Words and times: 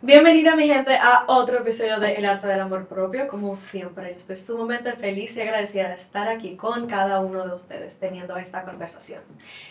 Bienvenida 0.00 0.54
mi 0.54 0.68
gente 0.68 0.96
a 0.96 1.24
otro 1.26 1.58
episodio 1.58 1.98
de 1.98 2.14
El 2.14 2.24
Arte 2.24 2.46
del 2.46 2.60
Amor 2.60 2.86
Propio. 2.86 3.26
Como 3.26 3.56
siempre, 3.56 4.12
estoy 4.12 4.36
sumamente 4.36 4.92
feliz 4.92 5.36
y 5.36 5.40
agradecida 5.40 5.88
de 5.88 5.94
estar 5.94 6.28
aquí 6.28 6.54
con 6.54 6.86
cada 6.86 7.18
uno 7.18 7.44
de 7.44 7.52
ustedes 7.52 7.98
teniendo 7.98 8.36
esta 8.36 8.62
conversación. 8.62 9.22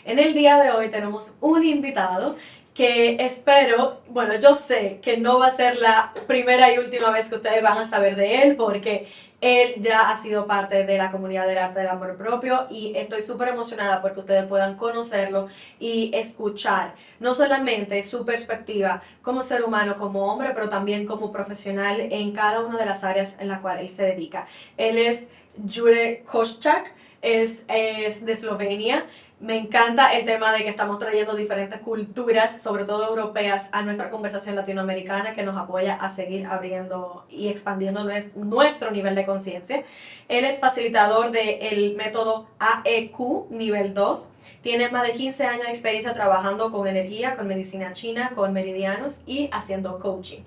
En 0.04 0.20
el 0.20 0.34
día 0.34 0.62
de 0.62 0.72
hoy 0.72 0.90
tenemos 0.90 1.34
un 1.40 1.64
invitado 1.64 2.36
que 2.74 3.16
espero, 3.22 4.02
bueno, 4.10 4.38
yo 4.38 4.54
sé 4.54 5.00
que 5.02 5.16
no 5.16 5.40
va 5.40 5.48
a 5.48 5.52
ser 5.52 5.78
la 5.78 6.12
primera 6.28 6.74
y 6.74 6.78
última 6.78 7.10
vez 7.10 7.30
que 7.30 7.36
ustedes 7.36 7.64
van 7.64 7.78
a 7.78 7.86
saber 7.86 8.18
de 8.18 8.44
él 8.44 8.58
porque 8.58 9.08
él 9.40 9.76
ya 9.78 10.10
ha 10.10 10.18
sido 10.18 10.48
parte 10.48 10.84
de 10.84 10.98
la 10.98 11.12
comunidad 11.12 11.48
del 11.48 11.60
arte 11.60 11.80
del 11.80 11.90
amor 11.90 12.18
propio 12.18 12.68
y 12.72 12.94
estoy 12.96 13.22
súper 13.22 13.50
emocionada 13.50 14.02
porque 14.02 14.20
ustedes 14.20 14.48
puedan 14.48 14.78
conocerlo 14.78 15.48
y 15.80 16.12
escuchar 16.16 16.96
no 17.20 17.34
solamente 17.34 18.04
su 18.04 18.26
perspectiva 18.26 19.04
como 19.22 19.44
ser 19.44 19.64
humano, 19.64 19.98
como 19.98 20.32
hombre, 20.32 20.52
pero 20.54 20.70
también 20.70 21.06
como 21.06 21.32
profesional 21.32 22.00
en 22.00 22.32
cada 22.32 22.62
una 22.62 22.78
de 22.78 22.86
las 22.86 23.04
áreas 23.04 23.40
en 23.40 23.48
las 23.48 23.62
cuales 23.62 23.84
él 23.84 23.90
se 23.90 24.06
dedica. 24.06 24.48
Él 24.76 24.98
es 24.98 25.30
Jure 25.72 26.24
Koschak, 26.26 26.94
es, 27.22 27.64
es 27.68 28.26
de 28.26 28.32
Eslovenia. 28.32 29.06
Me 29.40 29.56
encanta 29.56 30.14
el 30.14 30.26
tema 30.26 30.52
de 30.52 30.64
que 30.64 30.70
estamos 30.70 30.98
trayendo 30.98 31.36
diferentes 31.36 31.80
culturas, 31.82 32.60
sobre 32.60 32.86
todo 32.86 33.08
europeas, 33.08 33.70
a 33.72 33.84
nuestra 33.84 34.10
conversación 34.10 34.56
latinoamericana 34.56 35.36
que 35.36 35.44
nos 35.44 35.56
apoya 35.56 35.94
a 35.94 36.10
seguir 36.10 36.48
abriendo 36.48 37.24
y 37.30 37.48
expandiendo 37.50 38.04
nuestro 38.34 38.90
nivel 38.90 39.14
de 39.14 39.28
conciencia. 39.28 39.84
Él 40.28 40.44
es 40.44 40.60
facilitador 40.60 41.30
del 41.30 41.96
método 41.96 42.48
AEQ 42.58 43.52
nivel 43.52 43.94
2. 43.94 44.30
Tiene 44.64 44.90
más 44.90 45.06
de 45.06 45.14
15 45.14 45.46
años 45.46 45.66
de 45.66 45.70
experiencia 45.70 46.16
trabajando 46.16 46.72
con 46.72 46.88
energía, 46.88 47.36
con 47.36 47.48
medicina 47.48 47.94
china, 47.94 48.32
con 48.34 48.54
meridianos 48.54 49.22
y 49.28 49.50
haciendo 49.52 50.00
coaching. 50.00 50.42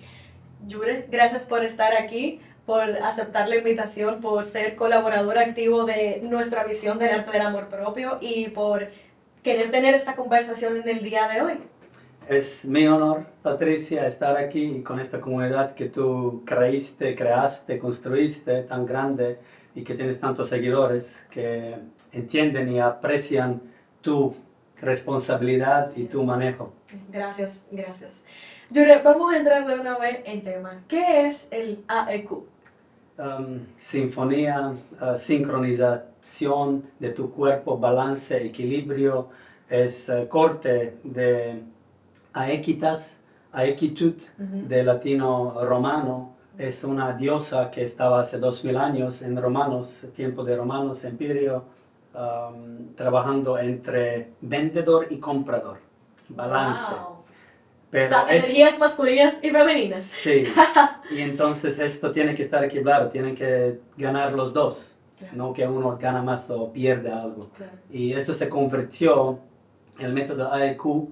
Jure, 0.68 1.06
gracias 1.08 1.44
por 1.44 1.64
estar 1.64 1.94
aquí 1.94 2.40
por 2.70 2.82
aceptar 3.02 3.48
la 3.48 3.56
invitación, 3.56 4.20
por 4.20 4.44
ser 4.44 4.76
colaborador 4.76 5.36
activo 5.38 5.84
de 5.84 6.20
nuestra 6.22 6.62
visión 6.62 7.00
del 7.00 7.12
arte 7.12 7.32
del 7.32 7.42
amor 7.42 7.66
propio 7.66 8.18
y 8.20 8.48
por 8.50 8.86
querer 9.42 9.72
tener 9.72 9.96
esta 9.96 10.14
conversación 10.14 10.76
en 10.76 10.88
el 10.88 11.02
día 11.02 11.26
de 11.26 11.42
hoy. 11.42 11.54
Es 12.28 12.64
mi 12.64 12.86
honor, 12.86 13.26
Patricia, 13.42 14.06
estar 14.06 14.36
aquí 14.36 14.84
con 14.84 15.00
esta 15.00 15.20
comunidad 15.20 15.74
que 15.74 15.86
tú 15.86 16.44
creíste, 16.46 17.16
creaste, 17.16 17.80
construiste 17.80 18.62
tan 18.62 18.86
grande 18.86 19.40
y 19.74 19.82
que 19.82 19.96
tienes 19.96 20.20
tantos 20.20 20.48
seguidores 20.48 21.26
que 21.28 21.74
entienden 22.12 22.68
y 22.68 22.78
aprecian 22.78 23.62
tu 24.00 24.36
responsabilidad 24.80 25.90
y 25.96 26.04
tu 26.04 26.22
manejo. 26.22 26.72
Gracias, 27.10 27.66
gracias. 27.72 28.24
Yure, 28.70 29.02
vamos 29.02 29.34
a 29.34 29.38
entrar 29.38 29.66
de 29.66 29.74
una 29.74 29.98
vez 29.98 30.20
en 30.24 30.44
tema. 30.44 30.84
¿Qué 30.86 31.26
es 31.26 31.48
el 31.50 31.82
AEQ? 31.88 32.59
Um, 33.20 33.66
sinfonía, 33.78 34.72
uh, 34.98 35.14
sincronización 35.14 36.84
de 36.98 37.10
tu 37.10 37.30
cuerpo, 37.30 37.76
balance, 37.76 38.46
equilibrio, 38.46 39.28
es 39.68 40.08
uh, 40.08 40.26
corte 40.26 40.96
de 41.04 41.62
aequitas, 42.32 43.20
aequitud 43.52 44.14
de 44.38 44.82
latino 44.82 45.54
romano. 45.66 46.32
Es 46.56 46.82
una 46.82 47.12
diosa 47.12 47.70
que 47.70 47.82
estaba 47.82 48.20
hace 48.20 48.38
dos 48.38 48.64
mil 48.64 48.78
años 48.78 49.20
en 49.20 49.36
romanos, 49.36 50.02
tiempo 50.14 50.42
de 50.42 50.56
romanos, 50.56 51.04
empirio, 51.04 51.64
um, 52.14 52.94
trabajando 52.94 53.58
entre 53.58 54.30
vendedor 54.40 55.08
y 55.10 55.18
comprador. 55.18 55.76
Balance. 56.30 56.94
Pero 57.90 58.06
o 58.06 58.08
sea, 58.08 58.26
energías 58.28 58.78
masculinas 58.78 59.38
y 59.42 59.50
femeninas. 59.50 60.02
Sí. 60.02 60.44
y 61.10 61.20
entonces 61.20 61.78
esto 61.78 62.12
tiene 62.12 62.34
que 62.34 62.42
estar 62.42 62.62
equilibrado, 62.64 63.08
tienen 63.08 63.34
que 63.34 63.80
ganar 63.96 64.32
los 64.32 64.52
dos, 64.52 64.96
no 65.32 65.52
que 65.52 65.66
uno 65.66 65.98
gana 65.98 66.22
más 66.22 66.48
o 66.50 66.72
pierde 66.72 67.10
algo. 67.10 67.50
Y 67.90 68.12
eso 68.12 68.32
se 68.32 68.48
convirtió 68.48 69.40
en 69.98 70.06
el 70.06 70.12
método 70.12 70.52
AEQ 70.52 70.86
uh, 70.86 71.08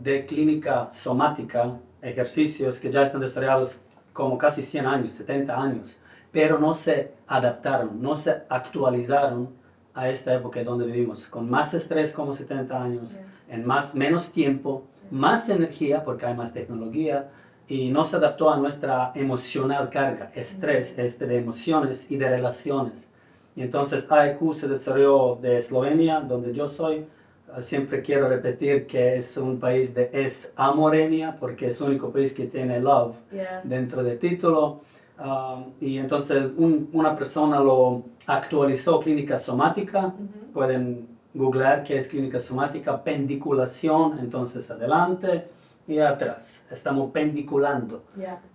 de 0.00 0.24
clínica 0.24 0.90
somática, 0.90 1.78
ejercicios 2.00 2.80
que 2.80 2.90
ya 2.90 3.02
están 3.02 3.20
desarrollados 3.20 3.80
como 4.12 4.38
casi 4.38 4.62
100 4.62 4.86
años, 4.86 5.10
70 5.12 5.54
años, 5.54 6.00
pero 6.32 6.58
no 6.58 6.72
se 6.72 7.12
adaptaron, 7.26 8.00
no 8.00 8.16
se 8.16 8.42
actualizaron 8.48 9.50
a 9.92 10.08
esta 10.08 10.34
época 10.34 10.62
donde 10.64 10.86
vivimos, 10.86 11.28
con 11.28 11.48
más 11.48 11.74
estrés 11.74 12.12
como 12.12 12.32
70 12.32 12.82
años, 12.82 13.20
en 13.48 13.64
más, 13.66 13.94
menos 13.94 14.32
tiempo 14.32 14.84
más 15.14 15.48
energía 15.48 16.04
porque 16.04 16.26
hay 16.26 16.34
más 16.34 16.52
tecnología 16.52 17.30
y 17.68 17.90
no 17.90 18.04
se 18.04 18.16
adaptó 18.16 18.50
a 18.50 18.58
nuestra 18.58 19.12
emocional 19.14 19.88
carga, 19.88 20.30
estrés 20.34 20.98
este, 20.98 21.26
de 21.26 21.38
emociones 21.38 22.10
y 22.10 22.16
de 22.16 22.28
relaciones. 22.28 23.08
Y 23.56 23.62
entonces 23.62 24.10
AEQ 24.10 24.54
se 24.54 24.68
desarrolló 24.68 25.36
de 25.40 25.56
Eslovenia, 25.56 26.20
donde 26.20 26.52
yo 26.52 26.66
soy. 26.66 27.06
Ah, 27.52 27.62
siempre 27.62 28.02
quiero 28.02 28.28
repetir 28.28 28.86
que 28.88 29.16
es 29.16 29.36
un 29.36 29.60
país 29.60 29.94
de 29.94 30.10
es 30.12 30.52
amorenia, 30.56 31.36
porque 31.38 31.68
es 31.68 31.80
el 31.80 31.90
único 31.90 32.10
país 32.10 32.34
que 32.34 32.46
tiene 32.46 32.80
love 32.80 33.14
dentro 33.62 34.02
del 34.02 34.18
título. 34.18 34.80
Ah, 35.16 35.64
y 35.80 35.96
entonces 35.98 36.50
una 36.56 37.16
persona 37.16 37.60
lo 37.60 38.02
actualizó 38.26 38.98
clínica 38.98 39.38
somática. 39.38 40.12
Pueden 40.52 41.13
googlear 41.34 41.82
qué 41.82 41.98
es 41.98 42.08
clínica 42.08 42.38
somática, 42.40 43.02
pendiculación, 43.02 44.18
entonces 44.20 44.70
adelante 44.70 45.48
y 45.86 45.98
atrás. 45.98 46.66
Estamos 46.70 47.10
pendiculando. 47.10 48.04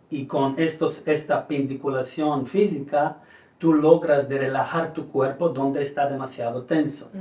Y 0.10 0.26
con 0.26 0.56
estos, 0.58 1.04
esta 1.06 1.46
pendiculación 1.48 2.48
física, 2.48 3.18
tú 3.60 3.74
logras 3.74 4.28
de 4.28 4.40
relajar 4.40 4.94
tu 4.94 5.10
cuerpo 5.10 5.50
donde 5.50 5.82
está 5.82 6.10
demasiado 6.10 6.64
tenso. 6.64 7.12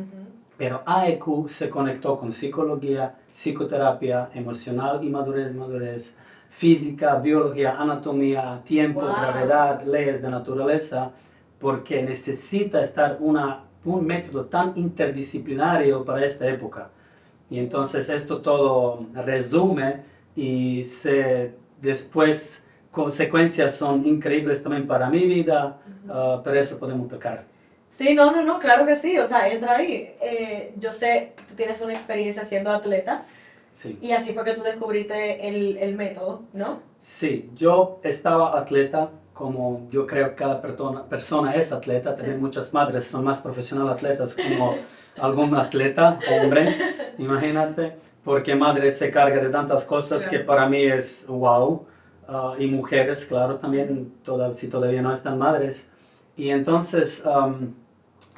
Pero 0.56 0.82
AEQ 0.86 1.48
se 1.48 1.68
conectó 1.68 2.16
con 2.18 2.32
psicología, 2.32 3.16
psicoterapia 3.30 4.30
emocional 4.34 5.04
y 5.04 5.10
madurez, 5.10 5.54
madurez, 5.54 6.16
física, 6.48 7.16
biología, 7.16 7.76
anatomía, 7.78 8.62
tiempo, 8.64 9.02
gravedad, 9.02 9.82
leyes 9.84 10.22
de 10.22 10.30
naturaleza, 10.30 11.12
porque 11.60 12.02
necesita 12.02 12.80
estar 12.80 13.18
una 13.20 13.67
un 13.84 14.06
método 14.06 14.44
tan 14.46 14.72
interdisciplinario 14.76 16.04
para 16.04 16.24
esta 16.24 16.46
época. 16.46 16.90
Y 17.50 17.58
entonces 17.58 18.08
esto 18.08 18.40
todo 18.40 19.06
resume 19.14 20.02
y 20.36 20.84
se, 20.84 21.54
después 21.80 22.62
consecuencias 22.90 23.76
son 23.76 24.06
increíbles 24.06 24.62
también 24.62 24.86
para 24.86 25.08
mi 25.08 25.24
vida, 25.26 25.78
uh, 26.06 26.42
pero 26.42 26.60
eso 26.60 26.78
podemos 26.78 27.08
tocar. 27.08 27.44
Sí, 27.88 28.14
no, 28.14 28.32
no, 28.32 28.42
no, 28.42 28.58
claro 28.58 28.84
que 28.84 28.96
sí, 28.96 29.18
o 29.18 29.24
sea, 29.24 29.48
entra 29.48 29.76
ahí. 29.76 30.14
Eh, 30.20 30.74
yo 30.76 30.92
sé, 30.92 31.32
tú 31.48 31.54
tienes 31.54 31.80
una 31.80 31.94
experiencia 31.94 32.44
siendo 32.44 32.70
atleta. 32.70 33.24
Sí. 33.72 33.98
Y 34.02 34.12
así 34.12 34.34
fue 34.34 34.44
que 34.44 34.52
tú 34.52 34.62
descubriste 34.62 35.48
el, 35.48 35.78
el 35.78 35.94
método, 35.96 36.42
¿no? 36.52 36.80
Sí, 36.98 37.48
yo 37.54 38.00
estaba 38.02 38.58
atleta 38.58 39.10
como 39.38 39.86
yo 39.88 40.04
creo 40.04 40.30
que 40.30 40.34
cada 40.34 40.60
persona, 40.60 41.04
persona 41.04 41.54
es 41.54 41.70
atleta, 41.70 42.12
tener 42.12 42.36
muchas 42.36 42.74
madres 42.74 43.06
son 43.06 43.22
más 43.22 43.38
profesionales 43.38 43.92
atletas 43.92 44.34
como 44.34 44.74
algún 45.16 45.54
atleta, 45.56 46.18
hombre, 46.28 46.68
imagínate, 47.18 47.92
porque 48.24 48.56
madre 48.56 48.90
se 48.90 49.12
carga 49.12 49.40
de 49.40 49.48
tantas 49.48 49.84
cosas 49.84 50.28
que 50.28 50.40
para 50.40 50.68
mí 50.68 50.82
es 50.82 51.24
wow, 51.28 51.86
ah, 52.26 52.54
y 52.58 52.66
mujeres, 52.66 53.24
claro, 53.26 53.54
también, 53.58 54.12
toda, 54.24 54.52
si 54.54 54.66
todavía 54.66 55.02
no 55.02 55.12
están 55.12 55.38
madres. 55.38 55.88
Y 56.36 56.50
entonces 56.50 57.22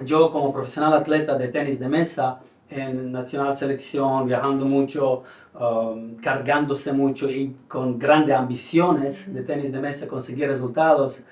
yo 0.05 0.31
como 0.31 0.53
profesional 0.53 0.93
atleta 0.93 1.38
de 1.38 1.49
tenis 1.49 1.81
de 1.81 1.88
mesa, 1.88 2.41
en 2.69 3.11
nacional 3.11 3.56
selección, 3.56 4.26
viajando 4.26 4.67
mucho, 4.67 5.23
Um, 5.52 6.14
cargándose 6.17 6.93
mucho 6.93 7.29
y 7.29 7.56
con 7.67 7.99
grandes 7.99 8.37
ambiciones 8.37 9.35
de 9.35 9.43
tenis 9.43 9.73
de 9.73 9.81
mesa, 9.81 10.06
conseguir 10.06 10.47
resultados, 10.47 11.25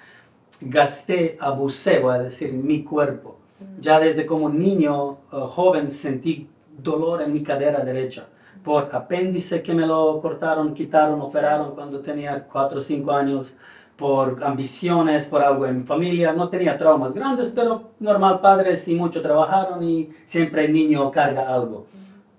gasté, 0.61 1.39
abusé, 1.41 2.01
voy 2.01 2.17
a 2.17 2.19
decir, 2.19 2.53
mi 2.53 2.83
cuerpo. 2.83 3.37
Ya 3.81 4.01
desde 4.01 4.27
como 4.27 4.49
niño 4.49 5.19
uh, 5.31 5.47
joven 5.47 5.89
sentí 5.89 6.49
dolor 6.77 7.23
en 7.23 7.33
mi 7.33 7.45
cadera 7.45 7.85
derecha 7.85 8.27
por 8.65 8.91
apéndice 8.93 9.63
que 9.63 9.73
me 9.73 9.87
lo 9.87 10.21
cortaron, 10.21 10.75
quitaron, 10.75 11.21
operaron 11.21 11.77
cuando 11.77 12.01
tenía 12.01 12.45
4 12.45 12.79
o 12.79 12.81
5 12.81 13.13
años, 13.13 13.57
por 13.97 14.43
ambiciones, 14.45 15.27
por 15.27 15.43
algo 15.43 15.65
en 15.65 15.79
mi 15.79 15.85
familia. 15.85 16.33
No 16.33 16.49
tenía 16.49 16.77
traumas 16.77 17.15
grandes, 17.15 17.53
pero 17.55 17.91
normal, 18.01 18.41
padres 18.41 18.87
y 18.89 18.97
mucho 18.97 19.23
trabajaron 19.23 19.83
y 19.83 20.11
siempre 20.27 20.65
el 20.65 20.73
niño 20.73 21.11
carga 21.13 21.49
algo 21.55 21.87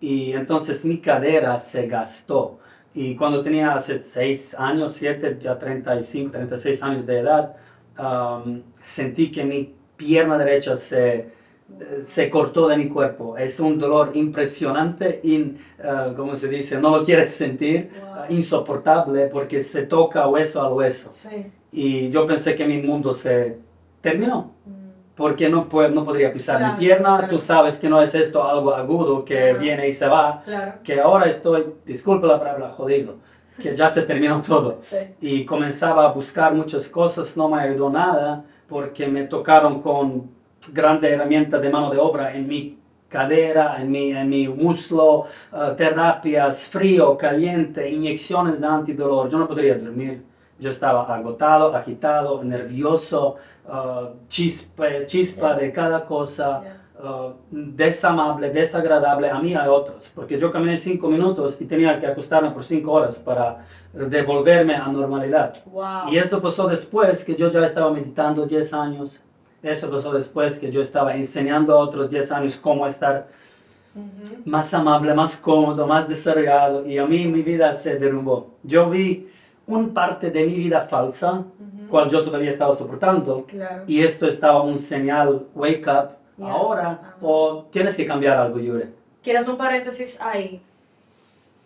y 0.02 0.32
entonces 0.34 0.86
mi 0.86 1.00
cadera 1.00 1.60
se 1.60 1.88
gastó. 1.88 2.60
Y 2.94 3.16
cuando 3.16 3.44
tenía 3.44 3.74
hace 3.74 4.02
6 4.02 4.56
años, 4.56 4.94
7, 4.94 5.40
ya 5.42 5.58
35, 5.58 6.32
36 6.32 6.84
años 6.84 7.06
de 7.06 7.20
edad, 7.20 7.56
um, 7.98 8.62
sentí 8.82 9.32
que 9.32 9.44
mi 9.44 9.76
pierna 9.96 10.38
derecha 10.38 10.76
se, 10.76 11.30
se 12.02 12.30
cortó 12.30 12.68
de 12.68 12.78
mi 12.78 12.88
cuerpo. 12.88 13.38
Es 13.38 13.60
un 13.60 13.78
dolor 13.78 14.12
impresionante, 14.16 15.20
in, 15.24 15.60
uh, 15.80 16.16
como 16.16 16.36
se 16.36 16.48
dice, 16.48 16.80
no 16.80 16.90
lo 16.90 17.04
quieres 17.04 17.30
sentir, 17.30 17.92
uh, 18.02 18.34
insoportable 18.34 19.28
porque 19.28 19.64
se 19.64 19.84
toca 19.84 20.28
hueso 20.28 20.62
a 20.62 20.74
hueso. 20.74 21.10
Sí. 21.12 21.52
Y 21.72 22.10
yo 22.10 22.26
pensé 22.26 22.56
que 22.56 22.66
mi 22.66 22.82
mundo 22.82 23.14
se 23.14 23.58
terminó. 24.02 24.54
Mm. 24.66 24.79
Porque 25.20 25.50
no, 25.50 25.68
puedo, 25.68 25.90
no 25.90 26.06
podría 26.06 26.32
pisar 26.32 26.60
mi 26.64 26.80
pierna, 26.80 27.28
tú 27.30 27.40
sabes 27.40 27.78
que 27.78 27.90
no 27.90 28.02
es 28.02 28.16
esto 28.16 28.42
algo 28.42 28.74
agudo 28.74 29.26
que 29.26 29.52
viene 29.54 29.90
y 29.90 29.92
se 29.92 30.08
va, 30.08 30.42
que 30.82 30.98
ahora 31.02 31.26
estoy, 31.26 31.66
disculpa 31.86 32.26
la 32.26 32.40
palabra, 32.40 32.70
jodido, 32.70 33.16
que 33.62 33.76
ya 33.76 33.90
se 33.90 34.04
terminó 34.04 34.42
todo. 34.48 34.78
Sí. 34.80 34.96
Y 35.20 35.46
comenzaba 35.46 36.06
a 36.06 36.14
buscar 36.14 36.54
muchas 36.54 36.88
cosas, 36.88 37.36
no 37.36 37.50
me 37.50 37.60
ayudó 37.62 37.90
nada, 37.90 38.46
porque 38.70 39.08
me 39.08 39.26
tocaron 39.26 39.82
con 39.82 40.30
grande 40.72 41.10
herramienta 41.10 41.60
de 41.60 41.70
mano 41.70 41.90
de 41.92 41.98
obra 41.98 42.34
en 42.34 42.48
mi 42.48 42.78
cadera, 43.10 43.82
en 43.82 43.92
mi, 43.92 44.12
en 44.12 44.30
mi 44.30 44.48
muslo, 44.48 45.26
uh, 45.52 45.76
terapias, 45.76 46.70
frío, 46.70 47.18
caliente, 47.18 47.90
inyecciones 47.90 48.62
de 48.62 48.68
antidolor. 48.68 49.30
Yo 49.30 49.38
no 49.38 49.50
podría 49.50 49.76
dormir. 49.76 50.22
Yo 50.60 50.70
estaba 50.70 51.04
agotado, 51.14 51.76
agitado, 51.76 52.44
nervioso, 52.44 53.38
uh, 53.68 54.28
chispa, 54.28 55.06
chispa 55.06 55.56
de 55.56 55.72
cada 55.72 56.06
cosa, 56.06 56.62
uh, 57.02 57.34
desamable, 57.50 58.50
desagradable 58.50 59.30
a 59.30 59.40
mí 59.40 59.52
y 59.52 59.56
a 59.56 59.72
otros. 59.72 60.12
Porque 60.14 60.38
yo 60.38 60.52
caminé 60.52 60.78
cinco 60.78 61.08
minutos 61.08 61.60
y 61.62 61.66
tenía 61.66 62.00
que 62.00 62.08
acostarme 62.08 62.52
por 62.52 62.64
cinco 62.64 62.92
horas 62.92 63.20
para 63.20 63.66
devolverme 63.94 64.76
a 64.76 64.88
normalidad. 64.88 65.56
Y 66.12 66.18
eso 66.18 66.42
pasó 66.42 66.68
después 66.68 67.24
que 67.24 67.36
yo 67.36 67.50
ya 67.52 67.66
estaba 67.66 67.92
meditando 67.92 68.46
10 68.46 68.74
años. 68.74 69.22
Eso 69.64 69.90
pasó 69.90 70.14
después 70.14 70.58
que 70.58 70.72
yo 70.72 70.82
estaba 70.82 71.16
enseñando 71.16 71.74
a 71.74 71.80
otros 71.80 72.10
10 72.10 72.32
años 72.32 72.58
cómo 72.58 72.86
estar 72.86 73.28
más 74.46 74.74
amable, 74.74 75.14
más 75.14 75.36
cómodo, 75.38 75.88
más 75.88 76.08
desarrollado. 76.08 76.86
Y 76.86 76.98
a 76.98 77.06
mí 77.06 77.26
mi 77.26 77.42
vida 77.42 77.74
se 77.74 77.98
derrumbó. 77.98 78.56
Yo 78.64 78.90
vi 78.90 79.28
una 79.70 79.94
parte 79.94 80.32
de 80.32 80.46
mi 80.46 80.56
vida 80.56 80.82
falsa, 80.82 81.44
cual 81.90 82.10
yo 82.10 82.24
todavía 82.24 82.50
estaba 82.50 82.74
soportando. 82.76 83.46
Y 83.88 84.04
esto 84.04 84.28
estaba 84.28 84.62
un 84.62 84.78
señal, 84.78 85.48
wake 85.56 85.88
up, 85.88 86.44
ahora, 86.44 87.16
o 87.22 87.66
tienes 87.72 87.96
que 87.96 88.06
cambiar 88.06 88.38
algo, 88.38 88.60
Yure. 88.60 88.90
¿Quieres 89.24 89.48
un 89.48 89.58
paréntesis 89.58 90.20
ahí? 90.22 90.62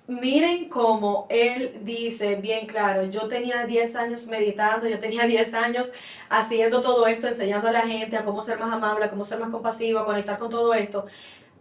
miren 0.08 0.68
cómo 0.68 1.28
él 1.30 1.80
dice 1.84 2.36
bien 2.36 2.66
claro, 2.66 3.06
yo 3.06 3.28
tenía 3.28 3.66
10 3.66 3.96
años 3.96 4.28
meditando, 4.28 4.88
yo 4.88 5.00
tenía 5.00 5.26
10 5.26 5.54
años 5.54 5.94
haciendo 6.30 6.82
todo 6.82 7.08
esto, 7.08 7.28
enseñando 7.28 7.70
a 7.70 7.72
la 7.72 7.82
gente 7.82 8.18
a 8.18 8.24
cómo 8.24 8.42
ser 8.42 8.60
más 8.60 8.72
amable, 8.74 9.06
a 9.06 9.10
cómo 9.10 9.24
ser 9.24 9.40
más 9.40 9.50
compasivo, 9.50 10.00
a 10.00 10.06
conectar 10.06 10.38
con 10.38 10.50
todo 10.50 10.74
esto. 10.74 11.06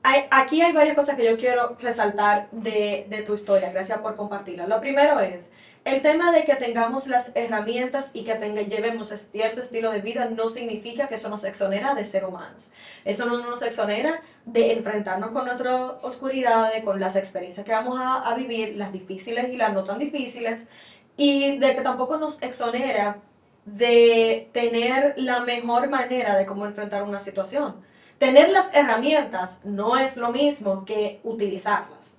Hay, 0.03 0.25
aquí 0.31 0.61
hay 0.61 0.73
varias 0.73 0.97
cosas 0.97 1.17
que 1.17 1.25
yo 1.25 1.37
quiero 1.37 1.77
resaltar 1.81 2.49
de, 2.51 3.07
de 3.09 3.23
tu 3.23 3.35
historia, 3.35 3.71
gracias 3.71 4.01
por 4.01 4.17
compartirla. 4.17 4.67
Lo 4.67 4.81
primero 4.81 5.21
es, 5.21 5.53
el 5.85 6.01
tema 6.01 6.31
de 6.31 6.45
que 6.45 6.55
tengamos 6.55 7.09
las 7.09 7.33
herramientas 7.35 8.13
y 8.15 8.25
que 8.25 8.35
llevemos 8.69 9.09
cierto 9.09 9.63
estilo 9.63 9.91
de 9.91 10.01
vida 10.01 10.27
no 10.27 10.49
significa 10.49 11.09
que 11.09 11.17
eso 11.17 11.29
nos 11.29 11.45
exonera 11.45 11.95
de 11.95 12.05
ser 12.05 12.25
humanos. 12.25 12.73
Eso 13.05 13.27
no 13.27 13.39
nos 13.45 13.63
exonera 13.63 14.23
de 14.45 14.73
enfrentarnos 14.73 15.33
con 15.33 15.47
nuestra 15.47 15.99
oscuridad, 16.03 16.71
con 16.85 17.01
las 17.01 17.17
experiencias 17.17 17.67
que 17.67 17.73
vamos 17.73 17.99
a, 17.99 18.29
a 18.29 18.35
vivir, 18.35 18.77
las 18.77 18.93
difíciles 18.93 19.49
y 19.49 19.57
las 19.57 19.73
no 19.73 19.83
tan 19.83 19.99
difíciles, 19.99 20.69
y 21.17 21.59
de 21.59 21.75
que 21.75 21.81
tampoco 21.81 22.17
nos 22.17 22.41
exonera 22.43 23.19
de 23.65 24.49
tener 24.53 25.15
la 25.17 25.41
mejor 25.41 25.89
manera 25.89 26.37
de 26.37 26.47
cómo 26.47 26.67
enfrentar 26.67 27.03
una 27.03 27.21
situación. 27.21 27.77
Tener 28.19 28.51
las 28.51 28.73
herramientas 28.73 29.63
no 29.65 29.97
es 29.97 30.17
lo 30.17 30.31
mismo 30.31 30.85
que 30.85 31.21
utilizarlas. 31.25 32.19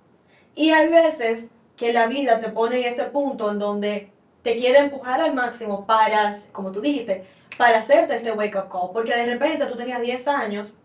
Y 0.54 0.72
hay 0.72 0.90
veces 0.90 1.54
que 1.76 1.94
la 1.94 2.08
vida 2.08 2.40
te 2.40 2.50
pone 2.50 2.80
en 2.80 2.86
este 2.86 3.04
punto 3.06 3.52
en 3.52 3.60
donde 3.60 4.12
te 4.44 4.56
quiere 4.56 4.80
empujar 4.80 5.22
al 5.22 5.34
máximo 5.34 5.86
para, 5.86 6.34
como 6.52 6.72
tú 6.72 6.82
dijiste, 6.82 7.26
para 7.58 7.80
hacerte 7.80 8.16
este 8.16 8.32
wake 8.32 8.56
up 8.58 8.70
call. 8.70 8.92
Porque 8.92 9.16
de 9.16 9.26
repente 9.26 9.66
tú 9.66 9.76
tenías 9.76 10.02
10 10.02 10.28
años 10.28 10.78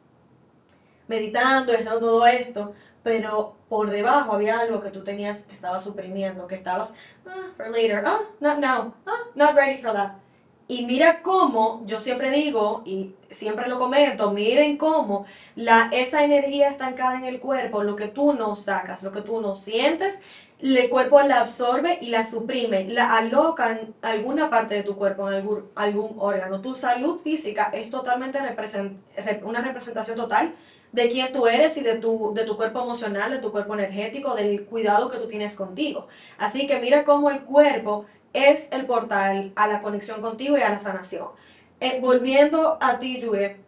meditando, 1.08 1.72
haciendo 1.72 1.98
todo 1.98 2.26
esto, 2.26 2.74
pero 3.02 3.54
por 3.68 3.90
debajo 3.90 4.32
había 4.32 4.60
algo 4.60 4.80
que 4.80 4.90
tú 4.90 5.02
tenías, 5.02 5.44
que 5.44 5.52
estabas 5.52 5.84
suprimiendo, 5.84 6.46
que 6.46 6.54
estabas, 6.54 6.94
ah, 7.26 7.48
for 7.56 7.68
later, 7.70 8.02
ah, 8.04 8.20
not 8.40 8.58
now, 8.58 8.94
ah, 9.06 9.24
not 9.34 9.54
ready 9.54 9.80
for 9.80 9.92
that. 9.92 10.12
Y 10.70 10.84
mira 10.84 11.22
cómo, 11.22 11.82
yo 11.86 11.98
siempre 11.98 12.30
digo, 12.30 12.82
y 12.84 13.14
siempre 13.30 13.68
lo 13.68 13.78
comento, 13.78 14.30
miren 14.32 14.76
cómo 14.76 15.24
la, 15.56 15.88
esa 15.92 16.22
energía 16.22 16.68
estancada 16.68 17.16
en 17.16 17.24
el 17.24 17.40
cuerpo, 17.40 17.82
lo 17.82 17.96
que 17.96 18.08
tú 18.08 18.34
no 18.34 18.54
sacas, 18.54 19.02
lo 19.02 19.10
que 19.10 19.22
tú 19.22 19.40
no 19.40 19.54
sientes, 19.54 20.20
el 20.60 20.90
cuerpo 20.90 21.20
la 21.22 21.40
absorbe 21.40 21.98
y 22.00 22.08
la 22.08 22.24
suprime, 22.24 22.84
la 22.84 23.16
aloca 23.16 23.70
en 23.72 23.94
alguna 24.02 24.50
parte 24.50 24.74
de 24.74 24.82
tu 24.82 24.96
cuerpo, 24.96 25.30
en 25.30 25.44
algún, 25.76 26.14
órgano. 26.18 26.60
Tu 26.60 26.74
salud 26.74 27.20
física 27.20 27.70
es 27.72 27.90
totalmente 27.90 28.38
una 29.42 29.60
representación 29.60 30.16
total 30.16 30.54
de 30.90 31.08
quién 31.08 31.32
tú 31.32 31.46
eres 31.46 31.76
y 31.76 31.82
de 31.82 31.96
tu, 31.96 32.32
de 32.34 32.44
tu 32.44 32.56
cuerpo 32.56 32.82
emocional, 32.82 33.30
de 33.30 33.38
tu 33.38 33.52
cuerpo 33.52 33.74
energético, 33.74 34.34
del 34.34 34.64
cuidado 34.64 35.10
que 35.10 35.18
tú 35.18 35.26
tienes 35.26 35.54
contigo. 35.56 36.08
Así 36.38 36.66
que 36.66 36.80
mira 36.80 37.04
cómo 37.04 37.30
el 37.30 37.42
cuerpo 37.42 38.06
es 38.32 38.68
el 38.72 38.86
portal 38.86 39.52
a 39.54 39.68
la 39.68 39.80
conexión 39.80 40.20
contigo 40.20 40.58
y 40.58 40.62
a 40.62 40.70
la 40.70 40.80
sanación. 40.80 41.28
Eh, 41.80 41.98
volviendo 42.00 42.78
a 42.80 42.98
ti, 42.98 43.20
Yure, 43.20 43.60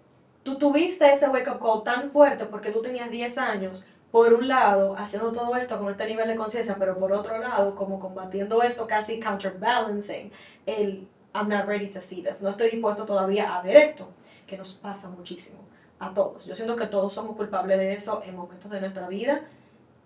tú 0.42 0.56
tuviste 0.56 1.10
ese 1.12 1.28
wake-up 1.28 1.60
call 1.60 1.84
tan 1.84 2.10
fuerte 2.10 2.46
porque 2.46 2.70
tú 2.70 2.82
tenías 2.82 3.10
10 3.10 3.38
años 3.38 3.86
por 4.10 4.32
un 4.34 4.48
lado, 4.48 4.96
haciendo 4.96 5.32
todo 5.32 5.54
esto 5.56 5.78
con 5.78 5.90
este 5.90 6.06
nivel 6.06 6.28
de 6.28 6.36
conciencia, 6.36 6.76
pero 6.78 6.98
por 6.98 7.12
otro 7.12 7.38
lado, 7.38 7.74
como 7.76 8.00
combatiendo 8.00 8.62
eso, 8.62 8.86
casi 8.86 9.20
counterbalancing 9.20 10.32
el 10.66 11.08
I'm 11.32 11.48
not 11.48 11.66
ready 11.66 11.88
to 11.90 12.00
see 12.00 12.22
this, 12.22 12.42
no 12.42 12.50
estoy 12.50 12.70
dispuesto 12.70 13.04
todavía 13.04 13.54
a 13.54 13.62
ver 13.62 13.76
esto, 13.76 14.08
que 14.46 14.56
nos 14.56 14.74
pasa 14.74 15.08
muchísimo 15.08 15.60
a 16.00 16.12
todos. 16.12 16.46
Yo 16.46 16.54
siento 16.54 16.74
que 16.74 16.86
todos 16.86 17.12
somos 17.12 17.36
culpables 17.36 17.78
de 17.78 17.92
eso 17.92 18.22
en 18.24 18.34
momentos 18.34 18.70
de 18.70 18.80
nuestra 18.80 19.06
vida 19.06 19.42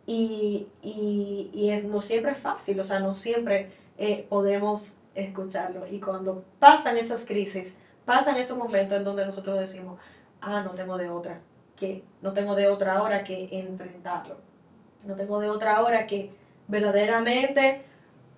y, 0.07 0.67
y, 0.83 1.51
y 1.55 1.71
es, 1.71 1.85
no 1.85 2.03
siempre 2.03 2.33
es 2.33 2.39
fácil, 2.39 2.79
o 2.79 2.85
sea, 2.85 3.01
no 3.01 3.15
siempre 3.15 3.71
eh, 3.97 4.27
podemos 4.29 4.99
escucharlo. 5.15 5.87
Y 5.87 6.01
cuando 6.01 6.45
pasan 6.59 6.99
esas 6.99 7.25
crisis, 7.25 7.79
pasan 8.05 8.37
esos 8.37 8.59
momentos 8.59 8.99
en 8.99 9.05
donde 9.05 9.25
nosotros 9.25 9.59
decimos, 9.59 9.99
ah, 10.43 10.63
no 10.63 10.73
tengo 10.73 10.99
de 10.99 11.09
otra, 11.09 11.41
que 11.77 12.05
no 12.23 12.33
tengo 12.33 12.55
de 12.55 12.69
otra 12.69 13.03
hora 13.03 13.25
que 13.25 13.49
enfrentarlo. 13.51 14.37
No 15.05 15.15
tengo 15.15 15.41
de 15.41 15.51
otra 15.51 15.83
hora 15.83 16.07
que 16.07 16.31
verdaderamente 16.69 17.83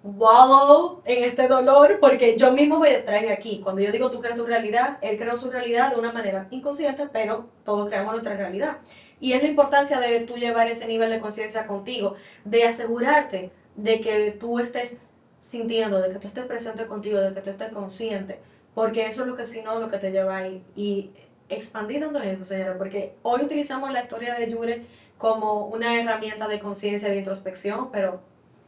wallow 0.03 1.03
en 1.05 1.25
este 1.25 1.49
dolor, 1.49 1.99
porque 2.01 2.37
yo 2.37 2.53
mismo 2.53 2.79
me 2.79 2.93
traje 2.99 3.33
aquí. 3.33 3.61
Cuando 3.63 3.83
yo 3.83 3.93
digo 3.93 4.11
tú 4.11 4.21
creas 4.21 4.37
tu 4.37 4.47
realidad, 4.47 4.99
él 5.01 5.19
creó 5.19 5.37
su 5.37 5.51
realidad 5.51 5.93
de 5.93 6.01
una 6.01 6.13
manera 6.13 6.47
inconsciente, 6.51 7.09
pero 7.13 7.49
todos 7.65 7.89
creamos 7.89 8.13
nuestra 8.13 8.37
realidad. 8.37 8.79
Y 9.21 9.33
es 9.33 9.43
la 9.43 9.49
importancia 9.49 9.99
de 9.99 10.21
tú 10.21 10.37
llevar 10.37 10.69
ese 10.69 10.87
nivel 10.87 11.11
de 11.11 11.21
conciencia 11.21 11.67
contigo, 11.67 12.15
de 12.45 12.65
asegurarte 12.65 13.51
de 13.75 14.01
que 14.01 14.31
tú 14.33 14.59
estés 14.59 15.01
sintiendo, 15.41 16.01
de 16.01 16.13
que 16.13 16.19
tú 16.19 16.27
estés 16.27 16.45
presente 16.45 16.87
contigo, 16.87 17.19
de 17.19 17.33
que 17.33 17.41
tú 17.41 17.51
estés 17.51 17.73
consciente, 17.73 18.41
porque 18.75 19.07
eso 19.07 19.23
es 19.23 19.29
lo 19.29 19.37
que 19.37 19.47
si 19.47 19.63
no, 19.63 19.79
lo 19.81 19.89
que 19.89 19.99
te 19.99 20.11
lleva 20.11 20.37
ahí. 20.37 20.63
Y 20.75 21.11
expandir 21.49 22.01
tanto 22.01 22.21
eso, 22.21 22.45
señora, 22.45 22.77
porque 22.77 23.15
hoy 23.23 23.43
utilizamos 23.43 23.93
la 23.93 24.03
historia 24.03 24.35
de 24.35 24.51
Yure 24.51 24.87
como 25.19 25.67
una 25.67 25.99
herramienta 25.99 26.49
de 26.49 26.59
conciencia, 26.59 27.09
de 27.09 27.19
introspección, 27.19 27.91
pero 27.91 28.21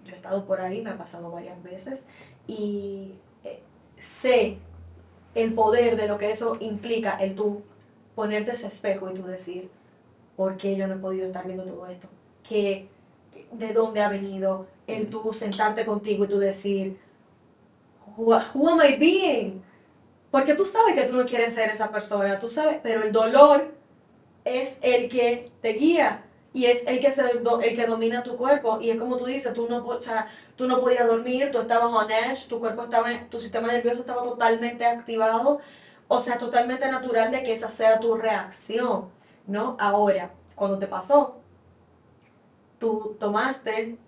yo 0.04 0.12
he 0.12 0.16
estado 0.16 0.44
por 0.44 0.61
ahí, 0.61 0.80
me 0.80 0.90
ha 0.90 0.99
pasado 0.99 1.30
varias 1.30 1.62
veces 1.62 2.06
y 2.47 3.14
eh, 3.44 3.61
sé 3.99 4.58
el 5.35 5.54
poder 5.54 5.97
de 5.97 6.08
lo 6.08 6.18
que 6.18 6.30
eso 6.30 6.56
implica, 6.61 7.16
el 7.16 7.35
tú 7.35 7.62
ponerte 8.14 8.52
ese 8.52 8.68
espejo 8.68 9.11
y 9.11 9.14
tú 9.14 9.25
decir, 9.25 9.70
¿por 10.37 10.56
qué 10.56 10.76
yo 10.76 10.87
no 10.87 10.94
he 10.94 10.99
podido 10.99 11.26
estar 11.26 11.47
viendo 11.47 11.64
todo 11.64 11.87
esto? 11.87 12.08
¿Qué, 12.49 12.88
¿De 13.52 13.73
dónde 13.73 14.00
ha 14.00 14.08
venido? 14.08 14.66
El 14.87 15.08
tú 15.08 15.32
sentarte 15.32 15.85
contigo 15.85 16.25
y 16.25 16.28
tú 16.28 16.38
decir, 16.38 16.99
who, 18.16 18.37
who 18.54 18.68
am 18.68 18.80
I 18.80 18.97
being? 18.97 19.62
Porque 20.30 20.54
tú 20.54 20.66
sabes 20.66 20.94
que 20.94 21.04
tú 21.04 21.16
no 21.16 21.25
quieres 21.25 21.54
ser 21.54 21.70
esa 21.70 21.90
persona, 21.90 22.38
tú 22.38 22.49
sabes, 22.49 22.80
pero 22.82 23.02
el 23.02 23.12
dolor 23.12 23.73
es 24.44 24.78
el 24.82 25.08
que 25.08 25.50
te 25.62 25.70
guía 25.70 26.25
y 26.52 26.66
es 26.66 26.87
el 26.87 27.00
que, 27.00 27.12
se, 27.12 27.23
el 27.30 27.76
que 27.76 27.87
domina 27.87 28.23
tu 28.23 28.37
cuerpo. 28.37 28.80
Y 28.80 28.90
es 28.90 28.99
como 28.99 29.16
tú 29.16 29.26
dices, 29.26 29.52
tú 29.54 29.68
no, 29.68 29.87
o 29.87 30.00
sea, 30.00 30.26
tú 30.56 30.66
no 30.66 30.80
podías 30.80 31.06
dormir, 31.06 31.50
tú 31.52 31.61
estabas 31.61 31.92
on 31.92 32.11
edge, 32.11 32.47
tu 32.49 32.58
cuerpo 32.58 32.82
estaba, 32.82 33.08
tu 33.30 33.40
sistema 33.40 33.68
nervioso 33.68 34.00
estaba 34.00 34.23
totalmente 34.23 34.85
activado. 34.85 35.61
O 36.08 36.20
sea, 36.20 36.38
totalmente 36.38 36.90
natural 36.90 37.30
de 37.30 37.42
que 37.42 37.52
esa 37.52 37.70
sea 37.70 38.00
tu 38.00 38.14
reacción, 38.16 39.11
¿no? 39.47 39.76
Ahora, 39.78 40.30
cuando 40.54 40.78
te 40.78 40.87
pasó, 40.87 41.37
tú 42.78 43.16
tomaste, 43.20 43.99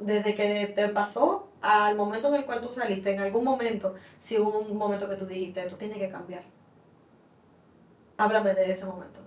desde 0.00 0.34
que 0.34 0.72
te 0.74 0.88
pasó 0.88 1.48
al 1.62 1.96
momento 1.96 2.28
en 2.28 2.34
el 2.34 2.44
cual 2.44 2.60
tú 2.60 2.70
saliste, 2.70 3.12
en 3.12 3.20
algún 3.20 3.44
momento, 3.44 3.94
si 4.18 4.38
hubo 4.38 4.58
un 4.58 4.76
momento 4.76 5.08
que 5.08 5.16
tú 5.16 5.26
dijiste, 5.26 5.62
tú 5.62 5.76
tienes 5.76 5.98
que 5.98 6.08
cambiar. 6.08 6.42
Háblame 8.16 8.54
de 8.54 8.72
ese 8.72 8.84
momento. 8.84 9.20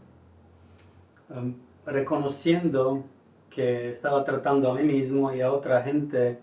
Um, 1.30 1.56
reconociendo 1.86 3.04
que 3.50 3.90
estaba 3.90 4.24
tratando 4.24 4.70
a 4.70 4.76
mí 4.76 4.84
mismo 4.84 5.34
y 5.34 5.42
a 5.42 5.52
otra 5.52 5.82
gente 5.82 6.40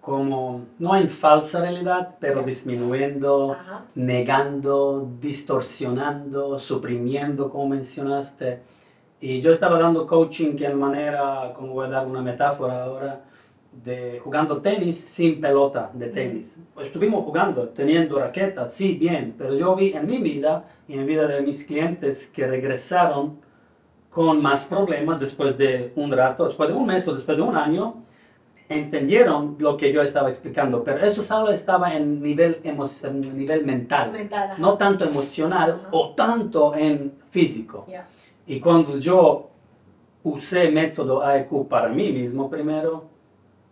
como, 0.00 0.66
no 0.80 0.96
en 0.96 1.08
falsa 1.08 1.60
realidad, 1.60 2.16
pero 2.18 2.42
disminuyendo, 2.42 3.56
negando, 3.94 5.08
distorsionando, 5.20 6.58
suprimiendo, 6.58 7.48
como 7.48 7.68
mencionaste. 7.68 8.58
Y 9.20 9.40
yo 9.40 9.52
estaba 9.52 9.78
dando 9.78 10.04
coaching 10.04 10.56
que 10.56 10.66
en 10.66 10.76
manera, 10.76 11.52
como 11.54 11.74
voy 11.74 11.86
a 11.86 11.90
dar 11.90 12.06
una 12.08 12.20
metáfora 12.20 12.82
ahora, 12.82 13.20
de 13.72 14.20
jugando 14.22 14.60
tenis 14.60 15.00
sin 15.00 15.40
pelota 15.40 15.90
de 15.94 16.08
tenis. 16.08 16.60
Estuvimos 16.80 17.24
jugando, 17.24 17.68
teniendo 17.70 18.18
raquetas, 18.18 18.72
sí, 18.72 18.94
bien, 18.94 19.34
pero 19.36 19.54
yo 19.54 19.74
vi 19.74 19.92
en 19.92 20.06
mi 20.06 20.18
vida 20.18 20.64
y 20.86 20.94
en 20.94 21.06
vida 21.06 21.26
de 21.26 21.40
mis 21.40 21.64
clientes 21.64 22.26
que 22.26 22.46
regresaron 22.46 23.40
con 24.10 24.42
más 24.42 24.66
problemas 24.66 25.18
después 25.18 25.56
de 25.56 25.92
un 25.96 26.12
rato, 26.12 26.46
después 26.46 26.68
de 26.68 26.74
un 26.74 26.86
mes 26.86 27.08
o 27.08 27.14
después 27.14 27.36
de 27.36 27.42
un 27.42 27.56
año, 27.56 28.02
entendieron 28.68 29.56
lo 29.58 29.76
que 29.76 29.92
yo 29.92 30.02
estaba 30.02 30.28
explicando, 30.28 30.84
pero 30.84 31.04
eso 31.04 31.22
solo 31.22 31.50
estaba 31.50 31.94
en 31.94 32.22
nivel, 32.22 32.60
en 32.62 33.20
nivel 33.36 33.64
mental, 33.64 34.12
no 34.58 34.76
tanto 34.76 35.04
emocional 35.04 35.88
o 35.90 36.10
tanto 36.10 36.74
en 36.74 37.12
físico. 37.30 37.86
Y 38.46 38.60
cuando 38.60 38.98
yo 38.98 39.50
usé 40.24 40.70
método 40.70 41.22
AEQ 41.22 41.68
para 41.68 41.88
mí 41.88 42.12
mismo 42.12 42.48
primero 42.48 43.11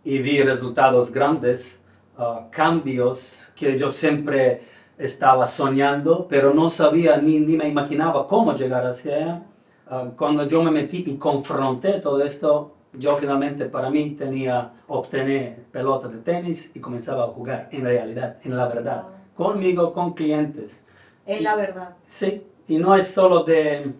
y 0.04 0.18
vi 0.18 0.42
resultados 0.42 1.10
grandes, 1.12 1.82
uh, 2.18 2.50
cambios 2.50 3.36
que 3.54 3.78
yo 3.78 3.90
siempre 3.90 4.62
estaba 4.98 5.46
soñando, 5.46 6.26
pero 6.28 6.52
no 6.54 6.70
sabía 6.70 7.16
ni, 7.16 7.40
ni 7.40 7.56
me 7.56 7.68
imaginaba 7.68 8.26
cómo 8.26 8.54
llegar 8.54 8.86
hacia 8.86 9.16
allá. 9.16 9.42
Uh, 9.90 10.16
cuando 10.16 10.46
yo 10.46 10.62
me 10.62 10.70
metí 10.70 11.04
y 11.06 11.16
confronté 11.16 12.00
todo 12.00 12.22
esto, 12.22 12.74
yo 12.92 13.16
finalmente 13.16 13.66
para 13.66 13.90
mí 13.90 14.10
tenía, 14.12 14.72
obtener 14.88 15.64
pelota 15.70 16.08
de 16.08 16.18
tenis 16.18 16.70
y 16.74 16.80
comenzaba 16.80 17.24
a 17.24 17.28
jugar 17.28 17.68
en 17.70 17.84
realidad, 17.84 18.38
en 18.42 18.56
la 18.56 18.66
verdad, 18.66 19.04
conmigo, 19.36 19.92
con 19.92 20.14
clientes. 20.14 20.84
En 21.26 21.44
la 21.44 21.54
verdad. 21.54 21.90
Sí, 22.06 22.42
y 22.66 22.78
no 22.78 22.96
es 22.96 23.08
solo 23.08 23.44
de 23.44 23.92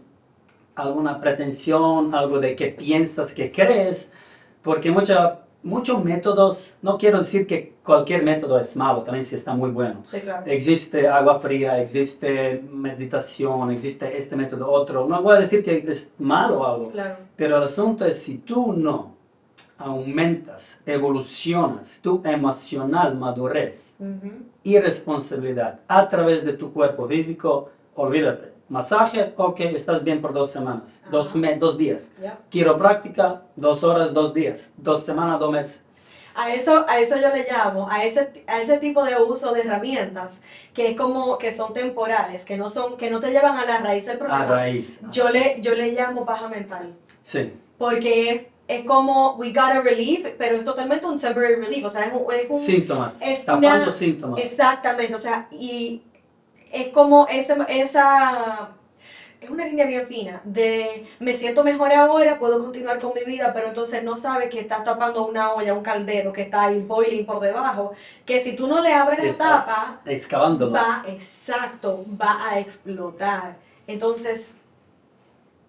alguna 0.74 1.20
pretensión, 1.20 2.14
algo 2.14 2.40
de 2.40 2.56
que 2.56 2.66
piensas, 2.66 3.32
que 3.32 3.52
crees, 3.52 4.12
porque 4.62 4.90
mucha, 4.90 5.40
muchos 5.62 6.02
métodos, 6.04 6.76
no 6.82 6.96
quiero 6.98 7.18
decir 7.18 7.46
que 7.46 7.74
cualquier 7.84 8.22
método 8.22 8.58
es 8.58 8.76
malo, 8.76 9.02
también 9.02 9.24
si 9.24 9.34
está 9.34 9.54
muy 9.54 9.70
bueno. 9.70 10.00
Sí, 10.02 10.20
claro. 10.20 10.44
Existe 10.46 11.08
agua 11.08 11.40
fría, 11.40 11.80
existe 11.80 12.62
meditación, 12.70 13.70
existe 13.70 14.16
este 14.16 14.36
método, 14.36 14.70
otro. 14.70 15.06
No 15.06 15.22
voy 15.22 15.36
a 15.36 15.40
decir 15.40 15.62
que 15.64 15.84
es 15.86 16.12
malo 16.18 16.66
algo, 16.66 16.90
claro. 16.90 17.16
pero 17.36 17.56
el 17.56 17.62
asunto 17.64 18.04
es 18.04 18.22
si 18.22 18.38
tú 18.38 18.72
no 18.72 19.16
aumentas, 19.78 20.82
evolucionas 20.84 22.00
tu 22.02 22.20
emocional 22.24 23.16
madurez 23.16 23.96
y 24.62 24.78
responsabilidad 24.78 25.80
a 25.88 26.06
través 26.06 26.44
de 26.44 26.52
tu 26.52 26.70
cuerpo 26.70 27.08
físico, 27.08 27.70
olvídate 27.94 28.59
Masaje, 28.70 29.34
ok, 29.36 29.60
estás 29.74 30.04
bien 30.04 30.22
por 30.22 30.32
dos 30.32 30.52
semanas, 30.52 31.02
dos, 31.10 31.34
dos 31.58 31.76
días. 31.76 32.12
Quiropráctica, 32.50 33.42
dos 33.56 33.82
horas, 33.82 34.14
dos 34.14 34.32
días. 34.32 34.72
Dos 34.76 35.02
semanas, 35.02 35.40
dos 35.40 35.50
meses. 35.50 35.84
A 36.36 36.54
eso, 36.54 36.84
a 36.88 37.00
eso 37.00 37.16
yo 37.16 37.30
le 37.30 37.44
llamo, 37.50 37.90
a 37.90 38.04
ese, 38.04 38.44
a 38.46 38.60
ese 38.60 38.78
tipo 38.78 39.04
de 39.04 39.16
uso 39.16 39.52
de 39.52 39.62
herramientas 39.62 40.40
que 40.72 40.94
como 40.94 41.36
que 41.36 41.52
son 41.52 41.72
temporales, 41.72 42.44
que 42.44 42.56
no 42.56 42.70
son, 42.70 42.96
que 42.96 43.10
no 43.10 43.18
te 43.18 43.32
llevan 43.32 43.58
a 43.58 43.66
la 43.66 43.78
raíz 43.78 44.06
del 44.06 44.18
problema. 44.18 44.44
A 44.44 44.46
raíz. 44.46 45.00
Yo 45.10 45.30
le, 45.30 45.60
yo 45.60 45.74
le 45.74 45.90
llamo 45.90 46.24
paja 46.24 46.48
mental. 46.48 46.94
Sí. 47.24 47.52
Porque 47.76 48.50
es 48.68 48.84
como 48.84 49.34
we 49.34 49.48
got 49.48 49.72
a 49.72 49.80
relief, 49.80 50.24
pero 50.38 50.54
es 50.54 50.64
totalmente 50.64 51.04
un 51.06 51.18
temporary 51.18 51.56
relief, 51.56 51.86
o 51.86 51.90
sea, 51.90 52.04
es 52.04 52.12
un, 52.48 52.60
síntomas. 52.60 53.20
Es 53.20 53.44
tapando 53.44 53.90
síntomas. 53.90 54.40
Exactamente, 54.40 55.12
o 55.12 55.18
sea, 55.18 55.48
y 55.50 56.02
es 56.72 56.88
como 56.88 57.26
esa, 57.28 57.64
esa, 57.64 58.70
es 59.40 59.50
una 59.50 59.64
línea 59.64 59.86
bien 59.86 60.06
fina 60.06 60.40
de 60.44 61.06
me 61.18 61.36
siento 61.36 61.64
mejor 61.64 61.92
ahora, 61.92 62.38
puedo 62.38 62.60
continuar 62.60 62.98
con 62.98 63.12
mi 63.14 63.24
vida, 63.24 63.52
pero 63.54 63.68
entonces 63.68 64.02
no 64.02 64.16
sabe 64.16 64.48
que 64.48 64.60
estás 64.60 64.84
tapando 64.84 65.26
una 65.26 65.52
olla, 65.52 65.74
un 65.74 65.82
caldero 65.82 66.32
que 66.32 66.42
está 66.42 66.64
ahí 66.64 66.80
boiling 66.80 67.26
por 67.26 67.40
debajo, 67.40 67.92
que 68.24 68.40
si 68.40 68.54
tú 68.54 68.66
no 68.66 68.80
le 68.80 68.92
abres 68.92 69.24
la 69.24 69.32
tapa, 69.32 70.00
excavando 70.04 70.70
va, 70.70 71.02
exacto, 71.06 72.04
va 72.20 72.48
a 72.48 72.58
explotar. 72.58 73.56
Entonces, 73.86 74.54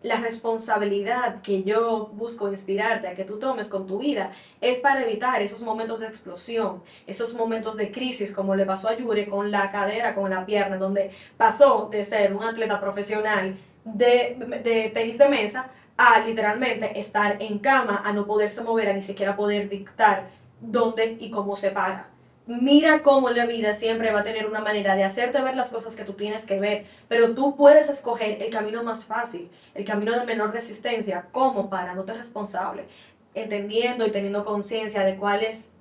la 0.04 0.16
responsabilidad 0.18 1.42
que 1.42 1.64
yo 1.64 2.08
busco 2.14 2.50
inspirarte 2.50 3.08
a 3.08 3.16
que 3.16 3.24
tú 3.24 3.38
tomes 3.38 3.70
con 3.70 3.86
tu 3.86 4.00
vida 4.00 4.32
es 4.60 4.80
para 4.80 5.04
evitar 5.04 5.42
esos 5.42 5.62
momentos 5.62 6.00
de 6.00 6.08
explosión, 6.08 6.82
esos 7.06 7.36
momentos 7.36 7.78
de 7.78 7.92
crisis 7.92 8.34
como 8.34 8.56
le 8.56 8.66
pasó 8.66 8.90
a 8.90 8.98
Yuri 8.98 9.28
con 9.28 9.52
la 9.52 9.70
cadera, 9.70 10.16
con 10.16 10.30
la 10.30 10.46
pierna, 10.46 10.78
donde 10.78 11.12
pasó 11.38 11.88
de 11.92 12.04
ser 12.04 12.34
un 12.34 12.44
atleta 12.44 12.80
profesional 12.80 13.58
de, 13.84 14.38
de 14.64 14.92
tenis 14.94 15.18
de 15.18 15.30
mesa 15.30 15.70
a 15.98 16.20
literalmente 16.20 17.00
estar 17.00 17.38
en 17.40 17.60
cama, 17.60 18.02
a 18.04 18.12
no 18.12 18.26
poderse 18.26 18.64
mover, 18.64 18.90
a 18.90 18.94
ni 18.94 19.04
siquiera 19.04 19.36
poder 19.36 19.70
dictar 19.70 20.30
dónde 20.60 21.18
y 21.20 21.30
cómo 21.30 21.56
se 21.56 21.72
para 21.72 22.11
mira 22.60 23.02
cómo 23.02 23.30
la 23.30 23.46
vida 23.46 23.74
siempre 23.74 24.12
va 24.12 24.22
a 24.22 24.24
tener 24.24 24.48
una 24.48 24.60
manera 24.60 24.96
de 24.96 25.04
hacerte 25.04 25.42
ver 25.42 25.56
las 25.56 25.72
cosas 25.72 25.96
que 25.96 26.04
tú 26.04 26.14
tienes 26.14 26.46
que 26.46 26.60
ver, 26.60 26.86
pero 27.08 27.34
tú 27.34 27.56
puedes 27.56 27.90
escoger 27.90 28.42
el 28.42 28.52
camino 28.52 28.84
más 28.84 29.06
fácil, 29.06 29.50
el 29.74 29.86
camino 29.86 30.12
de 30.18 30.26
menor 30.26 30.52
resistencia, 30.52 31.28
como 31.32 31.70
para 31.70 31.94
no 31.94 32.06
ser 32.06 32.18
responsable, 32.18 32.86
entendiendo 33.34 34.06
y 34.06 34.12
teniendo 34.12 34.44
conciencia 34.44 35.04
de 35.04 35.16
cuál 35.16 35.44
es, 35.44 35.72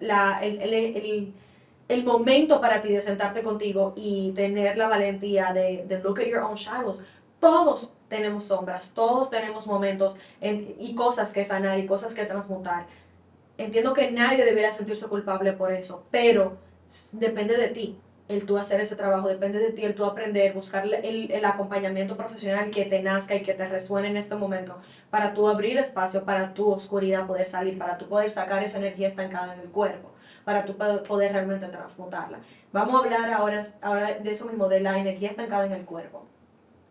la, 0.00 0.40
el, 0.42 0.60
el, 0.60 1.32
el, 1.88 2.04
momento 2.04 2.60
para 2.60 2.80
ti 2.80 2.88
de 2.88 3.00
sentarte 3.00 3.42
contigo 3.42 3.92
y 3.96 4.32
tener 4.32 4.76
la 4.76 4.88
valentía 4.88 5.52
de 5.52 6.00
look 6.02 6.20
at 6.20 6.26
your 6.26 6.42
own 6.42 6.56
shadows. 6.56 7.04
Todos 7.38 7.94
tenemos 8.08 8.44
sombras, 8.44 8.92
todos 8.94 9.30
tenemos 9.30 9.66
momentos 9.66 10.16
y 10.40 10.94
cosas 10.94 11.32
que 11.32 11.44
sanar 11.44 11.78
y 11.78 11.86
cosas 11.86 12.14
que 12.14 12.24
transmutar 12.24 12.86
entiendo 13.64 13.92
que 13.92 14.10
nadie 14.10 14.44
debería 14.44 14.72
sentirse 14.72 15.08
culpable 15.08 15.52
por 15.52 15.72
eso, 15.72 16.06
pero 16.10 16.58
depende 17.12 17.56
de 17.56 17.68
ti 17.68 17.98
el 18.28 18.46
tú 18.46 18.56
hacer 18.56 18.80
ese 18.80 18.96
trabajo, 18.96 19.28
depende 19.28 19.58
de 19.58 19.72
ti 19.72 19.84
el 19.84 19.94
tú 19.94 20.04
aprender, 20.04 20.52
buscar 20.54 20.86
el, 20.86 21.30
el, 21.30 21.44
acompañamiento 21.44 22.16
profesional 22.16 22.70
que 22.70 22.84
te 22.84 23.02
nazca 23.02 23.34
y 23.34 23.42
que 23.42 23.54
te 23.54 23.66
resuene 23.68 24.08
en 24.08 24.16
este 24.16 24.34
momento, 24.34 24.78
para 25.10 25.34
tú 25.34 25.48
abrir 25.48 25.76
espacio, 25.78 26.24
para 26.24 26.54
tu 26.54 26.70
oscuridad 26.70 27.26
poder 27.26 27.46
salir, 27.46 27.78
para 27.78 27.98
tú 27.98 28.08
poder 28.08 28.30
sacar 28.30 28.62
esa 28.62 28.78
energía 28.78 29.08
estancada 29.08 29.54
en 29.54 29.60
el 29.60 29.68
cuerpo, 29.68 30.10
para 30.44 30.64
tú 30.64 30.76
poder 30.76 31.32
realmente 31.32 31.66
transmutarla. 31.66 32.38
Vamos 32.72 32.94
a 32.94 33.04
hablar 33.04 33.32
ahora, 33.32 33.62
ahora 33.80 34.14
de 34.14 34.30
eso 34.30 34.46
mismo, 34.46 34.68
de 34.68 34.80
la 34.80 34.98
energía 34.98 35.30
estancada 35.30 35.66
en 35.66 35.72
el 35.72 35.84
cuerpo. 35.84 36.24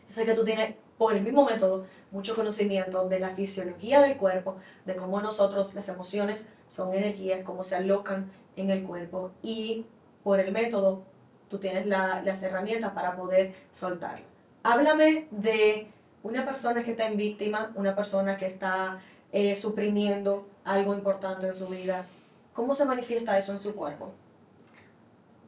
Yo 0.08 0.14
sé 0.14 0.26
que 0.26 0.34
tú 0.34 0.44
tienes, 0.44 0.76
por 0.98 1.16
el 1.16 1.24
mismo 1.24 1.46
método, 1.46 1.86
mucho 2.12 2.36
conocimiento 2.36 3.08
de 3.08 3.20
la 3.20 3.30
fisiología 3.30 4.02
del 4.02 4.18
cuerpo, 4.18 4.58
de 4.86 4.96
cómo 4.96 5.22
nosotros, 5.22 5.74
las 5.74 5.90
emociones, 5.90 6.48
son 6.72 6.94
energías, 6.94 7.44
cómo 7.44 7.64
se 7.64 7.76
alocan 7.76 8.32
en 8.56 8.70
el 8.70 8.84
cuerpo 8.84 9.32
y 9.44 9.86
por 10.24 10.40
el 10.40 10.54
método 10.54 11.04
tú 11.50 11.58
tienes 11.58 11.86
las 11.86 12.44
herramientas 12.44 12.94
para 12.94 13.18
poder 13.18 13.54
soltarlo. 13.74 14.24
Háblame 14.64 15.28
de 15.32 15.90
una 16.24 16.46
persona 16.46 16.82
que 16.82 16.92
está 16.92 17.08
en 17.08 17.18
víctima, 17.18 17.74
una 17.76 17.94
persona 17.94 18.38
que 18.38 18.46
está 18.46 19.02
eh, 19.34 19.54
suprimiendo 19.58 20.48
algo 20.64 20.94
importante 20.94 21.48
en 21.48 21.54
su 21.54 21.68
vida. 21.68 22.06
¿Cómo 22.54 22.74
se 22.74 22.86
manifiesta 22.86 23.38
eso 23.38 23.52
en 23.52 23.60
su 23.60 23.76
cuerpo? 23.76 24.14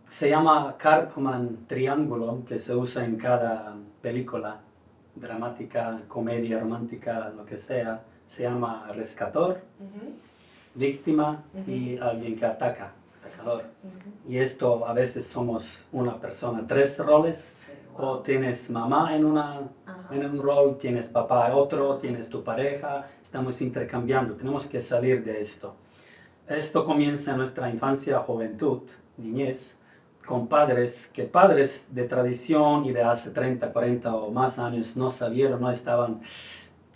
Se 0.09 0.29
llama 0.29 0.75
Karpman 0.77 1.67
triángulo, 1.67 2.43
que 2.45 2.59
se 2.59 2.75
usa 2.75 3.05
en 3.05 3.15
cada 3.15 3.73
película 4.01 4.59
dramática, 5.15 6.01
comedia 6.09 6.59
romántica, 6.59 7.29
lo 7.29 7.45
que 7.45 7.57
sea. 7.57 8.03
Se 8.25 8.43
llama 8.43 8.91
rescator 8.93 9.61
víctima 10.75 11.43
y 11.67 11.97
alguien 11.97 12.35
que 12.35 12.45
ataca, 12.45 12.93
atacador. 13.21 13.63
Y 14.27 14.37
esto 14.37 14.87
a 14.87 14.93
veces 14.93 15.25
somos 15.27 15.85
una 15.91 16.19
persona, 16.19 16.65
tres 16.67 16.97
roles, 16.99 17.73
o 17.95 18.19
tienes 18.19 18.69
mamá 18.69 19.15
en, 19.15 19.25
una, 19.25 19.61
en 20.11 20.25
un 20.25 20.41
rol, 20.41 20.77
tienes 20.77 21.09
papá 21.09 21.47
en 21.47 21.53
otro, 21.53 21.97
tienes 21.97 22.29
tu 22.29 22.43
pareja, 22.43 23.07
estamos 23.21 23.61
intercambiando, 23.61 24.35
tenemos 24.35 24.65
que 24.65 24.79
salir 24.79 25.23
de 25.23 25.39
esto. 25.39 25.75
Esto 26.47 26.85
comienza 26.85 27.31
en 27.31 27.37
nuestra 27.37 27.69
infancia, 27.69 28.19
juventud, 28.19 28.81
niñez, 29.17 29.79
con 30.25 30.47
padres 30.47 31.09
que 31.13 31.23
padres 31.23 31.87
de 31.91 32.03
tradición 32.03 32.85
y 32.85 32.93
de 32.93 33.03
hace 33.03 33.31
30, 33.31 33.71
40 33.71 34.15
o 34.15 34.31
más 34.31 34.57
años 34.57 34.95
no 34.95 35.09
sabieron, 35.09 35.61
no 35.61 35.69
estaban 35.69 36.21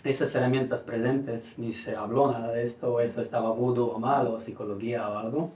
esas 0.04 0.34
herramientas 0.34 0.80
presentes, 0.82 1.58
ni 1.58 1.72
se 1.72 1.96
habló 1.96 2.30
nada 2.30 2.52
de 2.52 2.62
esto, 2.62 3.00
eso 3.00 3.20
estaba 3.20 3.50
vudú 3.50 3.86
o 3.86 3.98
malo, 3.98 4.34
o 4.34 4.40
psicología 4.40 5.08
o 5.08 5.18
algo. 5.18 5.50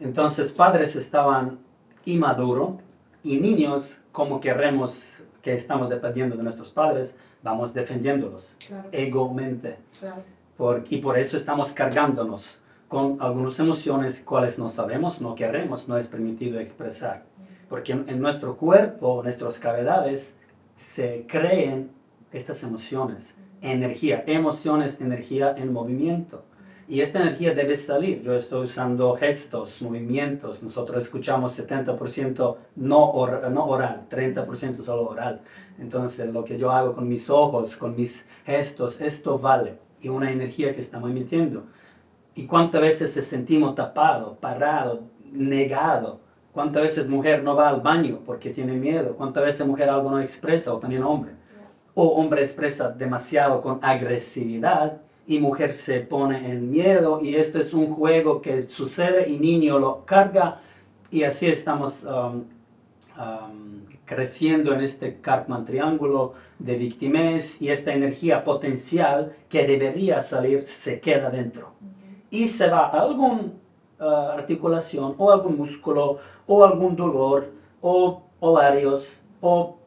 Entonces 0.00 0.52
padres 0.52 0.96
estaban 0.96 1.58
inmaduros 2.04 2.74
y 3.22 3.38
niños, 3.38 4.00
como 4.12 4.40
queremos 4.40 5.12
que 5.42 5.54
estamos 5.54 5.88
dependiendo 5.88 6.36
de 6.36 6.42
nuestros 6.42 6.70
padres, 6.70 7.16
vamos 7.42 7.72
defendiéndolos 7.72 8.56
claro. 8.66 8.88
egomente. 8.92 9.76
Por, 10.56 10.84
y 10.90 10.98
por 10.98 11.18
eso 11.18 11.36
estamos 11.36 11.72
cargándonos 11.72 12.60
con 12.88 13.22
algunas 13.22 13.58
emociones 13.58 14.20
cuales 14.20 14.58
no 14.58 14.68
sabemos, 14.68 15.20
no 15.20 15.34
queremos, 15.34 15.88
no 15.88 15.96
es 15.96 16.08
permitido 16.08 16.58
expresar. 16.58 17.22
Porque 17.68 17.92
en, 17.92 18.08
en 18.08 18.20
nuestro 18.20 18.56
cuerpo, 18.56 19.22
nuestras 19.22 19.58
cavidades, 19.58 20.36
se 20.76 21.24
creen 21.28 21.90
estas 22.32 22.62
emociones, 22.62 23.36
energía, 23.60 24.24
emociones, 24.26 25.00
energía 25.00 25.54
en 25.56 25.72
movimiento. 25.72 26.44
Y 26.90 27.02
esta 27.02 27.20
energía 27.20 27.54
debe 27.54 27.76
salir. 27.76 28.20
Yo 28.20 28.34
estoy 28.34 28.64
usando 28.64 29.14
gestos, 29.14 29.80
movimientos. 29.80 30.60
Nosotros 30.60 31.04
escuchamos 31.04 31.56
70% 31.56 32.56
no, 32.74 33.26
no 33.50 33.66
oral, 33.66 34.06
30% 34.10 34.80
solo 34.80 35.08
oral. 35.08 35.40
Entonces, 35.78 36.32
lo 36.32 36.44
que 36.44 36.58
yo 36.58 36.72
hago 36.72 36.92
con 36.92 37.08
mis 37.08 37.30
ojos, 37.30 37.76
con 37.76 37.94
mis 37.94 38.26
gestos, 38.44 39.00
esto 39.00 39.38
vale. 39.38 39.78
Y 40.02 40.08
una 40.08 40.32
energía 40.32 40.74
que 40.74 40.80
estamos 40.80 41.10
emitiendo. 41.10 41.66
Y 42.34 42.46
cuántas 42.46 42.80
veces 42.80 43.12
se 43.12 43.22
sentimos 43.22 43.76
tapado, 43.76 44.36
parado, 44.40 45.04
negado. 45.30 46.18
Cuántas 46.52 46.82
veces 46.82 47.08
mujer 47.08 47.44
no 47.44 47.54
va 47.54 47.68
al 47.68 47.82
baño 47.82 48.18
porque 48.26 48.50
tiene 48.50 48.72
miedo. 48.72 49.14
Cuántas 49.16 49.44
veces 49.44 49.64
mujer 49.64 49.90
algo 49.90 50.10
no 50.10 50.20
expresa 50.20 50.74
o 50.74 50.80
también 50.80 51.04
hombre. 51.04 51.39
O 51.94 52.08
hombre 52.08 52.42
expresa 52.42 52.88
demasiado 52.88 53.60
con 53.60 53.78
agresividad 53.82 55.00
y 55.26 55.38
mujer 55.38 55.72
se 55.72 56.00
pone 56.00 56.50
en 56.50 56.70
miedo. 56.70 57.20
Y 57.22 57.36
esto 57.36 57.60
es 57.60 57.72
un 57.72 57.94
juego 57.94 58.40
que 58.42 58.64
sucede 58.64 59.28
y 59.28 59.38
niño 59.38 59.78
lo 59.78 60.04
carga. 60.04 60.60
Y 61.10 61.22
así 61.24 61.46
estamos 61.46 62.04
um, 62.04 62.44
um, 63.18 63.84
creciendo 64.04 64.72
en 64.72 64.80
este 64.80 65.20
Cartman 65.20 65.64
triángulo 65.64 66.34
de 66.58 66.76
víctimas. 66.76 67.60
Y 67.62 67.68
esta 67.68 67.92
energía 67.92 68.42
potencial 68.42 69.36
que 69.48 69.66
debería 69.66 70.22
salir 70.22 70.62
se 70.62 71.00
queda 71.00 71.30
dentro. 71.30 71.72
Y 72.30 72.48
se 72.48 72.68
va 72.68 72.86
a 72.86 73.02
alguna 73.02 73.52
uh, 74.00 74.04
articulación 74.04 75.14
o 75.18 75.30
algún 75.30 75.58
músculo 75.58 76.18
o 76.46 76.64
algún 76.64 76.96
dolor 76.96 77.52
o 77.80 78.22
ovarios 78.40 79.20
o 79.40 79.79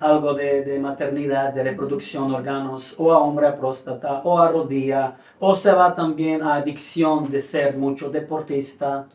algo 0.00 0.34
de, 0.34 0.78
maternidad, 0.80 1.52
de 1.52 1.64
reproducción, 1.64 2.32
órganos, 2.32 2.94
o 2.98 3.12
a 3.12 3.18
hombre 3.18 3.46
a 3.46 3.56
próstata, 3.56 4.20
o 4.24 4.38
a 4.38 4.48
rodilla, 4.48 5.16
o 5.40 5.54
se 5.54 5.72
va 5.72 5.94
también 5.94 6.42
a 6.42 6.56
adicción 6.56 7.30
de 7.30 7.40
ser 7.40 7.76
mucho 7.76 8.10
deportista, 8.10 9.06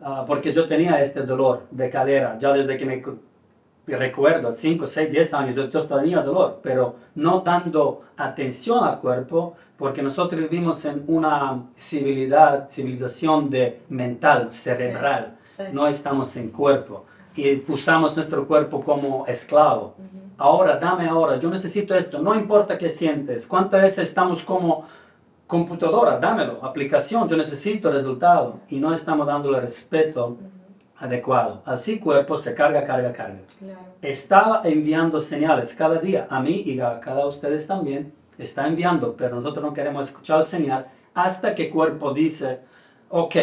ah, 0.00 0.24
porque 0.26 0.52
yo 0.52 0.66
tenía 0.66 1.00
este 1.00 1.22
dolor 1.22 1.66
de 1.70 1.90
cadera, 1.90 2.38
ya 2.38 2.52
desde 2.52 2.78
que 2.78 2.86
me 2.86 3.96
recuerdo, 3.96 4.54
5, 4.54 4.86
6, 4.86 5.10
10 5.10 5.34
años, 5.34 5.54
yo, 5.54 5.68
yo, 5.68 5.82
tenía 5.82 6.22
dolor, 6.22 6.60
pero 6.62 6.96
no 7.16 7.40
dando 7.40 8.02
atención 8.16 8.82
al 8.82 9.00
cuerpo, 9.00 9.56
porque 9.76 10.02
nosotros 10.02 10.40
vivimos 10.40 10.84
en 10.86 11.04
una 11.06 11.64
civilidad, 11.76 12.70
civilización 12.70 13.50
de 13.50 13.82
mental, 13.90 14.50
cerebral, 14.50 15.36
no 15.72 15.86
estamos 15.86 16.34
en 16.36 16.50
cuerpo 16.50 17.04
y 17.36 17.64
usamos 17.70 18.16
nuestro 18.16 18.46
cuerpo 18.46 18.80
como 18.82 19.26
esclavo. 19.26 19.94
Ahora, 20.36 20.76
dame 20.76 21.08
ahora, 21.08 21.38
yo 21.38 21.50
necesito 21.50 21.94
esto, 21.94 22.18
no 22.18 22.34
importa 22.34 22.76
qué 22.76 22.90
sientes, 22.90 23.46
cuántas 23.46 23.82
veces 23.82 24.08
estamos 24.08 24.42
como 24.42 24.86
computadora, 25.46 26.18
dámelo, 26.18 26.64
aplicación, 26.64 27.28
yo 27.28 27.36
necesito 27.36 27.90
resultado 27.90 28.60
y 28.68 28.78
no 28.78 28.92
estamos 28.92 29.26
dándole 29.26 29.60
respeto 29.60 30.36
adecuado. 30.98 31.62
Así 31.64 31.98
cuerpo 31.98 32.36
se 32.38 32.54
carga, 32.54 32.84
carga, 32.84 33.12
carga. 33.12 33.40
Estaba 34.00 34.62
enviando 34.64 35.20
señales 35.20 35.74
cada 35.74 35.98
día, 35.98 36.26
a 36.30 36.40
mí 36.40 36.62
y 36.64 36.80
a 36.80 36.98
cada 37.00 37.26
ustedes 37.26 37.66
también, 37.66 38.12
está 38.38 38.66
enviando, 38.66 39.14
pero 39.16 39.36
nosotros 39.36 39.64
no 39.64 39.74
queremos 39.74 40.08
escuchar 40.08 40.44
señal 40.44 40.86
hasta 41.14 41.54
que 41.54 41.70
cuerpo 41.70 42.12
dice, 42.12 42.60
ok, 43.08 43.36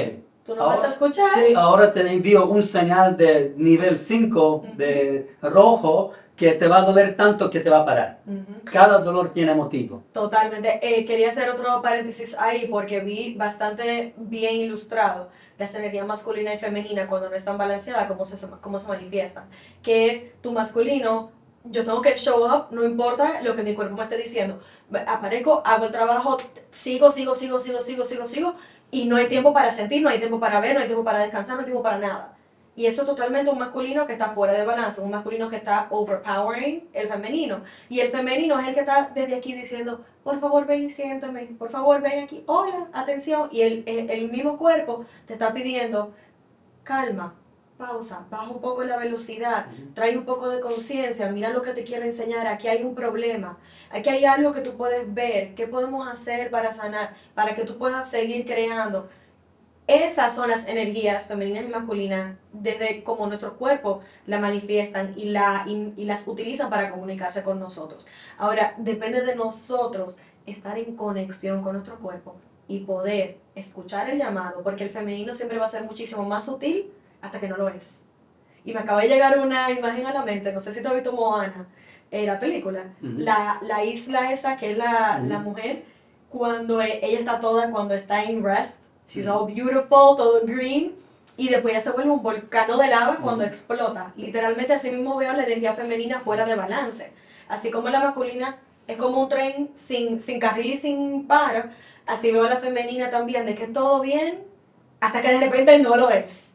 ¿Tú 0.51 0.57
no 0.57 0.67
vas 0.67 0.83
a 0.83 0.89
escuchar? 0.89 1.29
Sí, 1.33 1.53
ahora 1.55 1.93
te 1.93 2.01
envío 2.11 2.45
un 2.45 2.61
señal 2.61 3.15
de 3.15 3.53
nivel 3.55 3.97
5 3.97 4.65
de 4.75 5.35
rojo 5.41 6.11
que 6.35 6.53
te 6.53 6.67
va 6.67 6.79
a 6.79 6.81
doler 6.81 7.15
tanto 7.15 7.49
que 7.49 7.61
te 7.61 7.69
va 7.69 7.79
a 7.79 7.85
parar. 7.85 8.19
Cada 8.65 8.99
dolor 8.99 9.31
tiene 9.31 9.53
motivo. 9.53 10.03
Totalmente. 10.11 10.79
Eh, 10.81 11.05
quería 11.05 11.29
hacer 11.29 11.49
otro 11.49 11.81
paréntesis 11.81 12.37
ahí 12.37 12.67
porque 12.67 12.99
vi 12.99 13.35
bastante 13.35 14.13
bien 14.17 14.55
ilustrado 14.55 15.29
la 15.57 15.65
energía 15.67 16.03
masculina 16.03 16.53
y 16.53 16.57
femenina 16.57 17.07
cuando 17.07 17.29
no 17.29 17.35
están 17.35 17.57
balanceadas, 17.57 18.07
cómo 18.07 18.25
se, 18.25 18.49
cómo 18.59 18.77
se 18.79 18.89
manifiestan. 18.89 19.45
Que 19.81 20.07
es 20.07 20.41
tu 20.41 20.51
masculino, 20.51 21.31
yo 21.63 21.83
tengo 21.83 22.01
que 22.01 22.15
show 22.15 22.43
up, 22.43 22.65
no 22.71 22.83
importa 22.83 23.41
lo 23.41 23.55
que 23.55 23.63
mi 23.63 23.75
cuerpo 23.75 23.95
me 23.95 24.03
esté 24.03 24.17
diciendo. 24.17 24.59
Aparezco, 25.07 25.61
hago 25.63 25.85
el 25.85 25.91
trabajo, 25.91 26.37
sigo, 26.71 27.11
sigo, 27.11 27.35
sigo, 27.35 27.59
sigo, 27.59 27.79
sigo, 27.79 28.03
sigo, 28.03 28.25
sigo, 28.25 28.55
y 28.91 29.05
no 29.05 29.15
hay 29.15 29.27
tiempo 29.27 29.53
para 29.53 29.71
sentir, 29.71 30.01
no 30.03 30.09
hay 30.09 30.19
tiempo 30.19 30.39
para 30.39 30.59
ver, 30.59 30.75
no 30.75 30.81
hay 30.81 30.87
tiempo 30.87 31.03
para 31.03 31.19
descansar, 31.19 31.55
no 31.55 31.61
hay 31.61 31.65
tiempo 31.65 31.83
para 31.83 31.97
nada. 31.97 32.37
Y 32.75 32.85
eso 32.85 33.01
es 33.01 33.07
totalmente 33.07 33.51
un 33.51 33.59
masculino 33.59 34.07
que 34.07 34.13
está 34.13 34.29
fuera 34.29 34.53
de 34.53 34.65
balance, 34.65 35.01
un 35.01 35.11
masculino 35.11 35.49
que 35.49 35.57
está 35.57 35.87
overpowering 35.89 36.87
el 36.93 37.07
femenino. 37.09 37.63
Y 37.89 37.99
el 37.99 38.11
femenino 38.11 38.59
es 38.59 38.67
el 38.67 38.73
que 38.73 38.79
está 38.81 39.11
desde 39.13 39.35
aquí 39.35 39.53
diciendo, 39.53 40.05
por 40.23 40.39
favor 40.39 40.65
ven 40.65 40.85
y 40.85 40.89
siéntame, 40.89 41.45
por 41.59 41.69
favor 41.69 42.01
ven 42.01 42.23
aquí, 42.23 42.43
hola, 42.47 42.87
atención. 42.93 43.49
Y 43.51 43.61
el, 43.61 43.83
el, 43.85 44.09
el 44.09 44.31
mismo 44.31 44.57
cuerpo 44.57 45.05
te 45.25 45.33
está 45.33 45.53
pidiendo, 45.53 46.13
calma, 46.83 47.35
pausa, 47.81 48.27
baja 48.29 48.49
un 48.49 48.61
poco 48.61 48.83
la 48.83 48.97
velocidad, 48.97 49.65
trae 49.95 50.15
un 50.15 50.23
poco 50.23 50.49
de 50.49 50.59
conciencia, 50.59 51.29
mira 51.31 51.49
lo 51.49 51.63
que 51.63 51.73
te 51.73 51.83
quiero 51.83 52.05
enseñar, 52.05 52.45
aquí 52.45 52.67
hay 52.67 52.83
un 52.83 52.93
problema, 52.93 53.57
aquí 53.89 54.09
hay 54.09 54.23
algo 54.23 54.53
que 54.53 54.61
tú 54.61 54.77
puedes 54.77 55.11
ver, 55.11 55.55
qué 55.55 55.67
podemos 55.67 56.07
hacer 56.07 56.51
para 56.51 56.71
sanar, 56.71 57.15
para 57.33 57.55
que 57.55 57.63
tú 57.63 57.77
puedas 57.79 58.09
seguir 58.09 58.45
creando. 58.45 59.09
Esas 59.87 60.35
son 60.35 60.49
las 60.49 60.67
energías 60.67 61.27
femeninas 61.27 61.65
y 61.65 61.69
masculinas, 61.69 62.37
desde 62.53 63.03
como 63.03 63.25
nuestro 63.25 63.57
cuerpo 63.57 64.01
la 64.27 64.39
manifiestan 64.39 65.13
y, 65.17 65.25
la, 65.25 65.65
y 65.67 66.05
las 66.05 66.25
utilizan 66.27 66.69
para 66.69 66.91
comunicarse 66.91 67.41
con 67.41 67.59
nosotros. 67.59 68.07
Ahora, 68.37 68.75
depende 68.77 69.21
de 69.23 69.35
nosotros 69.35 70.19
estar 70.45 70.77
en 70.77 70.95
conexión 70.95 71.63
con 71.63 71.73
nuestro 71.73 71.97
cuerpo 71.97 72.35
y 72.67 72.81
poder 72.81 73.39
escuchar 73.55 74.09
el 74.11 74.19
llamado, 74.19 74.61
porque 74.63 74.83
el 74.83 74.91
femenino 74.91 75.33
siempre 75.33 75.57
va 75.57 75.65
a 75.65 75.69
ser 75.69 75.83
muchísimo 75.83 76.23
más 76.23 76.45
sutil 76.45 76.91
hasta 77.21 77.39
que 77.39 77.47
no 77.47 77.57
lo 77.57 77.69
es. 77.69 78.05
Y 78.63 78.73
me 78.73 78.79
acaba 78.79 79.01
de 79.01 79.07
llegar 79.07 79.39
una 79.39 79.71
imagen 79.71 80.05
a 80.05 80.13
la 80.13 80.23
mente, 80.23 80.51
no 80.51 80.59
sé 80.59 80.73
si 80.73 80.81
tú 80.81 80.89
has 80.89 80.95
visto 80.95 81.13
Moana, 81.13 81.67
eh, 82.11 82.25
la 82.25 82.39
película, 82.39 82.93
la, 83.01 83.57
la, 83.61 83.83
isla 83.83 84.31
esa 84.33 84.57
que 84.57 84.71
es 84.71 84.77
la, 84.77 85.19
la, 85.25 85.39
mujer, 85.39 85.83
cuando 86.29 86.81
e, 86.81 86.99
ella 87.01 87.17
está 87.17 87.39
toda, 87.39 87.71
cuando 87.71 87.93
está 87.93 88.23
en 88.23 88.43
rest, 88.43 88.83
she's 89.07 89.27
all 89.27 89.47
beautiful, 89.47 90.15
todo 90.17 90.41
green, 90.43 90.93
y 91.37 91.49
después 91.49 91.73
ya 91.73 91.81
se 91.81 91.91
vuelve 91.91 92.11
un 92.11 92.21
volcán 92.21 92.67
de 92.67 92.87
lava 92.87 93.17
cuando 93.17 93.43
explota. 93.43 94.11
Literalmente 94.15 94.73
así 94.73 94.91
mismo 94.91 95.15
veo 95.17 95.33
la 95.33 95.43
energía 95.43 95.73
femenina 95.73 96.19
fuera 96.19 96.45
de 96.45 96.55
balance. 96.55 97.11
Así 97.47 97.71
como 97.71 97.89
la 97.89 98.01
masculina 98.01 98.59
es 98.87 98.97
como 98.97 99.23
un 99.23 99.29
tren 99.29 99.71
sin, 99.73 100.19
sin 100.19 100.39
carril 100.39 100.73
y 100.73 100.77
sin 100.77 101.27
paro, 101.27 101.69
así 102.05 102.31
veo 102.31 102.43
la 102.43 102.57
femenina 102.57 103.09
también, 103.09 103.45
de 103.45 103.55
que 103.55 103.67
todo 103.67 104.01
bien, 104.01 104.43
hasta 104.99 105.21
que 105.21 105.29
de 105.29 105.39
repente 105.39 105.79
no 105.79 105.95
lo 105.95 106.09
es. 106.09 106.50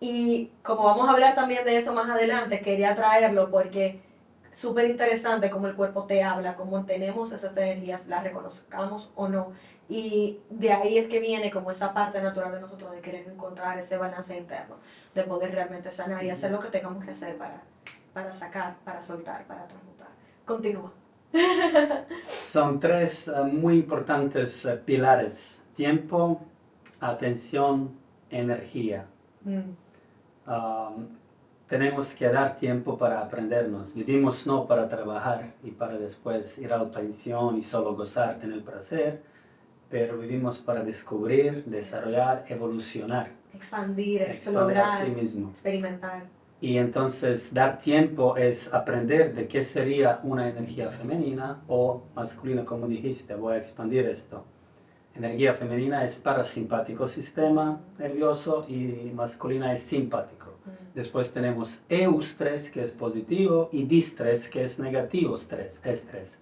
Y 0.00 0.50
como 0.62 0.84
vamos 0.84 1.08
a 1.08 1.12
hablar 1.12 1.34
también 1.34 1.64
de 1.64 1.76
eso 1.76 1.92
más 1.92 2.08
adelante, 2.08 2.60
quería 2.60 2.94
traerlo 2.94 3.50
porque 3.50 4.00
súper 4.50 4.88
interesante 4.88 5.50
cómo 5.50 5.66
el 5.66 5.74
cuerpo 5.74 6.04
te 6.04 6.22
habla, 6.22 6.56
cómo 6.56 6.84
tenemos 6.84 7.32
esas 7.32 7.56
energías, 7.56 8.06
las 8.06 8.22
reconozcamos 8.22 9.10
o 9.14 9.28
no. 9.28 9.52
Y 9.88 10.40
de 10.48 10.72
ahí 10.72 10.98
es 10.98 11.08
que 11.08 11.20
viene 11.20 11.50
como 11.50 11.70
esa 11.70 11.92
parte 11.92 12.22
natural 12.22 12.52
de 12.52 12.60
nosotros 12.60 12.92
de 12.92 13.00
querer 13.00 13.28
encontrar 13.28 13.78
ese 13.78 13.96
balance 13.96 14.36
interno, 14.36 14.76
de 15.14 15.22
poder 15.24 15.52
realmente 15.52 15.92
sanar 15.92 16.24
y 16.24 16.30
hacer 16.30 16.50
lo 16.50 16.60
que 16.60 16.68
tengamos 16.68 17.04
que 17.04 17.10
hacer 17.10 17.36
para, 17.36 17.62
para 18.12 18.32
sacar, 18.32 18.76
para 18.84 19.02
soltar, 19.02 19.44
para 19.46 19.66
transmutar. 19.66 20.08
Continúa. 20.46 20.92
Son 22.40 22.78
tres 22.78 23.28
eh, 23.28 23.42
muy 23.42 23.76
importantes 23.76 24.64
eh, 24.64 24.76
pilares. 24.76 25.62
Tiempo, 25.74 26.42
atención, 27.00 27.96
energía. 28.30 29.06
Mm. 29.44 31.06
tenemos 31.66 32.14
que 32.14 32.28
dar 32.28 32.56
tiempo 32.56 32.98
para 32.98 33.20
aprendernos. 33.20 33.94
Vivimos 33.94 34.46
no 34.46 34.66
para 34.66 34.88
trabajar 34.88 35.54
y 35.62 35.70
para 35.70 35.96
después 35.96 36.58
ir 36.58 36.72
a 36.72 36.78
la 36.78 36.90
pensión 36.90 37.56
y 37.56 37.62
solo 37.62 37.96
gozar, 37.96 38.38
tener 38.38 38.62
placer, 38.62 39.22
pero 39.88 40.18
vivimos 40.18 40.58
para 40.58 40.82
descubrir, 40.82 41.64
desarrollar, 41.64 42.44
evolucionar. 42.48 43.30
Expandir, 43.54 44.22
explorar, 44.22 45.06
experimentar. 45.06 46.24
Y 46.62 46.78
entonces 46.78 47.52
dar 47.52 47.78
tiempo 47.78 48.36
es 48.36 48.72
aprender 48.72 49.34
de 49.34 49.48
qué 49.48 49.64
sería 49.64 50.20
una 50.22 50.48
energía 50.48 50.90
femenina 50.90 51.60
o 51.66 52.04
masculina, 52.14 52.64
como 52.64 52.86
dijiste. 52.86 53.34
Voy 53.34 53.54
a 53.54 53.56
expandir 53.56 54.06
esto. 54.06 54.44
Energía 55.14 55.52
femenina 55.54 56.04
es 56.04 56.18
parasimpático 56.18 57.06
sistema 57.06 57.80
nervioso 57.98 58.64
y 58.68 59.12
masculina 59.14 59.72
es 59.72 59.82
simpático. 59.82 60.42
Después 60.94 61.32
tenemos 61.32 61.82
eustrés, 61.88 62.70
que 62.70 62.82
es 62.82 62.92
positivo, 62.92 63.68
y 63.72 63.84
distrés, 63.84 64.48
que 64.48 64.64
es 64.64 64.78
negativo 64.78 65.36
estrés. 65.36 65.80
estrés. 65.84 66.40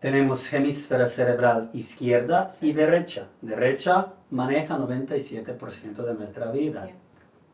Tenemos 0.00 0.52
hemisfera 0.52 1.06
cerebral 1.06 1.70
izquierda 1.74 2.48
y 2.60 2.72
derecha. 2.72 3.28
Derecha 3.40 4.14
maneja 4.30 4.76
97% 4.76 6.04
de 6.04 6.14
nuestra 6.14 6.50
vida. 6.50 6.88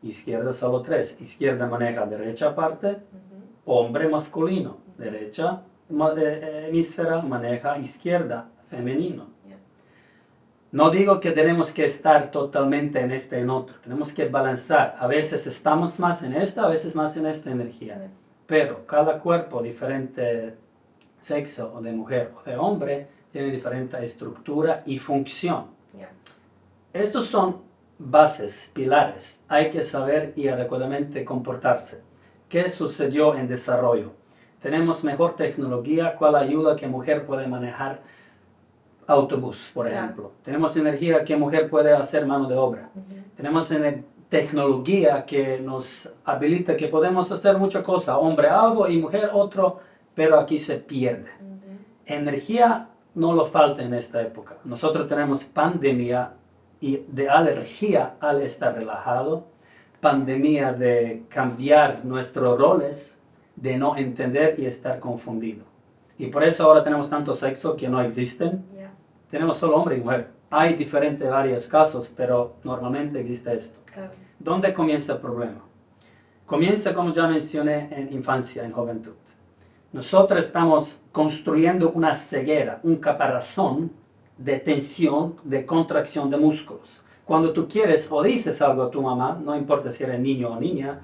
Izquierda 0.01 0.51
solo 0.51 0.81
3. 0.81 1.21
Izquierda 1.21 1.67
maneja 1.67 2.07
derecha 2.07 2.55
parte, 2.55 2.97
hombre 3.65 4.07
masculino. 4.07 4.77
Derecha 4.97 5.61
eh, 5.91 6.65
hemisfera 6.69 7.21
maneja 7.21 7.77
izquierda 7.77 8.49
femenino. 8.69 9.27
No 10.71 10.91
digo 10.91 11.19
que 11.19 11.31
tenemos 11.31 11.71
que 11.71 11.85
estar 11.85 12.29
totalmente 12.29 12.99
en 12.99 13.11
este 13.11 13.39
en 13.39 13.49
otro, 13.49 13.75
tenemos 13.81 14.13
que 14.13 14.27
balanzar. 14.27 14.95
A 14.99 15.07
veces 15.07 15.47
estamos 15.47 15.99
más 15.99 16.21
en 16.21 16.33
esta, 16.33 16.65
a 16.65 16.69
veces 16.69 16.95
más 16.95 17.17
en 17.17 17.25
esta 17.25 17.49
energía. 17.49 18.09
Pero 18.45 18.85
cada 18.85 19.19
cuerpo, 19.19 19.63
diferente 19.63 20.55
sexo 21.19 21.73
o 21.75 21.81
de 21.81 21.91
mujer 21.91 22.31
o 22.37 22.47
de 22.47 22.55
hombre, 22.55 23.07
tiene 23.31 23.51
diferente 23.51 24.03
estructura 24.03 24.83
y 24.85 24.99
función. 24.99 25.67
Estos 26.93 27.25
son 27.27 27.61
bases, 27.97 28.71
pilares. 28.73 29.43
Hay 29.47 29.71
que 29.71 29.83
saber 29.83 30.33
y 30.35 30.47
adecuadamente 30.49 31.25
comportarse. 31.25 32.01
¿Qué 32.47 32.69
sucedió 32.69 33.35
en 33.35 33.47
desarrollo? 33.47 34.11
Tenemos 34.61 35.03
mejor 35.03 35.35
tecnología, 35.35 36.15
cuál 36.15 36.35
ayuda 36.35 36.75
que 36.75 36.87
mujer 36.87 37.25
puede 37.25 37.47
manejar 37.47 38.01
autobús, 39.09 39.71
por 39.73 39.87
ejemplo. 39.87 40.31
Tenemos 40.43 40.77
energía 40.77 41.23
que 41.23 41.35
mujer 41.35 41.67
puede 41.69 41.91
hacer 41.93 42.25
mano 42.25 42.47
de 42.47 42.55
obra. 42.55 42.89
Tenemos 43.35 43.73
tecnología 44.29 45.25
que 45.25 45.59
nos 45.59 46.13
habilita 46.23 46.77
que 46.77 46.87
podemos 46.87 47.31
hacer 47.31 47.57
muchas 47.57 47.83
cosas, 47.83 48.15
hombre 48.19 48.47
algo 48.47 48.87
y 48.87 48.97
mujer 48.97 49.31
otro, 49.33 49.79
pero 50.13 50.39
aquí 50.39 50.59
se 50.59 50.75
pierde. 50.75 51.31
Energía 52.05 52.89
no 53.15 53.33
lo 53.33 53.45
falta 53.45 53.81
en 53.81 53.95
esta 53.95 54.21
época. 54.21 54.57
Nosotros 54.63 55.07
tenemos 55.07 55.43
pandemia 55.43 56.33
y 56.79 57.03
de 57.07 57.29
alergia 57.29 58.13
al 58.19 58.41
estar 58.43 58.75
relajado, 58.75 59.47
pandemia 59.99 60.71
de 60.71 61.23
cambiar 61.29 62.05
nuestros 62.05 62.59
roles, 62.59 63.19
de 63.55 63.75
no 63.75 63.97
entender 63.97 64.59
y 64.59 64.67
estar 64.67 64.99
confundido. 64.99 65.65
Y 66.19 66.27
por 66.27 66.43
eso 66.43 66.65
ahora 66.65 66.83
tenemos 66.83 67.09
tanto 67.09 67.33
sexo 67.33 67.75
que 67.75 67.89
no 67.89 68.01
existen 68.01 68.63
tenemos 69.29 69.57
solo 69.57 69.75
hombre 69.77 69.97
y 69.97 70.01
mujer. 70.01 70.29
Hay 70.49 70.75
diferentes 70.75 71.29
varios 71.29 71.67
casos, 71.67 72.11
pero 72.15 72.55
normalmente 72.63 73.19
existe 73.19 73.53
esto. 73.53 73.79
¿Dónde 74.39 74.73
comienza 74.73 75.13
el 75.13 75.19
problema? 75.19 75.61
Comienza, 76.45 76.93
como 76.93 77.13
ya 77.13 77.27
mencioné, 77.27 77.89
en 77.91 78.11
infancia, 78.11 78.63
en 78.63 78.71
juventud. 78.71 79.13
Nosotros 79.91 80.45
estamos 80.45 81.01
construyendo 81.11 81.91
una 81.91 82.15
ceguera, 82.15 82.79
un 82.83 82.97
caparazón 82.97 83.91
de 84.37 84.59
tensión, 84.59 85.35
de 85.43 85.65
contracción 85.65 86.29
de 86.29 86.37
músculos. 86.37 87.03
Cuando 87.25 87.53
tú 87.53 87.67
quieres 87.67 88.07
o 88.11 88.23
dices 88.23 88.61
algo 88.61 88.83
a 88.83 88.89
tu 88.89 89.01
mamá, 89.01 89.39
no 89.43 89.55
importa 89.55 89.91
si 89.91 90.03
eres 90.03 90.19
niño 90.19 90.49
o 90.49 90.59
niña, 90.59 90.99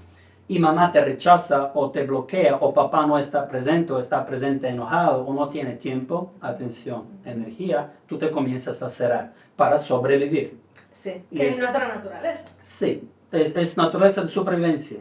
y 0.47 0.59
mamá 0.59 0.91
te 0.91 1.03
rechaza 1.03 1.71
o 1.73 1.89
te 1.89 2.03
bloquea 2.03 2.57
o 2.57 2.73
papá 2.73 3.05
no 3.05 3.17
está 3.17 3.47
presente 3.47 3.93
o 3.93 3.99
está 3.99 4.25
presente 4.25 4.67
enojado 4.67 5.25
o 5.25 5.33
no 5.33 5.49
tiene 5.49 5.73
tiempo, 5.73 6.33
atención, 6.39 7.05
energía, 7.25 7.93
tú 8.07 8.17
te 8.17 8.29
comienzas 8.29 8.81
a 8.83 8.89
cerrar 8.89 9.33
para 9.55 9.79
sobrevivir. 9.79 10.59
Sí, 10.91 11.23
que 11.31 11.49
es, 11.49 11.57
nuestra 11.57 11.95
naturaleza. 11.95 12.45
Sí, 12.61 13.09
es, 13.31 13.55
es, 13.55 13.77
naturaleza 13.77 14.21
de 14.21 14.27
supervivencia 14.27 14.99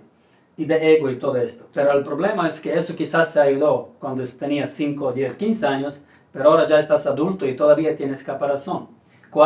y 0.56 0.64
de 0.64 0.94
ego 0.94 1.10
y 1.10 1.18
todo 1.18 1.36
esto. 1.36 1.66
Pero 1.72 1.92
el 1.92 2.02
problema 2.02 2.48
es 2.48 2.60
que 2.60 2.74
eso 2.74 2.96
quizás 2.96 3.32
se 3.32 3.40
ayudó 3.40 3.90
cuando 4.00 4.26
tenías 4.26 4.70
5, 4.70 5.12
10, 5.12 5.36
15 5.36 5.66
años, 5.66 6.02
pero 6.32 6.50
ahora 6.50 6.66
ya 6.66 6.78
estás 6.78 7.06
adulto 7.06 7.46
y 7.46 7.54
todavía 7.54 7.94
tienes 7.94 8.24
caparazón 8.24 8.88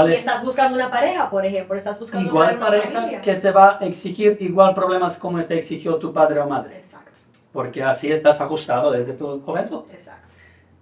y 0.09 0.12
estás 0.12 0.42
buscando 0.42 0.77
una 0.77 0.90
pareja, 0.90 1.31
por 1.31 1.44
ejemplo, 1.44 1.77
estás 1.77 1.98
buscando 1.98 2.29
igual 2.29 2.57
una 2.57 2.66
pareja 2.66 3.20
que 3.20 3.35
te 3.35 3.51
va 3.51 3.79
a 3.81 3.87
exigir 3.87 4.37
igual 4.40 4.74
problemas 4.74 5.18
como 5.18 5.42
te 5.44 5.59
exigió 5.59 5.96
tu 5.96 6.12
padre 6.12 6.40
o 6.40 6.46
madre. 6.46 6.77
Exacto. 6.77 7.20
Porque 7.53 7.83
así 7.83 8.11
estás 8.11 8.40
ajustado 8.40 8.90
desde 8.90 9.14
tu 9.14 9.40
juventud. 9.40 9.83
Exacto. 9.92 10.29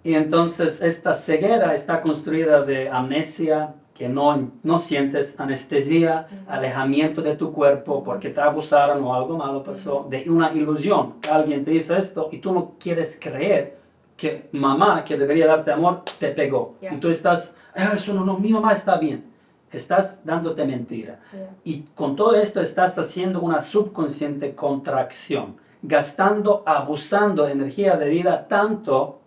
Y 0.03 0.15
entonces 0.15 0.81
esta 0.81 1.13
ceguera 1.13 1.73
está 1.73 2.01
construida 2.01 2.61
de 2.61 2.89
amnesia, 2.89 3.73
que 3.93 4.07
no, 4.07 4.51
no 4.61 4.77
sientes 4.77 5.39
anestesia, 5.39 6.27
alejamiento 6.47 7.21
de 7.21 7.35
tu 7.35 7.51
cuerpo 7.51 8.03
porque 8.03 8.29
te 8.29 8.39
abusaron 8.39 9.03
o 9.03 9.13
algo 9.15 9.37
malo 9.37 9.63
pasó, 9.63 10.05
de 10.07 10.29
una 10.29 10.53
ilusión. 10.53 11.15
Alguien 11.31 11.65
te 11.65 11.73
hizo 11.73 11.95
esto 11.95 12.29
y 12.31 12.37
tú 12.37 12.53
no 12.53 12.75
quieres 12.79 13.17
creer 13.19 13.77
que 14.15 14.49
mamá, 14.51 15.03
que 15.03 15.17
debería 15.17 15.47
darte 15.47 15.71
amor, 15.71 16.03
te 16.19 16.29
pegó. 16.29 16.75
Y 16.81 16.97
tú 16.97 17.09
estás 17.09 17.55
eso 17.93 18.13
no, 18.13 18.25
no, 18.25 18.37
mi 18.37 18.51
mamá 18.51 18.73
está 18.73 18.97
bien. 18.97 19.25
Estás 19.71 20.23
dándote 20.23 20.65
mentira. 20.65 21.19
Y 21.63 21.81
con 21.93 22.15
todo 22.15 22.35
esto 22.35 22.61
estás 22.61 22.97
haciendo 22.97 23.41
una 23.41 23.59
subconsciente 23.59 24.55
contracción, 24.55 25.57
gastando, 25.81 26.63
abusando 26.65 27.43
de 27.43 27.51
energía 27.51 27.97
de 27.97 28.09
vida 28.09 28.47
tanto 28.47 29.19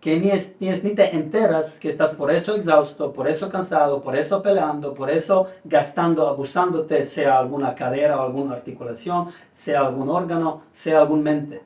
que 0.00 0.20
ni, 0.20 0.30
es, 0.30 0.56
ni, 0.60 0.68
ni, 0.68 0.94
te 0.94 1.16
enteras 1.16 1.78
que 1.78 1.88
estás 1.88 2.14
por 2.14 2.30
eso 2.30 2.54
exhausto, 2.54 3.10
por 3.10 3.26
eso 3.26 3.48
cansado, 3.48 4.02
por 4.02 4.14
eso 4.14 4.42
peleando, 4.42 4.92
por 4.92 5.10
eso 5.10 5.46
gastando, 5.64 6.28
abusándote, 6.28 7.06
sea 7.06 7.38
alguna 7.38 7.74
cadera 7.74 8.20
o 8.20 8.22
alguna 8.22 8.56
articulación, 8.56 9.30
sea 9.50 9.80
algún 9.86 10.10
órgano, 10.10 10.60
sea 10.72 11.00
algún 11.00 11.22
mente. 11.22 11.62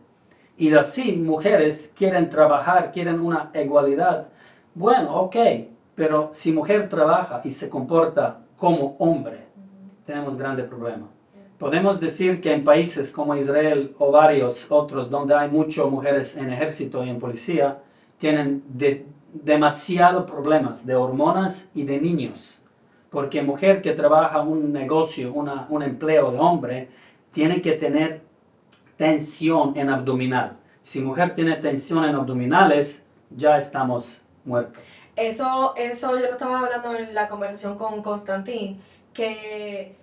Y 0.57 0.73
así 0.73 1.17
mujeres 1.17 1.93
quieren 1.97 2.31
trabajar, 2.31 2.93
quieren 2.93 3.19
una 3.19 3.51
igualdad. 3.55 4.27
Bueno, 4.73 5.17
ok, 5.23 5.37
pero 5.99 6.29
si 6.33 6.53
mujer 6.53 6.89
trabaja 6.89 7.41
y 7.43 7.51
se 7.51 7.69
comporta 7.69 8.39
como 8.57 8.95
hombre, 9.01 9.49
tenemos 10.07 10.39
grande 10.39 10.63
problema. 10.63 11.09
Podemos 11.59 11.99
decir 11.99 12.41
que 12.41 12.53
en 12.53 12.63
países 12.63 13.11
como 13.11 13.35
Israel 13.35 13.97
o 13.99 14.13
varios 14.13 14.71
otros 14.71 15.11
donde 15.11 15.35
hay 15.35 15.51
muchas 15.51 15.87
mujeres 15.87 16.37
en 16.37 16.53
ejército 16.53 17.05
y 17.05 17.11
en 17.11 17.19
policía, 17.19 17.81
tienen 18.17 18.63
demasiados 19.33 20.31
problemas 20.31 20.87
de 20.87 20.95
hormonas 20.95 21.73
y 21.75 21.83
de 21.83 22.01
niños. 22.01 22.63
Porque 23.11 23.43
mujer 23.43 23.83
que 23.83 23.93
trabaja 23.93 24.41
un 24.41 24.73
negocio, 24.73 25.33
un 25.33 25.83
empleo 25.83 26.31
de 26.31 26.39
hombre, 26.39 26.89
tiene 27.33 27.61
que 27.61 27.73
tener 27.73 28.21
tensión 28.97 29.77
en 29.77 29.91
abdominal. 29.91 30.59
Si 30.81 31.01
mujer 31.01 31.35
tiene 31.35 31.57
tensión 31.57 32.05
en 32.05 32.15
abdominales, 32.15 33.05
ya 33.37 33.59
estamos 33.59 34.23
muertos. 34.45 34.81
Eso, 35.19 35.75
eso 35.77 36.17
yo 36.17 36.27
lo 36.27 36.33
estaba 36.33 36.61
hablando 36.61 36.95
en 36.95 37.13
la 37.13 37.29
conversación 37.29 37.77
con 37.77 38.03
Constantín, 38.05 38.81
que 39.13 39.97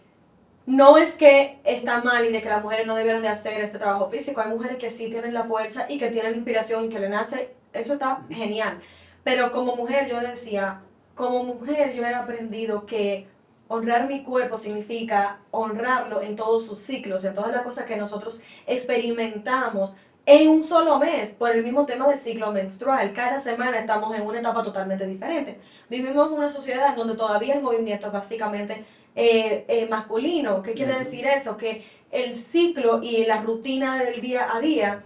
no 0.66 0.98
es 0.98 1.16
que 1.16 1.60
está 1.64 2.02
mal 2.04 2.26
y 2.26 2.34
de 2.34 2.42
que 2.42 2.50
las 2.50 2.62
mujeres 2.62 2.86
no 2.86 2.96
debieran 2.96 3.22
de 3.22 3.30
hacer 3.30 3.62
este 3.62 3.80
trabajo 3.80 4.10
físico, 4.10 4.42
hay 4.42 4.50
mujeres 4.50 4.78
que 4.78 4.90
sí 4.90 5.10
tienen 5.10 5.34
la 5.34 5.46
fuerza 5.46 5.86
y 5.88 5.98
que 5.98 6.10
tienen 6.10 6.34
la 6.34 6.38
inspiración 6.38 6.84
y 6.84 6.90
que 6.90 7.00
le 7.00 7.08
nace, 7.08 7.56
eso 7.72 7.94
está 7.94 8.24
genial. 8.30 8.82
Pero 9.24 9.52
como 9.52 9.78
mujer 9.78 10.10
yo 10.10 10.20
decía, 10.20 10.82
como 11.16 11.46
mujer 11.46 11.94
yo 11.94 12.04
he 12.04 12.14
aprendido 12.14 12.86
que 12.86 13.26
honrar 13.70 14.08
mi 14.08 14.22
cuerpo 14.22 14.58
significa 14.58 15.40
honrarlo 15.52 16.22
en 16.22 16.36
todos 16.36 16.66
sus 16.66 16.80
ciclos, 16.80 17.24
en 17.24 17.34
todas 17.34 17.54
las 17.54 17.62
cosas 17.62 17.86
que 17.86 17.96
nosotros 17.96 18.44
experimentamos 18.68 19.96
en 20.26 20.50
un 20.50 20.64
solo 20.64 20.98
mes 20.98 21.34
por 21.34 21.52
el 21.52 21.64
mismo 21.64 21.86
tema 21.86 22.08
del 22.08 22.18
ciclo 22.18 22.52
menstrual. 22.52 23.14
Cada 23.14 23.40
semana 23.40 23.80
estamos 23.80 24.16
en 24.16 24.24
una 24.24 24.40
etapa 24.40 24.64
totalmente 24.64 25.06
diferente. 25.06 25.60
Vivimos 25.90 26.28
en 26.28 26.38
una 26.38 26.50
sociedad 26.50 26.90
en 26.90 26.96
donde 26.96 27.16
todavía 27.16 27.56
el 27.56 27.62
movimiento 27.62 28.08
es 28.08 28.14
básicamente 28.14 28.86
eh, 29.16 29.66
eh, 29.68 29.88
masculino. 29.88 30.64
¿Qué 30.64 30.74
quiere 30.74 30.98
decir 30.98 31.28
eso? 31.28 31.58
Que 31.58 31.86
el 32.12 32.36
ciclo 32.38 33.02
y 33.04 33.26
la 33.26 33.42
rutina 33.42 34.04
del 34.04 34.20
día 34.20 34.56
a 34.56 34.60
día 34.60 35.04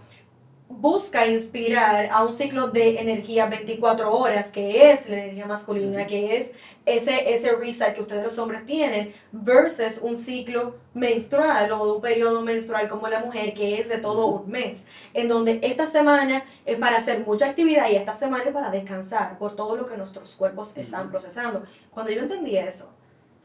busca 0.70 1.26
inspirar 1.26 2.08
a 2.12 2.24
un 2.24 2.32
ciclo 2.32 2.68
de 2.68 3.00
energía 3.00 3.46
24 3.46 4.10
horas, 4.10 4.52
que 4.52 4.92
es 4.92 5.08
la 5.08 5.16
energía 5.16 5.46
masculina, 5.46 6.06
que 6.06 6.36
es 6.36 6.54
ese, 6.86 7.34
ese 7.34 7.52
reset 7.56 7.92
que 7.94 8.00
ustedes 8.00 8.22
los 8.22 8.38
hombres 8.38 8.64
tienen, 8.64 9.12
versus 9.32 9.98
un 9.98 10.14
ciclo 10.14 10.76
menstrual 10.94 11.72
o 11.72 11.96
un 11.96 12.00
periodo 12.00 12.40
menstrual 12.42 12.88
como 12.88 13.08
la 13.08 13.18
mujer, 13.18 13.52
que 13.52 13.80
es 13.80 13.88
de 13.88 13.98
todo 13.98 14.26
un 14.26 14.48
mes, 14.50 14.86
en 15.12 15.28
donde 15.28 15.58
esta 15.62 15.86
semana 15.86 16.44
es 16.64 16.78
para 16.78 16.98
hacer 16.98 17.26
mucha 17.26 17.46
actividad 17.46 17.90
y 17.90 17.96
esta 17.96 18.14
semana 18.14 18.44
es 18.44 18.52
para 18.52 18.70
descansar 18.70 19.38
por 19.38 19.56
todo 19.56 19.76
lo 19.76 19.86
que 19.86 19.96
nuestros 19.96 20.36
cuerpos 20.36 20.76
están 20.76 21.10
procesando. 21.10 21.64
Cuando 21.90 22.12
yo 22.12 22.20
entendí 22.20 22.56
eso, 22.56 22.90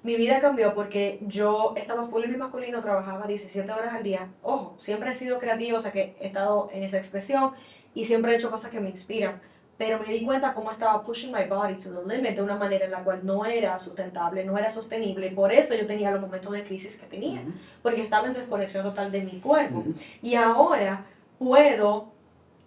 mi 0.05 0.15
vida 0.17 0.39
cambió 0.39 0.75
porque 0.75 1.17
yo 1.21 1.73
estaba 1.75 2.05
full 2.05 2.23
en 2.23 2.31
mi 2.31 2.37
masculino, 2.37 2.79
trabajaba 2.79 3.25
17 3.25 3.71
horas 3.71 3.91
al 3.91 4.03
día. 4.03 4.29
Ojo, 4.43 4.75
siempre 4.77 5.11
he 5.11 5.15
sido 5.15 5.39
creativo, 5.39 5.77
o 5.77 5.79
sea 5.79 5.91
que 5.91 6.15
he 6.19 6.27
estado 6.27 6.69
en 6.71 6.83
esa 6.83 6.97
expresión 6.97 7.53
y 7.95 8.05
siempre 8.05 8.31
he 8.31 8.35
hecho 8.35 8.51
cosas 8.51 8.69
que 8.69 8.79
me 8.79 8.91
inspiran. 8.91 9.41
Pero 9.79 9.99
me 9.99 10.05
di 10.13 10.23
cuenta 10.23 10.53
cómo 10.53 10.69
estaba 10.69 11.03
pushing 11.03 11.31
my 11.31 11.45
body 11.45 11.73
to 11.75 11.89
the 11.89 12.15
limit 12.15 12.35
de 12.35 12.43
una 12.43 12.55
manera 12.55 12.85
en 12.85 12.91
la 12.91 13.03
cual 13.03 13.25
no 13.25 13.45
era 13.47 13.79
sustentable, 13.79 14.45
no 14.45 14.55
era 14.59 14.69
sostenible. 14.69 15.31
Por 15.31 15.51
eso 15.51 15.73
yo 15.73 15.87
tenía 15.87 16.11
los 16.11 16.21
momentos 16.21 16.51
de 16.51 16.63
crisis 16.63 16.99
que 16.99 17.07
tenía, 17.07 17.41
porque 17.81 18.01
estaba 18.01 18.27
en 18.27 18.35
desconexión 18.35 18.83
total 18.83 19.11
de 19.11 19.21
mi 19.21 19.39
cuerpo. 19.39 19.85
Y 20.21 20.35
ahora 20.35 21.03
puedo, 21.39 22.11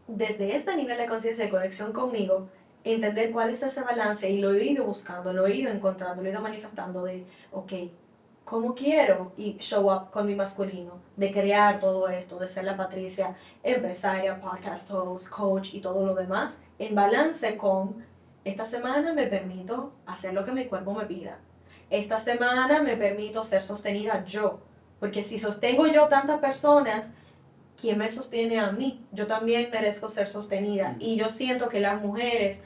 desde 0.08 0.56
este 0.56 0.74
nivel 0.74 0.98
de 0.98 1.06
conciencia 1.06 1.44
y 1.44 1.50
conexión 1.50 1.92
conmigo, 1.92 2.48
entender 2.94 3.30
cuál 3.32 3.50
es 3.50 3.62
ese 3.62 3.82
balance 3.82 4.28
y 4.28 4.38
lo 4.38 4.54
he 4.54 4.64
ido 4.64 4.84
buscando, 4.84 5.32
lo 5.32 5.46
he 5.46 5.56
ido 5.56 5.70
encontrando, 5.70 6.22
lo 6.22 6.28
he 6.28 6.32
ido 6.32 6.40
manifestando 6.40 7.04
de, 7.04 7.24
ok, 7.52 7.72
¿cómo 8.44 8.74
quiero 8.74 9.32
y 9.36 9.58
show 9.58 9.92
up 9.92 10.10
con 10.10 10.26
mi 10.26 10.34
masculino? 10.34 10.98
De 11.16 11.30
crear 11.32 11.78
todo 11.78 12.08
esto, 12.08 12.38
de 12.38 12.48
ser 12.48 12.64
la 12.64 12.76
Patricia, 12.76 13.36
empresaria, 13.62 14.40
podcast 14.40 14.90
host, 14.90 15.28
coach 15.28 15.74
y 15.74 15.80
todo 15.80 16.06
lo 16.06 16.14
demás, 16.14 16.62
en 16.78 16.94
balance 16.94 17.56
con, 17.56 18.04
esta 18.44 18.64
semana 18.64 19.12
me 19.12 19.26
permito 19.26 19.92
hacer 20.06 20.32
lo 20.32 20.44
que 20.44 20.52
mi 20.52 20.66
cuerpo 20.66 20.94
me 20.94 21.04
pida. 21.04 21.38
Esta 21.90 22.18
semana 22.18 22.82
me 22.82 22.96
permito 22.96 23.44
ser 23.44 23.60
sostenida 23.60 24.24
yo, 24.24 24.60
porque 25.00 25.22
si 25.22 25.38
sostengo 25.38 25.86
yo 25.86 26.08
tantas 26.08 26.40
personas, 26.40 27.14
¿quién 27.80 27.98
me 27.98 28.10
sostiene 28.10 28.58
a 28.58 28.72
mí? 28.72 29.04
Yo 29.12 29.26
también 29.26 29.70
merezco 29.70 30.08
ser 30.08 30.26
sostenida. 30.26 30.96
Y 30.98 31.16
yo 31.16 31.28
siento 31.28 31.68
que 31.68 31.80
las 31.80 32.00
mujeres 32.00 32.62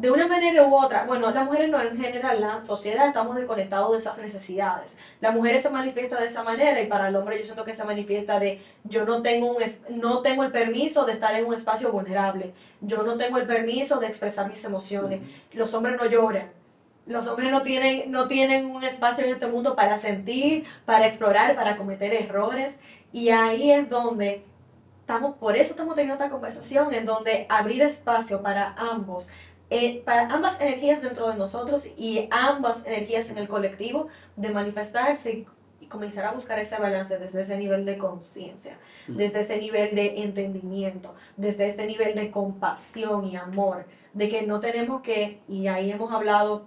de 0.00 0.10
una 0.10 0.26
manera 0.26 0.66
u 0.66 0.74
otra, 0.74 1.04
bueno, 1.04 1.30
las 1.30 1.44
mujeres 1.44 1.68
no, 1.68 1.78
en 1.78 1.94
general, 1.94 2.40
la 2.40 2.62
sociedad 2.62 3.08
estamos 3.08 3.36
desconectados 3.36 3.92
de 3.92 3.98
esas 3.98 4.16
necesidades. 4.16 4.98
La 5.20 5.30
mujer 5.30 5.60
se 5.60 5.68
manifiesta 5.68 6.18
de 6.18 6.26
esa 6.26 6.42
manera 6.42 6.80
y 6.80 6.86
para 6.86 7.08
el 7.08 7.16
hombre 7.16 7.36
yo 7.38 7.44
siento 7.44 7.66
que 7.66 7.74
se 7.74 7.84
manifiesta 7.84 8.40
de 8.40 8.62
yo 8.84 9.04
no 9.04 9.20
tengo, 9.20 9.54
un, 9.54 9.62
no 9.90 10.22
tengo 10.22 10.44
el 10.44 10.52
permiso 10.52 11.04
de 11.04 11.12
estar 11.12 11.34
en 11.34 11.44
un 11.44 11.52
espacio 11.52 11.92
vulnerable, 11.92 12.54
yo 12.80 13.02
no 13.02 13.18
tengo 13.18 13.36
el 13.36 13.46
permiso 13.46 14.00
de 14.00 14.06
expresar 14.06 14.48
mis 14.48 14.64
emociones. 14.64 15.20
Los 15.52 15.74
hombres 15.74 15.98
no 15.98 16.06
lloran. 16.06 16.50
Los 17.04 17.28
hombres 17.28 17.50
no 17.50 17.60
tienen, 17.60 18.10
no 18.10 18.26
tienen 18.26 18.70
un 18.70 18.84
espacio 18.84 19.26
en 19.26 19.34
este 19.34 19.48
mundo 19.48 19.76
para 19.76 19.98
sentir, 19.98 20.64
para 20.86 21.04
explorar, 21.04 21.54
para 21.56 21.76
cometer 21.76 22.14
errores. 22.14 22.80
Y 23.12 23.28
ahí 23.28 23.70
es 23.70 23.90
donde 23.90 24.44
estamos, 25.00 25.36
por 25.36 25.56
eso 25.56 25.72
estamos 25.72 25.94
teniendo 25.96 26.14
esta 26.14 26.30
conversación, 26.30 26.94
en 26.94 27.04
donde 27.04 27.44
abrir 27.50 27.82
espacio 27.82 28.40
para 28.40 28.74
ambos 28.78 29.30
eh, 29.70 30.02
para 30.04 30.28
ambas 30.28 30.60
energías 30.60 31.02
dentro 31.02 31.28
de 31.28 31.36
nosotros 31.36 31.88
y 31.96 32.26
ambas 32.30 32.84
energías 32.86 33.30
en 33.30 33.38
el 33.38 33.46
colectivo 33.46 34.08
de 34.34 34.50
manifestarse 34.50 35.46
y 35.80 35.86
comenzar 35.86 36.24
a 36.24 36.32
buscar 36.32 36.58
ese 36.58 36.76
balance 36.80 37.18
desde 37.18 37.42
ese 37.42 37.56
nivel 37.56 37.84
de 37.84 37.96
conciencia, 37.96 38.78
mm. 39.06 39.16
desde 39.16 39.40
ese 39.40 39.58
nivel 39.58 39.94
de 39.94 40.24
entendimiento, 40.24 41.14
desde 41.36 41.66
este 41.66 41.86
nivel 41.86 42.16
de 42.16 42.32
compasión 42.32 43.26
y 43.26 43.36
amor, 43.36 43.86
de 44.12 44.28
que 44.28 44.42
no 44.42 44.58
tenemos 44.58 45.02
que, 45.02 45.40
y 45.48 45.68
ahí 45.68 45.92
hemos 45.92 46.12
hablado 46.12 46.66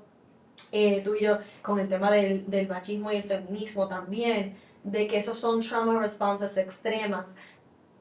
eh, 0.71 1.01
tú 1.03 1.15
y 1.15 1.23
yo 1.23 1.39
con 1.61 1.79
el 1.79 1.89
tema 1.89 2.09
del, 2.09 2.49
del 2.49 2.67
machismo 2.69 3.11
y 3.11 3.17
el 3.17 3.23
feminismo 3.23 3.87
también, 3.87 4.55
de 4.83 5.07
que 5.07 5.17
esos 5.17 5.39
son 5.39 5.61
trauma 5.61 5.99
responses 5.99 6.57
extremas, 6.57 7.37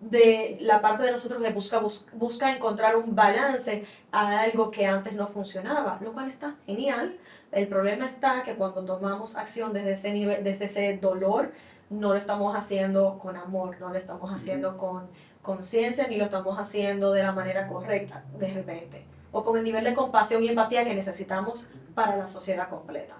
de 0.03 0.59
la 0.61 0.81
parte 0.81 1.05
de 1.05 1.13
nosotros 1.13 1.41
que 1.41 1.53
busca, 1.53 1.81
busca 2.13 2.55
encontrar 2.55 2.97
un 2.97 3.15
balance 3.15 3.85
a 4.11 4.41
algo 4.41 4.71
que 4.71 4.87
antes 4.87 5.13
no 5.15 5.29
funcionaba, 5.29 5.99
lo 6.03 6.13
cual 6.13 6.29
está 6.29 6.57
genial. 6.67 7.17
El 7.53 7.69
problema 7.69 8.07
está 8.07 8.43
que 8.43 8.57
cuando 8.57 8.83
tomamos 8.85 9.37
acción 9.37 9.73
desde 9.73 9.93
ese 9.93 10.13
nivel, 10.13 10.43
desde 10.43 10.65
ese 10.65 10.99
dolor, 10.99 11.53
no 11.89 12.09
lo 12.09 12.17
estamos 12.17 12.57
haciendo 12.57 13.19
con 13.19 13.37
amor, 13.37 13.77
no 13.79 13.91
lo 13.91 13.97
estamos 13.97 14.33
haciendo 14.33 14.77
con 14.77 15.07
conciencia, 15.41 16.09
ni 16.09 16.17
lo 16.17 16.25
estamos 16.25 16.59
haciendo 16.59 17.13
de 17.13 17.23
la 17.23 17.33
manera 17.33 17.69
correcta 17.69 18.25
de 18.39 18.49
repente, 18.49 19.05
o 19.31 19.43
con 19.43 19.59
el 19.59 19.65
nivel 19.65 19.85
de 19.85 19.95
compasión 19.95 20.43
y 20.43 20.49
empatía 20.49 20.85
que 20.85 20.95
necesitamos 20.95 21.69
para 21.95 22.17
la 22.17 22.27
sociedad 22.27 22.69
completa. 22.69 23.17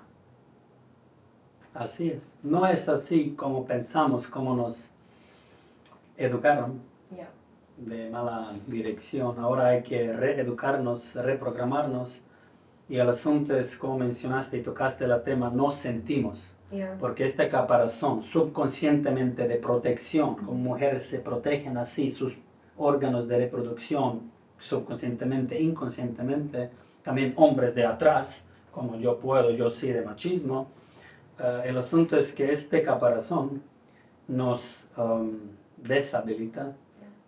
Así 1.75 2.11
es, 2.11 2.35
no 2.43 2.67
es 2.67 2.89
así 2.89 3.35
como 3.37 3.65
pensamos, 3.65 4.27
como 4.27 4.55
nos 4.55 4.92
educaron 6.25 6.81
de 7.77 8.11
mala 8.11 8.53
dirección. 8.67 9.39
Ahora 9.39 9.69
hay 9.69 9.83
que 9.83 10.13
reeducarnos, 10.13 11.15
reprogramarnos. 11.15 12.23
Y 12.89 12.97
el 12.97 13.09
asunto 13.09 13.57
es, 13.57 13.79
como 13.79 13.99
mencionaste 13.99 14.59
y 14.59 14.63
tocaste 14.63 15.05
el 15.05 15.23
tema, 15.23 15.51
no 15.51 15.71
sentimos. 15.71 16.55
Porque 16.99 17.27
esta 17.27 17.49
caparazón 17.51 18.23
subconscientemente 18.23 19.47
de 19.47 19.57
protección, 19.57 20.37
como 20.37 20.55
mujeres 20.55 21.03
se 21.03 21.19
protegen 21.19 21.77
así 21.77 22.11
sus 22.11 22.35
órganos 22.79 23.29
de 23.29 23.39
reproducción, 23.39 24.31
subconscientemente, 24.59 25.61
inconscientemente, 25.61 26.71
también 27.03 27.35
hombres 27.37 27.75
de 27.75 27.85
atrás, 27.85 28.47
como 28.71 28.97
yo 28.97 29.19
puedo, 29.19 29.51
yo 29.51 29.69
sí 29.69 29.93
de 29.93 30.03
machismo. 30.03 30.69
Eh, 31.39 31.63
el 31.67 31.77
asunto 31.77 32.17
es 32.17 32.33
que 32.33 32.53
este 32.53 32.83
caparazón 32.83 33.63
nos... 34.29 34.89
Um, 34.97 35.62
deshabilita 35.83 36.77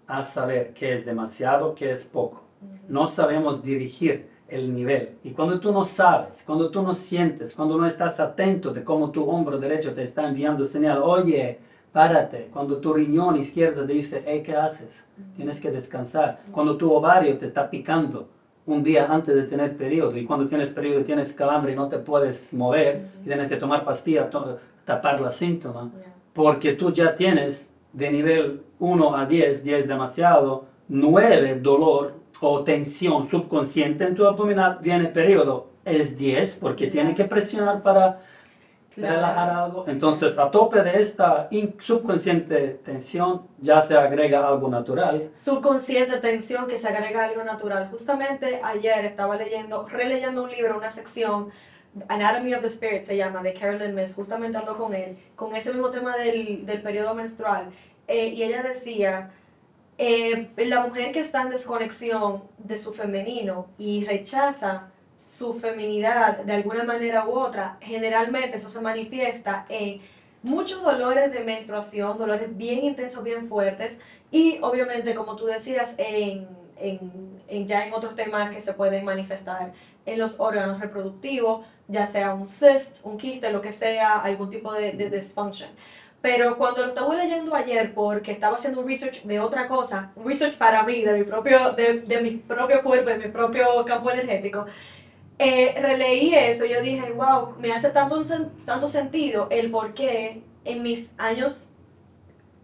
a 0.06 0.22
saber 0.22 0.72
qué 0.74 0.94
es 0.94 1.04
demasiado, 1.04 1.74
qué 1.74 1.92
es 1.92 2.04
poco. 2.04 2.42
No 2.88 3.06
sabemos 3.06 3.62
dirigir 3.62 4.28
el 4.48 4.74
nivel. 4.74 5.16
Y 5.24 5.30
cuando 5.30 5.58
tú 5.58 5.72
no 5.72 5.84
sabes, 5.84 6.42
cuando 6.46 6.70
tú 6.70 6.82
no 6.82 6.92
sientes, 6.92 7.54
cuando 7.54 7.78
no 7.78 7.86
estás 7.86 8.20
atento 8.20 8.72
de 8.72 8.84
cómo 8.84 9.10
tu 9.10 9.28
hombro 9.28 9.58
derecho 9.58 9.94
te 9.94 10.02
está 10.02 10.28
enviando 10.28 10.64
señal, 10.64 11.00
oye, 11.02 11.58
párate. 11.92 12.50
Cuando 12.52 12.78
tu 12.78 12.92
riñón 12.92 13.36
izquierdo 13.36 13.86
te 13.86 13.92
dice, 13.92 14.22
hey, 14.26 14.42
¿qué 14.44 14.54
haces? 14.54 15.06
Tienes 15.36 15.60
que 15.60 15.70
descansar. 15.70 16.40
Cuando 16.52 16.76
tu 16.76 16.92
ovario 16.92 17.38
te 17.38 17.46
está 17.46 17.70
picando 17.70 18.28
un 18.66 18.82
día 18.82 19.06
antes 19.10 19.34
de 19.34 19.42
tener 19.44 19.76
periodo 19.76 20.16
y 20.16 20.24
cuando 20.24 20.48
tienes 20.48 20.70
periodo 20.70 21.04
tienes 21.04 21.34
calambre 21.34 21.72
y 21.72 21.76
no 21.76 21.88
te 21.88 21.98
puedes 21.98 22.54
mover 22.54 23.08
y 23.22 23.26
tienes 23.26 23.48
que 23.48 23.56
tomar 23.56 23.84
pastilla, 23.84 24.30
tapar 24.84 25.20
la 25.20 25.30
síntoma, 25.30 25.90
porque 26.32 26.72
tú 26.72 26.90
ya 26.90 27.14
tienes 27.14 27.73
de 27.94 28.10
nivel 28.10 28.62
1 28.78 29.16
a 29.16 29.24
10, 29.24 29.64
10 29.64 29.88
demasiado, 29.88 30.66
9 30.88 31.60
dolor 31.60 32.14
o 32.40 32.62
tensión 32.62 33.28
subconsciente 33.30 34.04
en 34.04 34.14
tu 34.14 34.26
abdominal, 34.26 34.78
viene 34.82 35.06
periodo, 35.06 35.70
es 35.84 36.16
10 36.16 36.56
porque 36.56 36.88
tiene 36.88 37.14
que 37.14 37.24
presionar 37.24 37.82
para 37.82 38.20
relajar 38.96 39.50
algo. 39.50 39.84
Entonces, 39.88 40.38
a 40.38 40.50
tope 40.50 40.82
de 40.82 41.00
esta 41.00 41.48
subconsciente 41.80 42.80
tensión, 42.84 43.42
ya 43.58 43.80
se 43.80 43.96
agrega 43.96 44.46
algo 44.46 44.68
natural. 44.68 45.30
Subconsciente 45.32 46.18
tensión 46.18 46.66
que 46.66 46.78
se 46.78 46.88
agrega 46.88 47.24
algo 47.24 47.44
natural. 47.44 47.88
Justamente 47.90 48.60
ayer 48.62 49.04
estaba 49.04 49.36
leyendo, 49.36 49.86
releyendo 49.88 50.44
un 50.44 50.50
libro, 50.50 50.76
una 50.76 50.90
sección 50.90 51.50
Anatomy 52.08 52.54
of 52.54 52.62
the 52.62 52.68
Spirit 52.68 53.04
se 53.04 53.16
llama, 53.16 53.42
de 53.42 53.54
Carolyn 53.54 53.94
Miss, 53.94 54.14
justamente 54.14 54.58
ando 54.58 54.76
con 54.76 54.94
él, 54.94 55.16
con 55.36 55.54
ese 55.54 55.72
mismo 55.72 55.90
tema 55.90 56.16
del, 56.16 56.66
del 56.66 56.82
periodo 56.82 57.14
menstrual. 57.14 57.70
Eh, 58.08 58.28
y 58.28 58.42
ella 58.42 58.62
decía, 58.62 59.30
eh, 59.96 60.48
la 60.56 60.86
mujer 60.86 61.12
que 61.12 61.20
está 61.20 61.42
en 61.42 61.50
desconexión 61.50 62.42
de 62.58 62.76
su 62.78 62.92
femenino 62.92 63.68
y 63.78 64.04
rechaza 64.04 64.88
su 65.16 65.54
feminidad 65.54 66.38
de 66.38 66.52
alguna 66.52 66.82
manera 66.82 67.26
u 67.26 67.32
otra, 67.32 67.78
generalmente 67.80 68.56
eso 68.56 68.68
se 68.68 68.80
manifiesta 68.80 69.64
en 69.68 70.00
muchos 70.42 70.82
dolores 70.82 71.32
de 71.32 71.40
menstruación, 71.40 72.18
dolores 72.18 72.54
bien 72.56 72.84
intensos, 72.84 73.22
bien 73.22 73.48
fuertes, 73.48 74.00
y 74.30 74.58
obviamente, 74.60 75.14
como 75.14 75.36
tú 75.36 75.46
decías, 75.46 75.94
en, 75.98 76.48
en, 76.76 77.40
en 77.48 77.66
ya 77.66 77.86
en 77.86 77.94
otros 77.94 78.14
temas 78.14 78.52
que 78.52 78.60
se 78.60 78.74
pueden 78.74 79.04
manifestar 79.04 79.72
en 80.06 80.18
los 80.18 80.40
órganos 80.40 80.80
reproductivos, 80.80 81.66
ya 81.88 82.06
sea 82.06 82.34
un 82.34 82.46
cyst, 82.46 83.04
un 83.04 83.18
quiste, 83.18 83.50
lo 83.52 83.60
que 83.60 83.72
sea, 83.72 84.20
algún 84.20 84.50
tipo 84.50 84.72
de, 84.72 84.92
de 84.92 85.10
dysfunction. 85.10 85.70
Pero 86.20 86.56
cuando 86.56 86.80
lo 86.82 86.88
estaba 86.88 87.14
leyendo 87.14 87.54
ayer, 87.54 87.92
porque 87.92 88.32
estaba 88.32 88.56
haciendo 88.56 88.80
un 88.80 88.88
research 88.88 89.24
de 89.24 89.40
otra 89.40 89.66
cosa, 89.66 90.10
un 90.16 90.26
research 90.26 90.56
para 90.56 90.82
mí, 90.82 91.02
de 91.02 91.12
mi 91.12 91.24
propio, 91.24 91.72
de, 91.72 92.00
de 92.00 92.20
mi 92.22 92.30
propio 92.30 92.82
cuerpo, 92.82 93.10
de 93.10 93.18
mi 93.18 93.28
propio 93.28 93.84
campo 93.84 94.10
energético, 94.10 94.64
eh, 95.38 95.74
releí 95.80 96.34
eso 96.34 96.64
yo 96.64 96.80
dije, 96.80 97.12
wow, 97.12 97.56
me 97.58 97.72
hace 97.72 97.90
tanto, 97.90 98.22
tanto 98.64 98.88
sentido 98.88 99.48
el 99.50 99.70
por 99.70 99.92
qué 99.92 100.42
en 100.64 100.82
mis 100.82 101.12
años, 101.18 101.70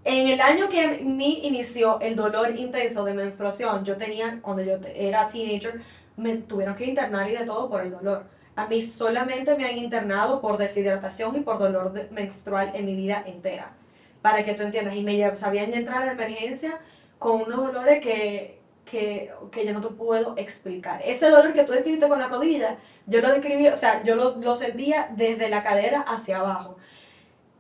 en 0.05 0.29
el 0.29 0.41
año 0.41 0.69
que 0.69 1.01
me 1.05 1.29
inició 1.29 2.01
el 2.01 2.17
dolor 2.17 2.59
intenso 2.59 3.05
de 3.05 3.13
menstruación, 3.13 3.85
yo 3.85 3.97
tenía, 3.97 4.39
cuando 4.41 4.63
yo 4.63 4.79
era 4.95 5.27
teenager, 5.29 5.83
me 6.21 6.37
tuvieron 6.37 6.75
que 6.75 6.87
internar 6.87 7.29
y 7.29 7.37
de 7.37 7.45
todo 7.45 7.69
por 7.69 7.83
el 7.83 7.91
dolor 7.91 8.25
a 8.61 8.67
mí 8.67 8.83
solamente 8.83 9.55
me 9.57 9.65
han 9.65 9.77
internado 9.79 10.41
por 10.41 10.59
deshidratación 10.59 11.37
y 11.37 11.41
por 11.41 11.59
dolor 11.59 11.93
menstrual 12.11 12.73
en 12.75 12.87
mi 12.87 12.95
vida 12.95 13.23
entera. 13.27 13.73
Para 14.23 14.45
que 14.45 14.55
tú 14.55 14.63
entiendas. 14.63 14.95
Y 14.95 15.03
me 15.03 15.35
sabían 15.37 15.73
entrar 15.73 16.07
a 16.07 16.13
emergencia 16.13 16.79
con 17.19 17.43
unos 17.43 17.73
dolores 17.73 18.03
que, 18.03 18.61
que, 18.85 19.33
que 19.51 19.67
yo 19.67 19.73
no 19.73 19.81
te 19.81 19.89
puedo 19.89 20.35
explicar. 20.37 21.01
Ese 21.05 21.31
dolor 21.31 21.55
que 21.55 21.65
tú 21.65 21.73
describiste 21.73 22.09
con 22.09 22.19
la 22.19 22.29
rodilla, 22.29 22.77
yo 23.07 23.21
lo 23.21 23.31
describí, 23.31 23.69
o 23.69 23.77
sea, 23.77 24.03
yo 24.05 24.15
lo, 24.15 24.37
lo 24.37 24.57
sentía 24.57 25.09
desde 25.17 25.49
la 25.49 25.63
cadera 25.63 26.03
hacia 26.03 26.39
abajo. 26.39 26.77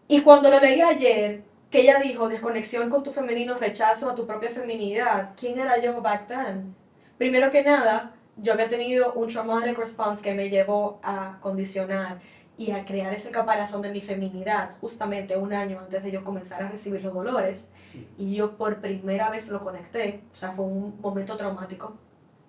Y 0.07 0.21
cuando 0.23 0.51
lo 0.51 0.61
leí 0.61 0.83
ayer, 0.83 1.43
que 1.71 1.81
ella 1.81 1.99
dijo, 1.99 2.29
desconexión 2.29 2.91
con 2.91 3.03
tu 3.03 3.13
femenino, 3.13 3.55
rechazo 3.55 4.11
a 4.11 4.15
tu 4.15 4.27
propia 4.27 4.51
feminidad, 4.51 5.31
¿quién 5.39 5.59
era 5.59 5.79
yo 5.79 6.01
back 6.03 6.27
then? 6.27 6.75
Primero 7.17 7.51
que 7.51 7.63
nada, 7.63 8.13
yo 8.43 8.53
había 8.53 8.69
tenido 8.69 9.13
un 9.13 9.29
traumatic 9.29 9.77
response 9.77 10.23
que 10.23 10.35
me 10.35 10.49
llevó 10.49 10.99
a 11.03 11.39
condicionar 11.41 12.21
y 12.57 12.73
a 12.73 12.85
crear 12.85 13.13
ese 13.13 13.31
caparazón 13.31 13.83
de 13.83 13.91
mi 13.91 14.01
feminidad 14.01 14.77
justamente 14.81 15.37
un 15.37 15.53
año 15.53 15.79
antes 15.81 16.03
de 16.03 16.11
yo 16.11 16.25
comenzar 16.25 16.63
a 16.63 16.69
recibir 16.69 17.03
los 17.03 17.15
dolores. 17.15 17.71
Y 18.19 18.35
yo 18.35 18.57
por 18.57 18.81
primera 18.81 19.31
vez 19.31 19.49
lo 19.49 19.61
conecté, 19.61 20.23
o 20.33 20.35
sea, 20.35 20.53
fue 20.53 20.65
un 20.65 21.01
momento 21.01 21.37
traumático, 21.37 21.97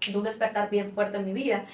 de 0.05 0.17
un 0.17 0.23
despertar 0.23 0.69
bien 0.69 0.91
fuerte 0.91 1.17
en 1.17 1.25
mi 1.25 1.33
vida. 1.33 1.65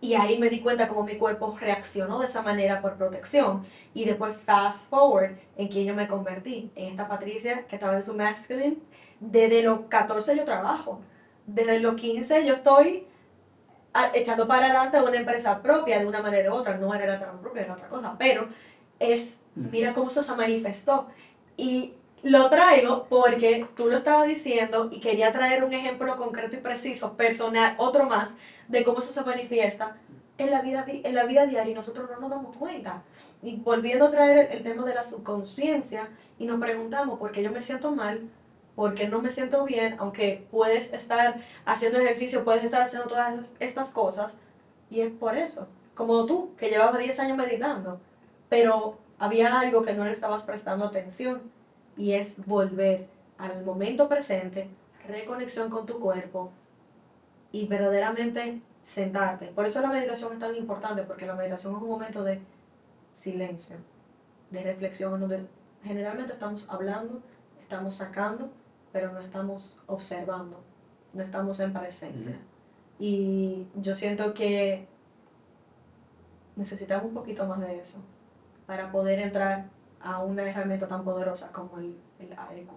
Y 0.00 0.14
ahí 0.14 0.38
me 0.38 0.50
di 0.50 0.60
cuenta 0.60 0.88
cómo 0.88 1.04
mi 1.04 1.16
cuerpo 1.16 1.56
reaccionó 1.58 2.18
de 2.18 2.26
esa 2.26 2.42
manera 2.42 2.82
por 2.82 2.96
protección. 2.96 3.64
Y 3.94 4.04
después, 4.04 4.36
fast 4.36 4.90
forward, 4.90 5.36
en 5.56 5.68
que 5.68 5.84
yo 5.84 5.94
me 5.94 6.08
convertí 6.08 6.70
en 6.74 6.88
esta 6.90 7.08
Patricia 7.08 7.64
que 7.68 7.76
estaba 7.76 7.94
en 7.94 8.02
su 8.02 8.14
masculine. 8.14 8.78
Desde 9.20 9.62
los 9.62 9.82
14 9.88 10.36
yo 10.36 10.44
trabajo. 10.44 11.00
Desde 11.46 11.78
los 11.80 11.94
15 11.94 12.44
yo 12.44 12.54
estoy 12.54 13.06
echando 14.12 14.46
para 14.46 14.66
adelante 14.66 15.00
una 15.00 15.16
empresa 15.16 15.60
propia 15.62 15.98
de 15.98 16.06
una 16.06 16.22
manera 16.22 16.52
u 16.52 16.56
otra. 16.56 16.76
No 16.76 16.94
era 16.94 17.06
la 17.06 17.32
propia, 17.40 17.62
era 17.62 17.74
otra 17.74 17.88
cosa. 17.88 18.14
Pero 18.18 18.48
es, 18.98 19.40
mira 19.54 19.92
cómo 19.92 20.08
eso 20.08 20.22
se 20.22 20.34
manifestó. 20.34 21.06
Y 21.56 21.94
lo 22.22 22.48
traigo 22.48 23.06
porque 23.08 23.66
tú 23.76 23.86
lo 23.86 23.98
estabas 23.98 24.26
diciendo 24.26 24.88
y 24.90 25.00
quería 25.00 25.30
traer 25.30 25.62
un 25.62 25.72
ejemplo 25.72 26.16
concreto 26.16 26.56
y 26.56 26.60
preciso, 26.60 27.16
personal, 27.16 27.74
otro 27.78 28.04
más, 28.04 28.36
de 28.66 28.82
cómo 28.82 29.00
eso 29.00 29.12
se 29.12 29.22
manifiesta 29.24 29.96
en 30.38 30.50
la 30.50 30.62
vida, 30.62 30.84
en 30.88 31.14
la 31.14 31.24
vida 31.24 31.46
diaria 31.46 31.70
y 31.70 31.74
nosotros 31.74 32.08
no 32.10 32.20
nos 32.20 32.30
damos 32.30 32.56
cuenta. 32.56 33.02
Y 33.42 33.56
volviendo 33.56 34.06
a 34.06 34.10
traer 34.10 34.50
el, 34.52 34.62
tema 34.62 34.84
de 34.84 34.94
la 34.94 35.02
subconsciencia 35.02 36.08
y 36.38 36.46
nos 36.46 36.58
preguntamos 36.60 37.18
por 37.18 37.30
qué 37.30 37.42
yo 37.42 37.52
me 37.52 37.60
siento 37.60 37.92
mal, 37.92 38.22
por 38.74 38.94
qué 38.94 39.08
no 39.08 39.22
me 39.22 39.30
siento 39.30 39.64
bien, 39.64 39.96
aunque 39.98 40.46
puedes 40.50 40.92
estar 40.92 41.36
haciendo 41.64 41.98
ejercicio, 41.98 42.44
puedes 42.44 42.64
estar 42.64 42.82
haciendo 42.82 43.08
todas 43.08 43.54
estas 43.60 43.92
cosas, 43.92 44.40
y 44.90 45.00
es 45.00 45.12
por 45.12 45.36
eso. 45.36 45.68
Como 45.94 46.26
tú, 46.26 46.54
que 46.56 46.68
llevabas 46.68 46.98
10 46.98 47.20
años 47.20 47.36
meditando, 47.36 48.00
pero 48.48 48.98
había 49.18 49.60
algo 49.60 49.82
que 49.82 49.94
no 49.94 50.04
le 50.04 50.10
estabas 50.10 50.44
prestando 50.44 50.86
atención 50.86 51.42
y 51.96 52.12
es 52.12 52.44
volver 52.46 53.06
al 53.38 53.64
momento 53.64 54.08
presente, 54.08 54.68
reconexión 55.06 55.70
con 55.70 55.86
tu 55.86 56.00
cuerpo 56.00 56.50
y 57.52 57.66
verdaderamente 57.66 58.60
sentarte. 58.82 59.46
Por 59.46 59.66
eso 59.66 59.80
la 59.80 59.88
meditación 59.88 60.32
es 60.32 60.38
tan 60.40 60.54
importante, 60.56 61.02
porque 61.02 61.26
la 61.26 61.34
meditación 61.34 61.76
es 61.76 61.82
un 61.82 61.88
momento 61.88 62.24
de 62.24 62.40
silencio, 63.12 63.76
de 64.50 64.62
reflexión, 64.62 65.20
donde 65.20 65.46
generalmente 65.84 66.32
estamos 66.32 66.68
hablando, 66.68 67.22
estamos 67.60 67.94
sacando, 67.94 68.50
pero 68.94 69.12
no 69.12 69.18
estamos 69.18 69.76
observando, 69.88 70.62
no 71.12 71.20
estamos 71.20 71.58
en 71.58 71.72
presencia. 71.72 72.38
Y 73.00 73.66
yo 73.74 73.92
siento 73.92 74.32
que 74.32 74.86
necesitamos 76.54 77.06
un 77.06 77.14
poquito 77.14 77.44
más 77.44 77.58
de 77.58 77.80
eso 77.80 77.98
para 78.66 78.92
poder 78.92 79.18
entrar 79.18 79.66
a 80.00 80.22
una 80.22 80.48
herramienta 80.48 80.86
tan 80.86 81.02
poderosa 81.02 81.50
como 81.50 81.76
el, 81.78 81.96
el 82.20 82.32
AEQ? 82.38 82.70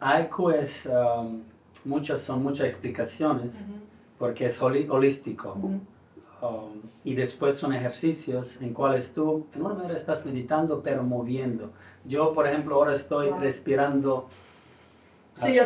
AEQ 0.00 0.50
es, 0.60 0.86
um, 0.86 1.42
muchas, 1.84 2.20
son 2.20 2.42
muchas 2.42 2.66
explicaciones 2.66 3.64
porque 4.18 4.46
es 4.46 4.60
holístico. 4.60 5.52
Um, 6.42 6.82
y 7.04 7.14
después 7.14 7.56
son 7.56 7.72
ejercicios 7.72 8.60
en 8.60 8.74
cuales 8.74 9.14
tú, 9.14 9.46
en 9.54 9.62
una 9.62 9.74
manera, 9.74 9.96
estás 9.96 10.26
meditando 10.26 10.82
pero 10.82 11.04
moviendo. 11.04 11.70
Yo, 12.04 12.32
por 12.32 12.48
ejemplo, 12.48 12.74
ahora 12.74 12.94
estoy 12.94 13.30
respirando 13.30 14.28
así, 15.40 15.58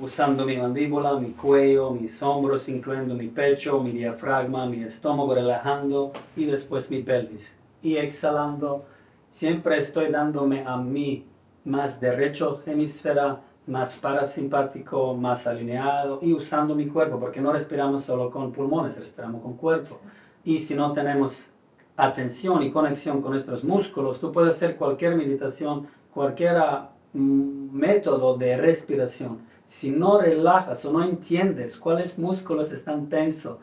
usando 0.00 0.44
mi 0.44 0.56
mandíbula, 0.56 1.14
mi 1.14 1.30
cuello, 1.30 1.90
mis 1.90 2.22
hombros, 2.22 2.68
incluyendo 2.68 3.14
mi 3.14 3.28
pecho, 3.28 3.80
mi 3.80 3.92
diafragma, 3.92 4.66
mi 4.66 4.82
estómago, 4.82 5.34
relajando 5.34 6.12
y 6.36 6.46
después 6.46 6.90
mi 6.90 7.02
pelvis. 7.02 7.56
Y 7.82 7.96
exhalando 7.96 8.84
siempre 9.32 9.78
estoy 9.78 10.10
dándome 10.10 10.64
a 10.66 10.76
mí 10.76 11.26
más 11.64 12.00
derecho 12.00 12.62
hemisfera, 12.66 13.40
más 13.66 13.96
parasimpático, 13.96 15.14
más 15.14 15.46
alineado 15.46 16.18
y 16.22 16.32
usando 16.32 16.74
mi 16.74 16.86
cuerpo, 16.86 17.18
porque 17.20 17.40
no 17.40 17.52
respiramos 17.52 18.04
solo 18.04 18.30
con 18.30 18.52
pulmones, 18.52 18.98
respiramos 18.98 19.42
con 19.42 19.54
cuerpo. 19.54 20.00
Y 20.44 20.58
si 20.58 20.74
no 20.74 20.92
tenemos 20.92 21.52
atención 21.96 22.62
y 22.62 22.70
conexión 22.70 23.20
con 23.20 23.32
nuestros 23.32 23.62
músculos, 23.62 24.20
tú 24.20 24.32
puedes 24.32 24.56
hacer 24.56 24.76
cualquier 24.76 25.16
meditación, 25.16 25.86
cualquier 26.12 26.56
mm, 26.56 26.88
método 27.12 28.36
de 28.36 28.56
respiración. 28.56 29.38
Si 29.66 29.90
no 29.90 30.20
relajas 30.20 30.84
o 30.84 30.92
no 30.92 31.04
entiendes 31.04 31.76
cuáles 31.76 32.18
músculos 32.18 32.72
están 32.72 33.08
tensos, 33.08 33.58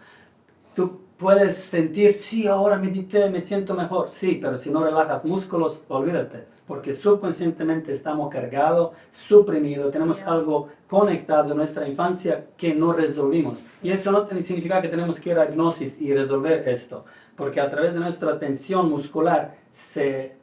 tú 0.75 1.01
puedes 1.17 1.55
sentir, 1.55 2.13
sí, 2.13 2.47
ahora 2.47 2.77
medité, 2.77 3.29
me 3.29 3.41
siento 3.41 3.73
mejor, 3.73 4.07
sí, 4.07 4.37
pero 4.41 4.57
si 4.57 4.69
no 4.69 4.83
relajas 4.83 5.25
músculos, 5.25 5.83
olvídate, 5.87 6.45
porque 6.67 6.93
subconscientemente 6.93 7.91
estamos 7.91 8.29
cargados, 8.31 8.91
suprimidos, 9.11 9.91
tenemos 9.91 10.21
algo 10.23 10.69
conectado 10.87 11.51
en 11.51 11.57
nuestra 11.57 11.87
infancia 11.87 12.45
que 12.55 12.73
no 12.73 12.93
resolvimos. 12.93 13.65
Y 13.81 13.89
eso 13.89 14.11
no 14.11 14.27
significa 14.41 14.81
que 14.81 14.89
tenemos 14.89 15.19
que 15.19 15.31
ir 15.31 15.39
a 15.39 15.45
hipnosis 15.45 15.99
y 15.99 16.13
resolver 16.13 16.67
esto, 16.69 17.05
porque 17.35 17.59
a 17.59 17.69
través 17.69 17.93
de 17.93 17.99
nuestra 17.99 18.37
tensión 18.37 18.89
muscular 18.89 19.55
se 19.71 20.35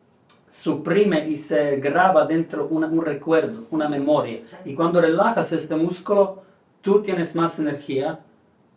suprime 0.55 1.29
y 1.29 1.37
se 1.37 1.77
graba 1.77 2.27
dentro 2.27 2.69
un 2.69 3.05
recuerdo, 3.05 3.65
una 3.73 3.89
memoria. 3.89 4.39
Y 4.65 4.75
cuando 4.75 5.01
relajas 5.01 5.53
este 5.53 5.75
músculo, 5.75 6.45
tú 6.81 7.03
tienes 7.03 7.35
más 7.35 7.59
energía 7.59 8.21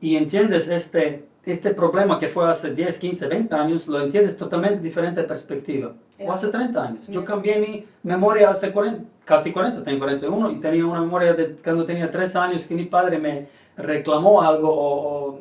y 0.01 0.15
entiendes 0.15 0.67
este 0.69 1.25
este 1.45 1.73
problema 1.73 2.19
que 2.19 2.27
fue 2.27 2.49
hace 2.49 2.73
10, 2.73 2.99
15, 2.99 3.27
20 3.29 3.55
años, 3.55 3.87
lo 3.87 4.01
entiendes 4.01 4.35
totalmente 4.37 4.81
diferente 4.81 5.23
perspectiva. 5.23 5.93
O 6.19 6.33
hace 6.33 6.49
30 6.49 6.83
años. 6.83 7.07
Yo 7.07 7.23
cambié 7.23 7.57
mi 7.57 7.85
memoria 8.03 8.49
hace 8.49 8.73
40, 8.73 9.05
casi 9.23 9.53
40, 9.53 9.81
tengo 9.81 9.99
41, 9.99 10.51
y 10.51 10.55
tenía 10.59 10.85
una 10.85 10.99
memoria 10.99 11.33
de 11.33 11.55
cuando 11.63 11.85
tenía 11.85 12.11
3 12.11 12.35
años 12.35 12.67
que 12.67 12.75
mi 12.75 12.83
padre 12.83 13.17
me 13.17 13.47
reclamó 13.77 14.41
algo 14.41 14.69
o, 14.69 15.39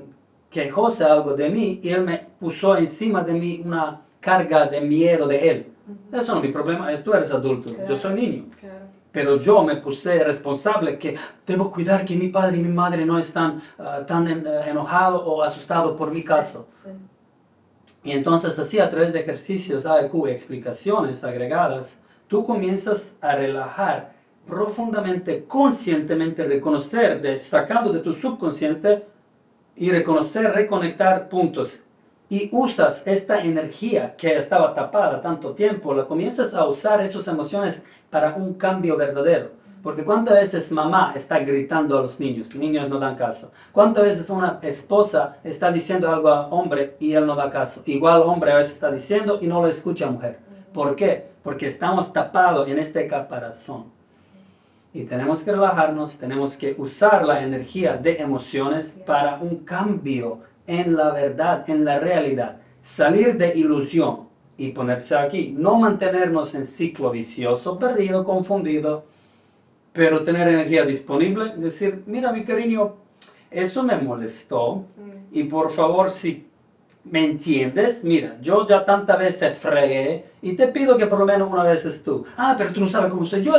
quejóse 0.49 1.03
algo 1.03 1.35
de 1.35 1.49
mí 1.49 1.81
y 1.83 1.89
él 1.89 2.05
me 2.05 2.19
puso 2.39 2.77
encima 2.77 3.25
de 3.25 3.33
mí 3.33 3.63
una 3.65 4.03
carga 4.21 4.69
de 4.69 4.81
miedo 4.83 5.27
de 5.27 5.51
él. 5.51 5.67
Eso 6.13 6.33
no 6.33 6.41
es 6.41 6.47
mi 6.47 6.53
problema, 6.53 6.93
es 6.93 7.03
tú 7.05 7.13
eres 7.13 7.33
adulto, 7.33 7.71
yo 7.89 7.97
soy 7.97 8.15
niño. 8.15 8.45
Claro 8.59 8.87
pero 9.17 9.41
yo 9.41 9.63
me 9.63 9.77
puse 9.77 10.23
responsable 10.23 10.99
que 10.99 11.17
debo 11.47 11.73
cuidar 11.73 12.05
que 12.05 12.15
mi 12.15 12.29
padre 12.29 12.59
y 12.59 12.61
mi 12.61 12.69
madre 12.69 13.07
no 13.07 13.19
están 13.19 13.63
ah, 13.79 14.05
tan 14.07 14.29
eh, 14.29 14.45
enojados 14.67 15.23
o 15.25 15.43
asustados 15.43 15.97
por 15.97 16.13
mi 16.13 16.23
caso. 16.23 16.67
Y 18.05 18.13
entonces 18.13 18.59
así 18.59 18.79
a 18.79 18.91
través 18.91 19.15
de 19.15 19.21
ejercicios 19.21 19.87
AEQ, 19.87 20.27
explicaciones 20.27 21.25
agregadas, 21.25 21.99
tú 22.29 22.45
comienzas 22.45 23.17
a 23.23 23.35
relajar 23.35 24.13
profundamente, 24.47 25.47
conscientemente, 25.47 26.47
reconocer, 26.47 27.23
de, 27.23 27.41
sacando 27.41 27.95
de 27.95 28.01
tu 28.01 28.13
subconsciente 28.13 29.07
y 29.77 29.91
reconocer, 29.93 30.53
reconectar 30.53 31.31
puntos 31.31 31.86
y 32.29 32.49
usas 32.53 33.07
esta 33.07 33.41
energía 33.41 34.17
que 34.17 34.37
estaba 34.37 34.75
tapada 34.75 35.21
tanto 35.21 35.53
tiempo, 35.53 35.95
la 35.95 36.07
comienzas 36.07 36.55
a 36.55 36.67
usar 36.67 37.01
esas 37.01 37.29
emociones 37.29 37.85
para 38.11 38.35
un 38.35 38.55
cambio 38.55 38.97
verdadero. 38.97 39.51
Porque 39.83 40.05
cuántas 40.05 40.35
veces 40.35 40.73
mamá 40.73 41.13
está 41.15 41.39
gritando 41.39 41.97
a 41.97 42.03
los 42.03 42.19
niños, 42.19 42.57
niños 42.57 42.89
no 42.89 42.99
dan 42.99 43.15
caso. 43.15 43.53
Cuántas 43.71 44.03
veces 44.03 44.29
una 44.31 44.59
esposa 44.63 45.37
está 45.45 45.71
diciendo 45.71 46.11
algo 46.11 46.29
a 46.29 46.49
hombre 46.49 46.97
y 46.99 47.13
él 47.13 47.25
no 47.25 47.37
da 47.37 47.51
caso. 47.51 47.83
Igual 47.87 48.23
hombre 48.23 48.51
a 48.51 48.57
veces 48.57 48.75
está 48.75 48.91
diciendo 48.91 49.39
y 49.41 49.47
no 49.47 49.63
lo 49.63 49.69
escucha 49.69 50.11
mujer. 50.11 50.41
¿Por 50.73 50.97
qué? 50.97 51.29
Porque 51.45 51.69
estamos 51.69 52.13
tapados 52.13 52.69
en 52.69 52.81
este 52.81 53.07
caparazón. 53.07 53.85
Y 54.93 55.05
tenemos 55.05 55.45
que 55.45 55.53
relajarnos, 55.53 56.17
tenemos 56.17 56.57
que 56.57 56.75
usar 56.79 57.25
la 57.25 57.45
energía 57.45 57.97
de 57.97 58.17
emociones 58.17 58.91
para 59.07 59.37
un 59.37 59.59
cambio 59.59 60.41
en 60.67 60.97
la 60.97 61.11
verdad, 61.11 61.69
en 61.69 61.85
la 61.85 61.99
realidad. 61.99 62.59
Salir 62.81 63.37
de 63.37 63.57
ilusión 63.57 64.29
y 64.59 64.71
ponerse 64.71 65.17
aquí. 65.17 65.55
No 65.57 65.77
mantenernos 65.77 66.55
en 66.55 66.65
ciclo 66.65 67.11
vicioso, 67.11 67.79
perdido, 67.79 68.25
confundido, 68.25 69.05
pero 69.93 70.23
tener 70.23 70.49
energía 70.49 70.85
disponible. 70.85 71.57
Decir, 71.57 72.03
mira 72.07 72.33
mi 72.33 72.45
cariño, 72.45 72.95
eso 73.51 73.83
me 73.83 73.97
molestó 73.97 74.85
y 75.33 75.45
por 75.45 75.71
favor 75.73 76.11
si 76.11 76.47
me 77.05 77.25
entiendes, 77.25 78.05
mira, 78.05 78.37
yo 78.43 78.67
ya 78.67 78.85
tantas 78.85 79.19
veces 79.19 79.57
fregué 79.57 80.25
y 80.43 80.55
te 80.55 80.69
pido 80.69 80.97
que 80.97 81.07
por 81.07 81.21
lo 81.21 81.27
menos 81.27 81.51
una 81.51 81.63
vez 81.63 81.85
es 81.85 82.03
tú. 82.03 82.25
Ah, 82.37 82.55
pero 82.59 82.73
tú 82.73 82.81
no 82.81 82.89
sabes 82.89 83.11
cómo 83.11 83.25
soy 83.27 83.43
yo. 83.43 83.55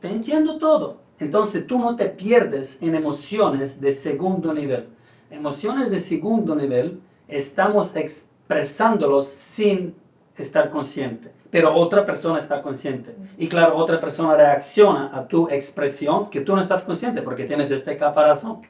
Te 0.00 0.08
entiendo 0.08 0.58
todo. 0.58 0.96
Entonces 1.18 1.66
tú 1.66 1.78
no 1.78 1.96
te 1.96 2.06
pierdes 2.06 2.80
en 2.80 2.94
emociones 2.94 3.80
de 3.80 3.92
segundo 3.92 4.54
nivel. 4.54 4.86
Emociones 5.30 5.90
de 5.90 6.00
segundo 6.00 6.54
nivel 6.54 7.00
estamos 7.28 7.94
expresándolos 7.96 9.28
sin 9.28 9.94
estar 10.36 10.70
consciente, 10.70 11.30
pero 11.50 11.74
otra 11.74 12.06
persona 12.06 12.38
está 12.38 12.62
consciente. 12.62 13.14
Y 13.36 13.46
claro, 13.46 13.76
otra 13.76 14.00
persona 14.00 14.34
reacciona 14.36 15.10
a 15.14 15.28
tu 15.28 15.48
expresión 15.50 16.30
que 16.30 16.40
tú 16.40 16.54
no 16.54 16.62
estás 16.62 16.84
consciente 16.84 17.20
porque 17.20 17.44
tienes 17.44 17.70
este 17.70 17.96
caparazón, 17.98 18.60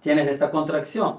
tienes 0.00 0.28
esta 0.28 0.50
contracción. 0.50 1.18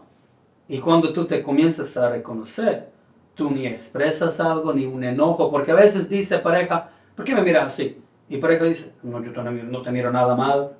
Y 0.67 0.79
cuando 0.79 1.13
tú 1.13 1.25
te 1.25 1.41
comienzas 1.41 1.95
a 1.95 2.09
reconocer, 2.09 2.89
tú 3.33 3.49
ni 3.51 3.67
expresas 3.67 4.39
algo, 4.41 4.73
ni 4.73 4.85
un 4.85 5.03
enojo, 5.05 5.49
porque 5.49 5.71
a 5.71 5.75
veces 5.75 6.09
dice 6.09 6.39
pareja, 6.39 6.89
¿por 7.15 7.23
qué 7.23 7.33
me 7.33 7.43
miras 7.43 7.67
así? 7.67 8.01
Y 8.27 8.37
pareja 8.37 8.65
dice, 8.65 8.91
no, 9.03 9.21
yo 9.23 9.31
no 9.31 9.81
te 9.81 9.91
miro 9.91 10.11
nada 10.11 10.35
mal. 10.35 10.71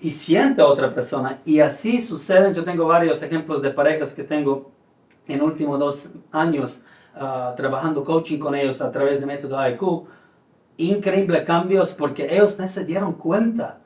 Y 0.00 0.10
siente 0.10 0.62
a 0.62 0.66
otra 0.66 0.94
persona. 0.94 1.40
Y 1.44 1.60
así 1.60 2.00
sucede. 2.00 2.54
Yo 2.54 2.64
tengo 2.64 2.86
varios 2.86 3.22
ejemplos 3.22 3.62
de 3.62 3.70
parejas 3.70 4.14
que 4.14 4.24
tengo 4.24 4.70
en 5.26 5.42
últimos 5.42 5.78
dos 5.78 6.10
años 6.32 6.82
uh, 7.16 7.54
trabajando 7.56 8.04
coaching 8.04 8.38
con 8.38 8.54
ellos 8.54 8.80
a 8.80 8.90
través 8.90 9.20
de 9.20 9.26
método 9.26 9.56
IQ. 9.68 10.06
Increíbles 10.76 11.42
cambios 11.42 11.92
porque 11.94 12.32
ellos 12.32 12.58
no 12.58 12.66
se 12.66 12.84
dieron 12.84 13.14
cuenta. 13.14 13.78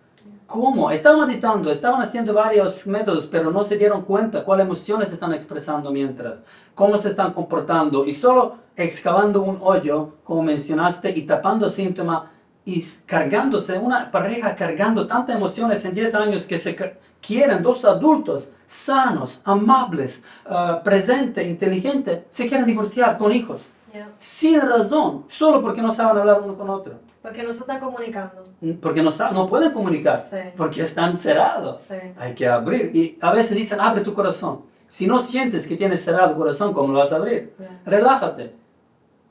¿Cómo? 0.53 0.91
Estaban 0.91 1.27
meditando, 1.27 1.71
estaban 1.71 2.03
haciendo 2.03 2.35
varios 2.35 2.87
métodos, 2.87 3.27
pero 3.27 3.51
no 3.51 3.65
se 3.65 3.79
dieron 3.79 4.03
cuenta 4.03 4.45
cuáles 4.45 4.67
emociones 4.67 5.11
están 5.11 5.33
expresando 5.33 5.91
mientras, 5.91 6.43
cómo 6.75 6.99
se 6.99 7.09
están 7.09 7.33
comportando. 7.33 8.05
Y 8.05 8.13
solo 8.13 8.57
excavando 8.77 9.41
un 9.41 9.59
hoyo, 9.63 10.17
como 10.25 10.43
mencionaste, 10.43 11.09
y 11.09 11.23
tapando 11.23 11.71
síntomas, 11.71 12.25
y 12.65 12.85
cargándose, 13.07 13.79
una 13.79 14.11
pareja 14.11 14.55
cargando 14.55 15.07
tantas 15.07 15.37
emociones 15.37 15.85
en 15.85 15.95
10 15.95 16.15
años 16.15 16.47
que 16.47 16.59
se 16.59 16.77
quieren, 17.21 17.63
dos 17.63 17.85
adultos 17.85 18.51
sanos, 18.67 19.43
amables, 19.45 20.25
uh, 20.47 20.83
presentes, 20.83 21.47
inteligentes, 21.47 22.21
se 22.31 22.49
quieren 22.49 22.67
divorciar 22.67 23.19
con 23.19 23.33
hijos. 23.33 23.69
Sin 24.17 24.59
razón, 24.59 25.25
solo 25.29 25.61
porque 25.61 25.83
no 25.83 25.93
saben 25.93 26.17
hablar 26.17 26.41
uno 26.41 26.57
con 26.57 26.71
otro. 26.71 26.95
Porque 27.21 27.43
no 27.43 27.53
se 27.53 27.61
están 27.61 27.79
comunicando. 27.79 28.43
Mm, 28.63 28.73
porque 28.75 29.03
no, 29.03 29.11
no 29.33 29.47
pueden 29.47 29.71
comunicar. 29.71 30.19
Porque 30.57 30.81
están 30.81 31.19
cerrados. 31.19 31.91
Hay 32.17 32.35
que 32.35 32.49
abrir. 32.49 32.97
Y 32.97 33.19
a 33.21 33.33
veces 33.33 33.55
dicen, 33.55 33.83
abre 33.83 34.01
tu 34.01 34.15
corazón. 34.15 34.63
Si 34.89 35.07
no 35.07 35.19
sientes 35.19 35.67
que 35.67 35.77
tienes 35.77 36.03
cerrado 36.03 36.31
el 36.31 36.37
corazón, 36.37 36.73
¿cómo 36.73 36.91
lo 36.91 37.01
vas 37.01 37.13
a 37.13 37.17
abrir? 37.17 37.53
Relájate. 37.85 38.55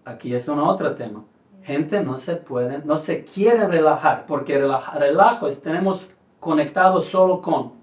Aquí 0.05 0.31
es 0.35 0.47
un 0.47 0.59
otro 0.59 0.93
tema 0.93 1.23
gente 1.63 2.01
no 2.01 2.17
se 2.17 2.35
puede, 2.35 2.79
no 2.79 2.97
se 2.97 3.23
quiere 3.23 3.67
relajar, 3.67 4.25
porque 4.25 4.57
relaja, 4.57 4.97
relajo 4.97 5.47
es, 5.47 5.61
tenemos 5.61 6.09
conectado 6.39 7.01
solo 7.01 7.41
con 7.41 7.73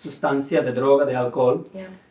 sustancia 0.00 0.62
de 0.62 0.72
droga, 0.72 1.04
de 1.04 1.16
alcohol. 1.16 1.64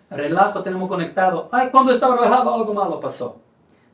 Relajo 0.09 0.61
tenemos 0.61 0.89
conectado, 0.89 1.49
ay, 1.51 1.69
cuando 1.71 1.91
estaba 1.91 2.15
relajado 2.15 2.53
algo 2.53 2.73
malo 2.73 2.99
pasó. 2.99 3.37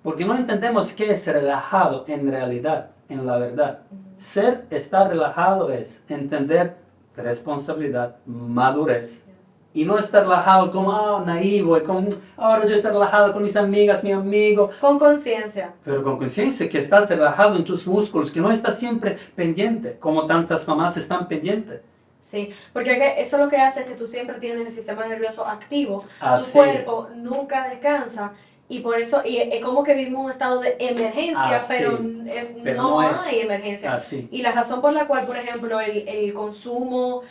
Porque 0.03 0.25
no 0.25 0.35
entendemos 0.35 0.93
qué 0.93 1.11
es 1.11 1.27
relajado 1.27 2.05
en 2.07 2.29
realidad, 2.29 2.91
en 3.09 3.25
la 3.25 3.37
verdad. 3.37 3.79
Ser, 4.17 4.65
estar 4.69 5.09
relajado 5.09 5.71
es 5.71 6.03
entender 6.09 6.77
responsabilidad, 7.15 8.15
madurez, 8.25 9.28
y 9.73 9.85
no 9.85 9.97
estar 9.99 10.23
relajado 10.23 10.71
como 10.71 10.91
ah, 10.91 11.23
naivo 11.25 11.77
y 11.77 11.83
como 11.83 12.07
ahora 12.37 12.65
yo 12.65 12.75
estoy 12.75 12.91
relajado 12.91 13.33
con 13.33 13.43
mis 13.43 13.55
amigas, 13.55 14.03
mi 14.03 14.11
amigo. 14.11 14.71
Con 14.81 14.97
conciencia. 14.97 15.73
Pero 15.83 16.03
con 16.03 16.17
conciencia 16.17 16.67
que 16.67 16.79
estás 16.79 17.09
relajado 17.09 17.55
en 17.55 17.63
tus 17.63 17.85
músculos, 17.85 18.31
que 18.31 18.41
no 18.41 18.51
estás 18.51 18.79
siempre 18.79 19.17
pendiente, 19.35 19.97
como 19.99 20.25
tantas 20.25 20.67
mamás 20.67 20.97
están 20.97 21.27
pendientes. 21.27 21.81
Sí, 22.21 22.49
porque 22.73 23.15
eso 23.17 23.37
lo 23.37 23.47
que 23.47 23.57
hace 23.57 23.81
es 23.81 23.87
que 23.87 23.95
tú 23.95 24.05
siempre 24.05 24.39
tienes 24.39 24.67
el 24.67 24.73
sistema 24.73 25.07
nervioso 25.07 25.45
activo, 25.47 26.03
tu 26.19 26.51
cuerpo 26.51 27.07
nunca 27.15 27.69
descansa 27.69 28.33
y 28.67 28.81
por 28.81 28.99
eso, 28.99 29.23
y 29.25 29.37
es 29.37 29.63
como 29.63 29.83
que 29.83 29.95
vivimos 29.95 30.25
un 30.25 30.31
estado 30.31 30.59
de 30.59 30.75
emergencia, 30.79 31.59
pero, 31.67 31.99
no, 31.99 32.99
hay 32.99 33.39
emergencia. 33.39 33.97
Y 34.29 34.43
la 34.43 34.51
razón 34.51 34.79
por 34.79 34.93
la 34.93 35.07
cual, 35.07 35.25
por 35.25 35.37
ejemplo, 35.37 35.79
el, 35.79 36.07
el 36.07 36.33
consumo 36.33 37.23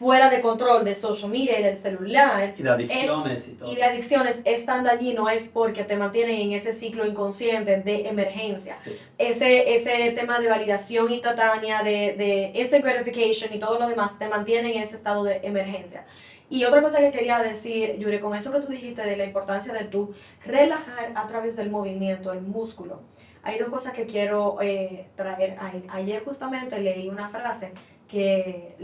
fuera 0.00 0.30
de 0.30 0.40
control 0.40 0.82
de 0.82 0.94
social 0.94 1.30
media 1.30 1.60
y 1.60 1.62
del 1.62 1.76
celular. 1.76 2.54
Y 2.56 2.62
de 2.62 2.70
adicciones 2.70 3.42
es, 3.42 3.48
y 3.48 3.52
todo. 3.52 3.70
Y 3.70 3.76
de 3.76 3.84
adicciones 3.84 4.42
es 4.46 4.64
tan 4.64 4.82
dañino 4.82 5.28
es 5.28 5.46
porque 5.48 5.84
te 5.84 5.94
mantiene 5.94 6.42
en 6.42 6.52
ese 6.52 6.72
ciclo 6.72 7.04
inconsciente 7.04 7.76
de 7.76 8.08
emergencia. 8.08 8.74
Ese, 9.18 9.74
ese 9.74 10.10
tema 10.12 10.40
de 10.40 10.48
validación 10.48 11.12
instantánea, 11.12 11.82
de, 11.82 12.14
de 12.16 12.50
instant 12.54 12.82
gratification 12.82 13.52
y 13.52 13.58
todo 13.58 13.78
lo 13.78 13.86
demás 13.86 14.18
te 14.18 14.26
mantiene 14.26 14.74
en 14.74 14.82
ese 14.82 14.96
estado 14.96 15.22
de 15.22 15.40
emergencia. 15.42 16.06
Y 16.48 16.64
otra 16.64 16.80
cosa 16.80 17.00
que 17.00 17.10
quería 17.10 17.38
decir, 17.40 17.96
Yuri, 17.98 18.20
con 18.20 18.34
eso 18.34 18.50
que 18.52 18.60
tú 18.60 18.68
dijiste 18.68 19.02
de 19.02 19.18
la 19.18 19.26
importancia 19.26 19.74
de 19.74 19.84
tú 19.84 20.14
relajar 20.46 21.12
a 21.14 21.26
través 21.26 21.56
del 21.56 21.68
movimiento, 21.68 22.32
el 22.32 22.40
músculo. 22.40 23.02
Hay 23.42 23.58
dos 23.58 23.68
cosas 23.68 23.92
que 23.92 24.06
quiero 24.06 24.62
eh, 24.62 25.08
traer 25.14 25.58
ahí. 25.60 25.84
Ayer 25.90 26.24
justamente 26.24 26.78
leí 26.80 27.10
una 27.10 27.28
frase 27.28 27.72
que 28.08 28.74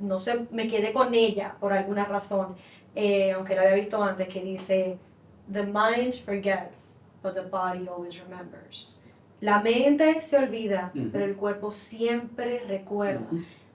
no 0.00 0.18
sé, 0.18 0.46
me 0.50 0.68
quedé 0.68 0.92
con 0.92 1.14
ella 1.14 1.56
por 1.60 1.72
alguna 1.72 2.04
razón, 2.04 2.56
eh, 2.94 3.32
aunque 3.32 3.54
la 3.54 3.62
había 3.62 3.74
visto 3.74 4.02
antes, 4.02 4.28
que 4.28 4.40
dice, 4.42 4.98
The 5.52 5.62
mind 5.62 6.14
forgets, 6.24 7.00
but 7.22 7.34
the 7.34 7.42
body 7.42 7.86
always 7.88 8.18
remembers. 8.18 9.02
La 9.40 9.60
mente 9.60 10.22
se 10.22 10.38
olvida, 10.38 10.90
pero 11.12 11.24
el 11.24 11.36
cuerpo 11.36 11.70
siempre 11.70 12.60
recuerda. 12.66 13.26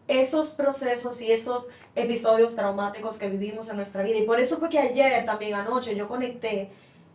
Esos 0.07 0.55
procesos 0.55 1.21
y 1.21 1.31
esos 1.31 1.69
episodios 1.93 2.55
traumáticos 2.55 3.19
que 3.19 3.29
vivimos 3.29 3.69
en 3.69 3.75
nuestra 3.75 4.01
vida. 4.01 4.17
Y 4.17 4.23
por 4.23 4.39
eso 4.39 4.57
fue 4.57 4.69
que 4.69 4.79
ayer, 4.79 5.23
también 5.25 5.53
anoche, 5.53 5.95
yo 5.95 6.07
conecté 6.07 6.71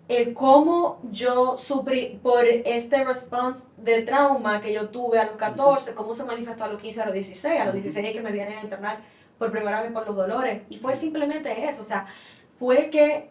el 0.08 0.34
cómo 0.34 1.00
yo 1.10 1.56
sufrí 1.56 2.20
por 2.22 2.44
este 2.44 3.04
response 3.04 3.64
de 3.78 4.02
trauma 4.02 4.60
que 4.60 4.72
yo 4.72 4.90
tuve 4.90 5.18
a 5.18 5.26
los 5.26 5.36
14, 5.36 5.94
cómo 5.94 6.14
se 6.14 6.24
manifestó 6.24 6.64
a 6.64 6.68
los 6.68 6.80
15, 6.80 7.02
a 7.02 7.04
los 7.06 7.14
16, 7.14 7.60
a 7.60 7.64
los 7.64 7.74
16 7.74 8.12
que 8.12 8.20
me 8.20 8.32
vienen 8.32 8.58
a 8.58 8.62
internar 8.62 8.98
por 9.38 9.50
primera 9.50 9.82
vez 9.82 9.92
por 9.92 10.06
los 10.06 10.14
dolores. 10.14 10.62
Y 10.68 10.78
fue 10.78 10.94
simplemente 10.94 11.68
eso, 11.68 11.82
o 11.82 11.86
sea, 11.86 12.06
fue 12.58 12.90
que 12.90 13.30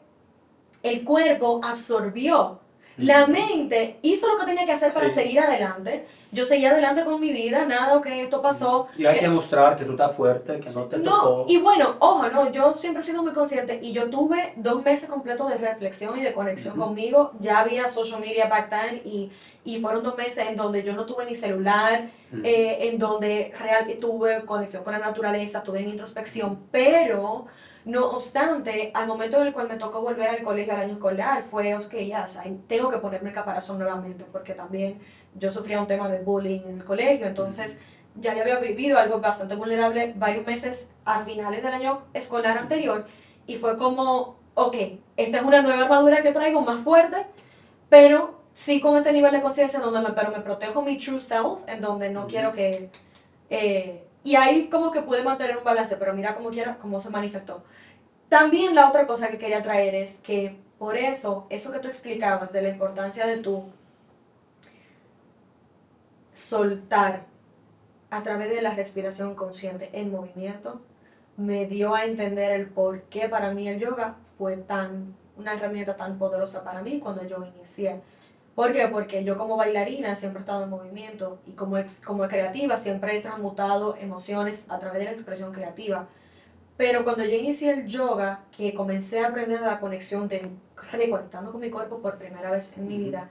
el 0.82 1.03
cuerpo 1.03 1.61
absorbió 1.63 2.59
la 2.97 3.25
mente 3.27 3.97
hizo 4.01 4.27
lo 4.27 4.37
que 4.39 4.45
tenía 4.45 4.65
que 4.65 4.73
hacer 4.73 4.93
para 4.93 5.09
seguir 5.09 5.39
adelante. 5.39 6.05
Yo 6.31 6.45
seguí 6.45 6.65
adelante 6.65 7.03
con 7.03 7.19
mi 7.19 7.31
vida, 7.31 7.65
nada, 7.65 8.01
que 8.01 8.21
esto 8.21 8.41
pasó. 8.41 8.87
Y 8.97 9.05
hay 9.05 9.19
que, 9.19 9.29
mostrar 9.29 9.75
que 9.75 9.85
tú 9.85 9.91
estás 9.91 10.15
fuerte, 10.15 10.59
que 10.59 10.69
no 10.69 10.83
te 10.83 10.97
no, 10.97 11.45
Y 11.47 11.57
bueno, 11.57 11.95
ojo, 11.99 12.27
no, 12.29 12.51
yo 12.51 12.73
siempre 12.73 13.01
he 13.01 13.05
sido 13.05 13.21
muy 13.23 13.33
consciente 13.33 13.79
y 13.81 13.93
yo 13.93 14.09
tuve 14.09 14.53
dos 14.55 14.83
meses 14.83 15.09
completos 15.09 15.49
de 15.49 15.57
reflexión 15.57 16.17
y 16.17 16.21
de 16.21 16.33
conexión 16.33 16.77
conmigo. 16.77 17.31
Ya 17.39 17.59
había 17.59 17.87
social 17.87 18.19
media 18.19 18.47
back 18.47 18.69
then 18.69 19.01
y, 19.05 19.31
y 19.65 19.79
fueron 19.79 20.03
dos 20.03 20.17
meses 20.17 20.47
en 20.47 20.55
donde 20.55 20.83
yo 20.83 20.93
no 20.93 21.05
tuve 21.05 21.25
ni 21.25 21.35
celular, 21.35 22.09
eh, 22.43 22.89
en 22.89 22.99
donde 22.99 23.53
realmente 23.59 24.01
tuve 24.01 24.43
conexión 24.45 24.83
con 24.83 24.93
la 24.93 24.99
naturaleza, 24.99 25.63
tuve 25.63 25.81
en 25.81 25.89
introspección, 25.89 26.59
pero 26.71 27.47
no 27.86 28.09
obstante, 28.11 28.91
al 28.93 29.07
momento 29.07 29.41
en 29.41 29.47
el 29.47 29.53
cual 29.53 29.67
me 29.67 29.75
tocó 29.75 30.01
volver 30.01 30.29
al 30.29 30.43
colegio 30.43 30.73
al 30.73 30.81
año 30.81 30.93
escolar, 30.93 31.43
fue, 31.43 31.75
ok, 31.75 31.93
ya, 32.07 32.25
tengo 32.67 32.89
que 32.89 32.97
ponerme 32.97 33.29
el 33.29 33.36
caparazón 33.36 33.77
nuevamente, 33.77 34.25
porque 34.31 34.53
también 34.53 34.99
yo 35.36 35.51
sufría 35.51 35.81
un 35.81 35.88
tema 35.88 36.07
de 36.09 36.19
bullying 36.19 36.61
en 36.61 36.77
el 36.79 36.84
colegio, 36.86 37.27
entonces 37.27 37.81
ya 38.15 38.31
había 38.31 38.59
vivido 38.59 38.97
algo 38.97 39.19
bastante 39.19 39.55
vulnerable 39.55 40.13
varios 40.15 40.45
meses 40.45 40.91
a 41.03 41.25
finales 41.25 41.63
del 41.63 41.73
año 41.73 42.03
escolar 42.13 42.57
anterior, 42.57 43.05
y 43.47 43.57
fue 43.57 43.77
como, 43.77 44.38
ok, 44.53 44.75
esta 45.17 45.38
es 45.38 45.43
una 45.43 45.61
nueva 45.61 45.84
armadura 45.84 46.21
que 46.21 46.31
traigo 46.31 46.61
más 46.61 46.79
fuerte, 46.81 47.25
pero 47.89 48.39
sí 48.53 48.79
con 48.79 48.95
este 48.97 49.11
nivel 49.11 49.34
de 49.34 49.41
conciencia 49.41 49.79
donde 49.79 50.01
me, 50.01 50.13
pero 50.13 50.31
me 50.31 50.39
protejo 50.39 50.81
mi 50.81 50.97
true 50.97 51.19
self, 51.19 51.59
en 51.67 51.81
donde 51.81 52.09
no 52.09 52.27
quiero 52.27 52.53
que... 52.53 52.89
Eh, 53.49 54.03
y 54.24 54.36
ahí 54.36 54.69
como 54.69 54.91
que 54.91 55.01
pude 55.01 55.24
mantener 55.24 55.57
un 55.57 55.63
balance, 55.63 55.97
pero 55.97 56.13
mira 56.13 56.36
cómo 56.36 56.49
quiera, 56.49 56.78
cómo 56.78 57.01
se 57.01 57.09
manifestó. 57.09 57.63
También 58.30 58.74
la 58.74 58.88
otra 58.89 59.05
cosa 59.05 59.28
que 59.28 59.38
quería 59.38 59.61
traer 59.61 59.95
es 59.95 60.19
que 60.19 60.57
por 60.80 60.97
eso, 60.97 61.45
eso 61.49 61.71
que 61.71 61.80
tú 61.80 61.88
explicabas 61.88 62.51
de 62.53 62.61
la 62.61 62.69
importancia 62.69 63.26
de 63.28 63.38
tú 63.38 63.65
soltar 66.32 67.26
a 68.09 68.24
través 68.24 68.49
de 68.49 68.61
la 68.61 68.74
respiración 68.74 69.36
consciente 69.36 69.89
en 69.93 70.11
movimiento, 70.11 70.82
me 71.38 71.65
dio 71.65 71.95
a 71.95 72.05
entender 72.05 72.51
el 72.51 72.67
por 72.67 73.03
qué 73.03 73.28
para 73.28 73.51
mí 73.51 73.67
el 73.67 73.80
yoga 73.80 74.15
fue 74.38 74.57
tan 74.57 75.15
una 75.36 75.53
herramienta 75.53 75.95
tan 75.95 76.17
poderosa 76.19 76.63
para 76.63 76.82
mí 76.82 76.99
cuando 76.99 77.26
yo 77.26 77.43
inicié 77.43 78.01
¿Por 78.55 78.71
qué? 78.71 78.87
Porque 78.87 79.23
yo 79.23 79.37
como 79.37 79.57
bailarina 79.57 80.15
siempre 80.15 80.39
he 80.39 80.43
estado 80.43 80.63
en 80.63 80.69
movimiento 80.69 81.39
y 81.47 81.53
como, 81.53 81.77
ex, 81.77 82.01
como 82.01 82.27
creativa 82.27 82.77
siempre 82.77 83.17
he 83.17 83.21
transmutado 83.21 83.95
emociones 83.97 84.69
a 84.69 84.79
través 84.79 84.99
de 84.99 85.05
la 85.05 85.11
expresión 85.11 85.51
creativa. 85.51 86.07
Pero 86.77 87.03
cuando 87.03 87.23
yo 87.23 87.35
inicié 87.35 87.71
el 87.71 87.87
yoga, 87.87 88.45
que 88.55 88.73
comencé 88.73 89.19
a 89.19 89.29
aprender 89.29 89.61
la 89.61 89.79
conexión 89.79 90.27
de 90.27 90.51
reconectando 90.91 91.51
con 91.51 91.61
mi 91.61 91.69
cuerpo 91.69 91.99
por 91.99 92.17
primera 92.17 92.51
vez 92.51 92.77
en 92.77 92.87
mi 92.87 92.97
vida, 92.97 93.29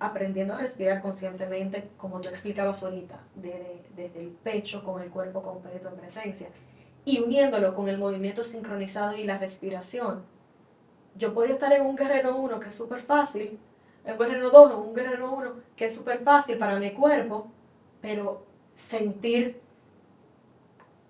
aprendiendo 0.00 0.54
a 0.54 0.58
respirar 0.58 1.00
conscientemente, 1.00 1.90
como 1.96 2.20
tú 2.20 2.28
explicabas 2.28 2.82
ahorita, 2.82 3.20
desde, 3.34 3.84
desde 3.94 4.20
el 4.20 4.28
pecho 4.30 4.82
con 4.82 5.02
el 5.02 5.10
cuerpo 5.10 5.42
completo 5.42 5.88
en 5.88 5.96
presencia, 5.96 6.48
y 7.04 7.20
uniéndolo 7.20 7.74
con 7.74 7.88
el 7.88 7.98
movimiento 7.98 8.42
sincronizado 8.42 9.16
y 9.16 9.24
la 9.24 9.38
respiración. 9.38 10.22
Yo 11.16 11.32
podía 11.32 11.54
estar 11.54 11.72
en 11.72 11.86
un 11.86 11.94
guerrero 11.94 12.36
1 12.36 12.58
que 12.58 12.70
es 12.70 12.74
súper 12.74 13.00
fácil, 13.00 13.58
un 14.04 14.18
guerrero 14.18 14.50
2 14.50 14.70
en 14.70 14.76
un 14.76 14.94
guerrero 14.94 15.32
1 15.32 15.52
que 15.76 15.86
es 15.86 15.94
súper 15.94 16.20
fácil 16.20 16.58
para 16.58 16.78
mi 16.78 16.92
cuerpo, 16.92 17.48
pero 18.00 18.44
sentir 18.74 19.60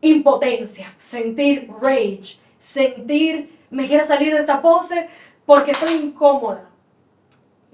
impotencia, 0.01 0.95
sentir 0.97 1.71
rage, 1.81 2.39
sentir 2.59 3.59
me 3.71 3.89
quiero 3.89 4.05
salir 4.05 4.33
de 4.33 4.41
esta 4.41 4.63
pose 4.63 5.09
porque 5.45 5.73
estoy 5.73 5.95
incómoda 5.95 6.71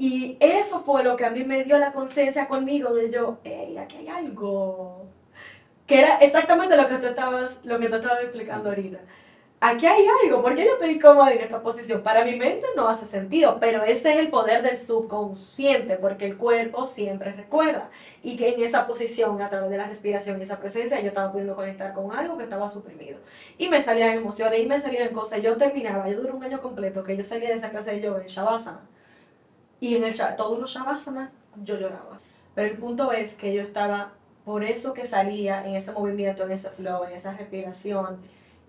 y 0.03 0.39
eso 0.41 0.81
fue 0.81 1.05
lo 1.05 1.14
que 1.14 1.27
a 1.27 1.31
mí 1.31 1.45
me 1.45 1.62
dio 1.62 1.77
la 1.77 1.93
conciencia 1.93 2.49
conmigo 2.49 2.95
de 2.95 3.11
yo, 3.11 3.37
hey, 3.45 3.77
aquí 3.77 3.99
hay 3.99 4.09
algo. 4.09 5.05
Que 5.87 6.01
era 6.01 6.16
exactamente 6.21 6.75
lo 6.75 6.89
que 6.89 6.97
tú 6.97 7.07
estabas, 7.09 7.61
lo 7.64 7.79
que 7.79 7.91
tú 7.91 7.97
estabas 7.97 8.23
explicando 8.23 8.71
ahorita. 8.71 8.99
Aquí 9.63 9.87
hay 9.87 10.07
algo, 10.25 10.41
porque 10.41 10.65
yo 10.65 10.73
estoy 10.73 10.99
cómoda 10.99 11.33
en 11.33 11.41
esta 11.41 11.63
posición. 11.63 12.03
Para 12.03 12.25
mi 12.25 12.35
mente 12.37 12.67
no 12.77 12.89
hace 12.89 13.05
sentido, 13.05 13.59
pero 13.61 13.85
ese 13.85 14.13
es 14.13 14.19
el 14.19 14.29
poder 14.29 14.63
del 14.63 14.79
subconsciente, 14.79 15.97
porque 15.97 16.25
el 16.25 16.39
cuerpo 16.39 16.87
siempre 16.87 17.33
recuerda. 17.33 17.91
Y 18.23 18.39
que 18.39 18.55
en 18.55 18.63
esa 18.63 18.87
posición, 18.87 19.43
a 19.43 19.51
través 19.51 19.71
de 19.71 19.77
la 19.77 19.87
respiración 19.87 20.41
y 20.41 20.45
esa 20.45 20.59
presencia, 20.61 20.99
yo 21.01 21.09
estaba 21.09 21.31
pudiendo 21.31 21.55
conectar 21.57 21.93
con 21.93 22.17
algo 22.17 22.39
que 22.39 22.45
estaba 22.45 22.71
suprimido. 22.71 23.19
Y 23.59 23.69
me 23.69 23.83
salían 23.83 24.17
emociones, 24.17 24.61
y 24.61 24.67
me 24.67 24.79
salían 24.79 25.13
cosas. 25.13 25.43
Yo 25.43 25.57
terminaba, 25.59 26.09
yo 26.09 26.23
duré 26.23 26.33
un 26.33 26.43
año 26.43 26.63
completo 26.63 27.03
que 27.03 27.17
yo 27.17 27.25
salía 27.25 27.51
de 27.51 27.57
esa 27.57 27.69
clase 27.69 27.91
de 27.93 28.01
yoga 28.01 28.23
en 28.23 28.29
Shavasana 28.29 28.81
y 29.81 29.97
en 29.97 30.05
el, 30.05 30.15
todos 30.37 30.59
los 30.59 30.71
Shavasana 30.73 31.33
yo 31.65 31.79
lloraba. 31.79 32.21
Pero 32.55 32.69
el 32.69 32.79
punto 32.79 33.13
es 33.13 33.35
que 33.37 33.53
yo 33.53 33.63
estaba, 33.63 34.13
por 34.45 34.63
eso 34.63 34.93
que 34.93 35.05
salía 35.05 35.67
en 35.67 35.75
ese 35.75 35.93
movimiento, 35.93 36.45
en 36.45 36.53
ese 36.53 36.71
flow, 36.71 37.05
en 37.05 37.13
esa 37.13 37.33
respiración 37.33 38.19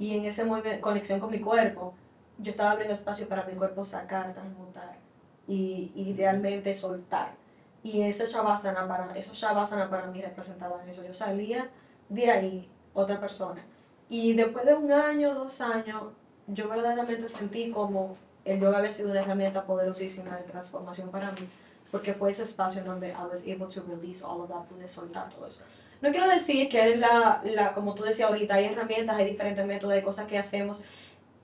y 0.02 0.18
en 0.18 0.26
esa 0.26 0.48
conexión 0.82 1.20
con 1.20 1.30
mi 1.30 1.40
cuerpo, 1.40 1.94
yo 2.40 2.50
estaba 2.50 2.72
abriendo 2.72 2.96
espacio 2.96 3.30
para 3.30 3.46
mi 3.46 3.54
cuerpo 3.54 3.86
sacar, 3.86 4.34
transmutar 4.34 4.98
y, 5.48 5.92
y 5.94 6.16
realmente 6.18 6.74
soltar. 6.74 7.34
Y 7.84 8.02
ese 8.02 8.26
Shavasana 8.26 8.88
para, 8.88 9.16
esos 9.16 9.38
Shavasana 9.38 9.92
para 9.92 10.08
mí 10.08 10.20
representaban 10.20 10.90
eso. 10.90 11.04
Yo 11.04 11.14
salía 11.14 11.70
de 12.10 12.32
ahí 12.32 12.70
otra 12.96 13.20
persona. 13.20 13.64
Y 14.10 14.34
después 14.34 14.66
de 14.66 14.74
un 14.74 14.92
año, 14.92 15.36
dos 15.36 15.62
años, 15.62 16.02
yo 16.48 16.68
verdaderamente 16.68 17.30
sentí 17.30 17.70
como 17.70 18.18
el 18.44 18.60
yoga 18.60 18.80
había 18.80 18.92
sido 18.92 19.12
una 19.12 19.20
herramienta 19.20 19.64
poderosísima 19.68 20.36
de 20.36 20.44
transformación 20.46 21.12
para 21.12 21.32
mí, 21.32 21.48
porque 21.92 22.16
fue 22.16 22.32
ese 22.32 22.46
espacio 22.46 22.82
en 22.82 22.88
donde 22.88 23.10
I 23.10 23.22
was 23.30 23.44
able 23.44 23.68
to 23.68 23.84
release 23.88 24.26
all 24.26 24.42
of 24.42 24.50
that, 24.50 24.66
pude 24.66 24.88
soltar 24.88 25.30
todo 25.30 25.46
eso. 25.46 25.64
No 26.02 26.10
quiero 26.12 26.28
decir 26.28 26.68
que 26.68 26.96
la, 26.96 27.42
la, 27.44 27.74
como 27.74 27.94
tú 27.94 28.04
decías 28.04 28.30
ahorita, 28.30 28.56
hay 28.56 28.66
herramientas, 28.66 29.16
hay 29.18 29.26
diferentes 29.30 29.66
métodos, 29.66 29.94
hay 29.94 30.02
cosas 30.02 30.26
que 30.26 30.38
hacemos. 30.38 30.84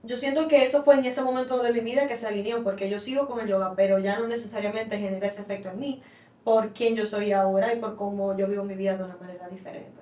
Yo 0.04 0.18
siento 0.18 0.48
que 0.48 0.64
eso 0.64 0.84
fue 0.84 0.96
en 0.96 1.06
ese 1.06 1.22
momento 1.22 1.62
de 1.62 1.74
mi 1.74 1.82
vida 1.82 2.08
que 2.08 2.18
se 2.18 2.28
alineó, 2.28 2.64
porque 2.64 2.90
yo 2.90 3.00
sigo 3.00 3.28
con 3.28 3.40
el 3.40 3.48
yoga, 3.48 3.74
pero 3.76 4.00
ya 4.00 4.18
no 4.18 4.28
necesariamente 4.28 4.98
genera 4.98 5.28
ese 5.28 5.44
efecto 5.44 5.70
en 5.70 5.80
mí, 5.80 6.02
por 6.44 6.74
quien 6.74 6.96
yo 6.96 7.06
soy 7.06 7.34
ahora 7.34 7.74
y 7.74 7.80
por 7.80 7.96
cómo 7.96 8.36
yo 8.36 8.48
vivo 8.48 8.64
mi 8.64 8.76
vida 8.76 8.98
de 8.98 9.04
una 9.04 9.18
manera 9.18 9.48
diferente. 9.50 10.02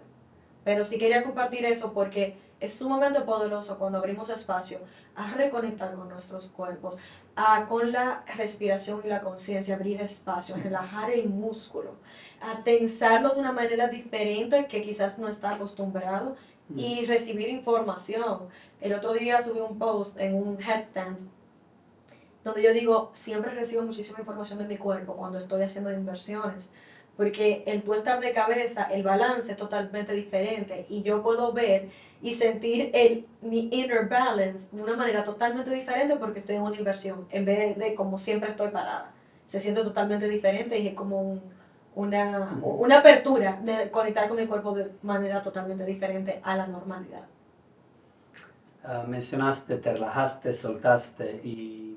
Pero 0.63 0.85
sí 0.85 0.97
quería 0.97 1.23
compartir 1.23 1.65
eso 1.65 1.91
porque 1.91 2.37
es 2.65 2.73
sumamente 2.73 3.21
poderoso 3.21 3.77
cuando 3.77 3.99
abrimos 3.99 4.29
espacio 4.29 4.79
a 5.15 5.33
reconectar 5.33 5.93
con 5.95 6.09
nuestros 6.09 6.47
cuerpos, 6.49 6.97
a 7.35 7.65
con 7.65 7.91
la 7.91 8.23
respiración 8.35 9.01
y 9.03 9.07
la 9.07 9.21
conciencia, 9.21 9.75
abrir 9.75 10.01
espacio, 10.01 10.55
a 10.55 10.59
relajar 10.59 11.11
el 11.11 11.29
músculo, 11.29 11.95
a 12.41 12.63
tensarlo 12.63 13.33
de 13.33 13.39
una 13.39 13.51
manera 13.51 13.87
diferente 13.87 14.67
que 14.67 14.81
quizás 14.81 15.19
no 15.19 15.27
está 15.27 15.51
acostumbrado 15.51 16.35
y 16.75 17.05
recibir 17.05 17.49
información. 17.49 18.47
El 18.81 18.93
otro 18.93 19.13
día 19.13 19.41
subí 19.41 19.59
un 19.59 19.77
post 19.77 20.19
en 20.19 20.35
un 20.35 20.61
headstand 20.61 21.19
donde 22.45 22.61
yo 22.61 22.73
digo, 22.73 23.09
siempre 23.13 23.51
recibo 23.51 23.81
muchísima 23.81 24.19
información 24.19 24.59
de 24.59 24.65
mi 24.65 24.77
cuerpo 24.77 25.15
cuando 25.15 25.39
estoy 25.39 25.63
haciendo 25.63 25.91
inversiones, 25.91 26.71
porque 27.17 27.63
el 27.65 27.81
tú 27.81 27.95
estar 27.95 28.19
de 28.19 28.33
cabeza, 28.33 28.83
el 28.83 29.01
balance 29.01 29.51
es 29.51 29.57
totalmente 29.57 30.13
diferente 30.13 30.85
y 30.87 31.01
yo 31.01 31.23
puedo 31.23 31.53
ver 31.53 31.89
y 32.25 32.33
sentir 32.33 32.89
el, 32.91 33.23
mi 33.43 33.69
inner 33.71 34.09
balance 34.09 34.75
de 34.75 34.81
una 34.81 34.95
manera 34.95 35.23
totalmente 35.23 35.69
diferente 35.69 36.15
porque 36.15 36.39
estoy 36.39 36.55
en 36.55 36.63
una 36.63 36.75
inversión, 36.75 37.27
en 37.29 37.45
vez 37.45 37.77
de 37.77 37.93
como 37.93 38.17
siempre 38.17 38.49
estoy 38.49 38.69
parada. 38.71 39.11
Se 39.45 39.59
siente 39.59 39.83
totalmente 39.83 40.27
diferente 40.27 40.79
y 40.79 40.87
es 40.87 40.95
como 40.95 41.39
una, 41.93 42.59
una 42.63 42.97
apertura 42.97 43.59
de 43.61 43.91
conectar 43.91 44.27
con 44.27 44.37
mi 44.37 44.47
cuerpo 44.47 44.73
de 44.73 44.89
manera 45.03 45.39
totalmente 45.39 45.85
diferente 45.85 46.39
a 46.41 46.57
la 46.57 46.65
normalidad. 46.65 47.25
Ah, 48.83 49.03
mencionaste, 49.07 49.77
te 49.77 49.93
relajaste, 49.93 50.51
soltaste 50.51 51.41
y 51.43 51.95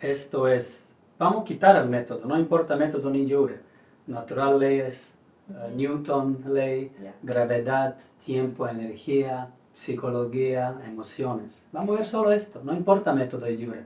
esto 0.00 0.48
es, 0.48 0.94
vamos 1.18 1.42
a 1.42 1.44
quitar 1.44 1.76
el 1.76 1.90
método, 1.90 2.24
no 2.24 2.38
importa 2.38 2.74
método 2.74 3.10
ni 3.10 3.30
jure, 3.30 3.60
natural 4.06 4.58
leyes, 4.58 5.14
ah, 5.54 5.68
Newton 5.76 6.42
ley, 6.54 6.90
gravedad, 7.22 7.96
tiempo, 8.24 8.66
energía, 8.66 9.50
psicología, 9.78 10.76
emociones. 10.84 11.64
Vamos 11.70 11.90
a 11.90 11.98
ver 11.98 12.06
solo 12.06 12.32
esto, 12.32 12.60
no 12.64 12.74
importa 12.74 13.12
método 13.12 13.46
de 13.46 13.56
Yure. 13.56 13.84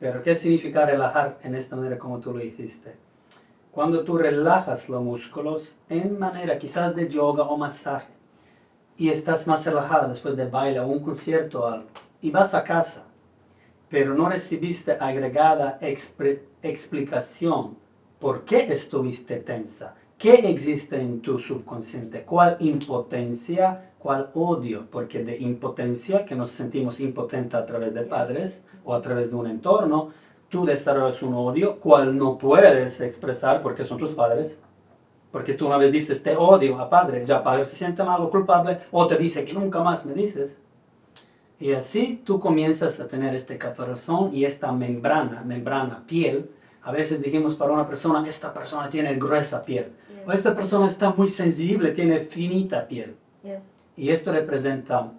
Pero 0.00 0.22
¿qué 0.22 0.34
significa 0.34 0.86
relajar 0.86 1.38
en 1.42 1.54
esta 1.54 1.76
manera 1.76 1.98
como 1.98 2.18
tú 2.18 2.32
lo 2.32 2.42
hiciste? 2.42 2.94
Cuando 3.70 4.04
tú 4.04 4.16
relajas 4.16 4.88
los 4.88 5.02
músculos 5.02 5.76
en 5.90 6.18
manera 6.18 6.58
quizás 6.58 6.96
de 6.96 7.10
yoga 7.10 7.42
o 7.42 7.58
masaje 7.58 8.08
y 8.96 9.10
estás 9.10 9.46
más 9.46 9.66
relajada 9.66 10.08
después 10.08 10.34
de 10.34 10.46
baile 10.46 10.80
o 10.80 10.86
un 10.86 11.00
concierto 11.00 11.64
o 11.64 11.66
algo 11.66 11.88
y 12.22 12.30
vas 12.30 12.54
a 12.54 12.64
casa, 12.64 13.04
pero 13.90 14.14
no 14.14 14.30
recibiste 14.30 14.92
agregada 14.92 15.78
explicación 16.62 17.76
por 18.18 18.46
qué 18.46 18.64
estuviste 18.72 19.36
tensa, 19.36 19.94
qué 20.16 20.36
existe 20.50 20.98
en 20.98 21.20
tu 21.20 21.38
subconsciente, 21.38 22.22
cuál 22.22 22.56
impotencia, 22.60 23.87
cuál 23.98 24.30
odio, 24.34 24.86
porque 24.90 25.24
de 25.24 25.36
impotencia, 25.38 26.24
que 26.24 26.34
nos 26.34 26.50
sentimos 26.50 27.00
impotentes 27.00 27.54
a 27.54 27.66
través 27.66 27.94
de 27.94 28.02
padres 28.02 28.64
o 28.84 28.94
a 28.94 29.02
través 29.02 29.30
de 29.30 29.36
un 29.36 29.46
entorno, 29.46 30.10
tú 30.48 30.64
desarrollas 30.64 31.22
un 31.22 31.34
odio, 31.34 31.78
cual 31.80 32.16
no 32.16 32.38
puedes 32.38 33.00
expresar 33.00 33.62
porque 33.62 33.84
son 33.84 33.98
tus 33.98 34.10
padres. 34.10 34.60
Porque 35.30 35.52
tú 35.52 35.66
una 35.66 35.76
vez 35.76 35.92
dices 35.92 36.22
te 36.22 36.36
odio 36.36 36.78
a 36.78 36.88
padre, 36.88 37.26
ya 37.26 37.42
padre 37.42 37.64
se 37.64 37.76
siente 37.76 38.02
mal 38.02 38.22
o 38.22 38.30
culpable, 38.30 38.80
o 38.90 39.06
te 39.06 39.16
dice 39.18 39.44
que 39.44 39.52
nunca 39.52 39.82
más 39.82 40.06
me 40.06 40.14
dices. 40.14 40.58
Y 41.60 41.72
así 41.72 42.22
tú 42.24 42.38
comienzas 42.38 43.00
a 43.00 43.08
tener 43.08 43.34
este 43.34 43.58
caparazón 43.58 44.34
y 44.34 44.44
esta 44.44 44.70
membrana, 44.72 45.42
membrana, 45.44 46.04
piel. 46.06 46.50
A 46.82 46.92
veces 46.92 47.20
dijimos 47.20 47.56
para 47.56 47.72
una 47.72 47.86
persona, 47.86 48.24
esta 48.26 48.54
persona 48.54 48.88
tiene 48.88 49.16
gruesa 49.16 49.64
piel. 49.64 49.92
O 50.24 50.32
esta 50.32 50.54
persona 50.54 50.86
está 50.86 51.10
muy 51.10 51.26
sensible, 51.26 51.90
tiene 51.90 52.20
finita 52.20 52.86
piel. 52.86 53.16
Y 53.98 54.10
esto 54.10 54.30
representa 54.30 55.10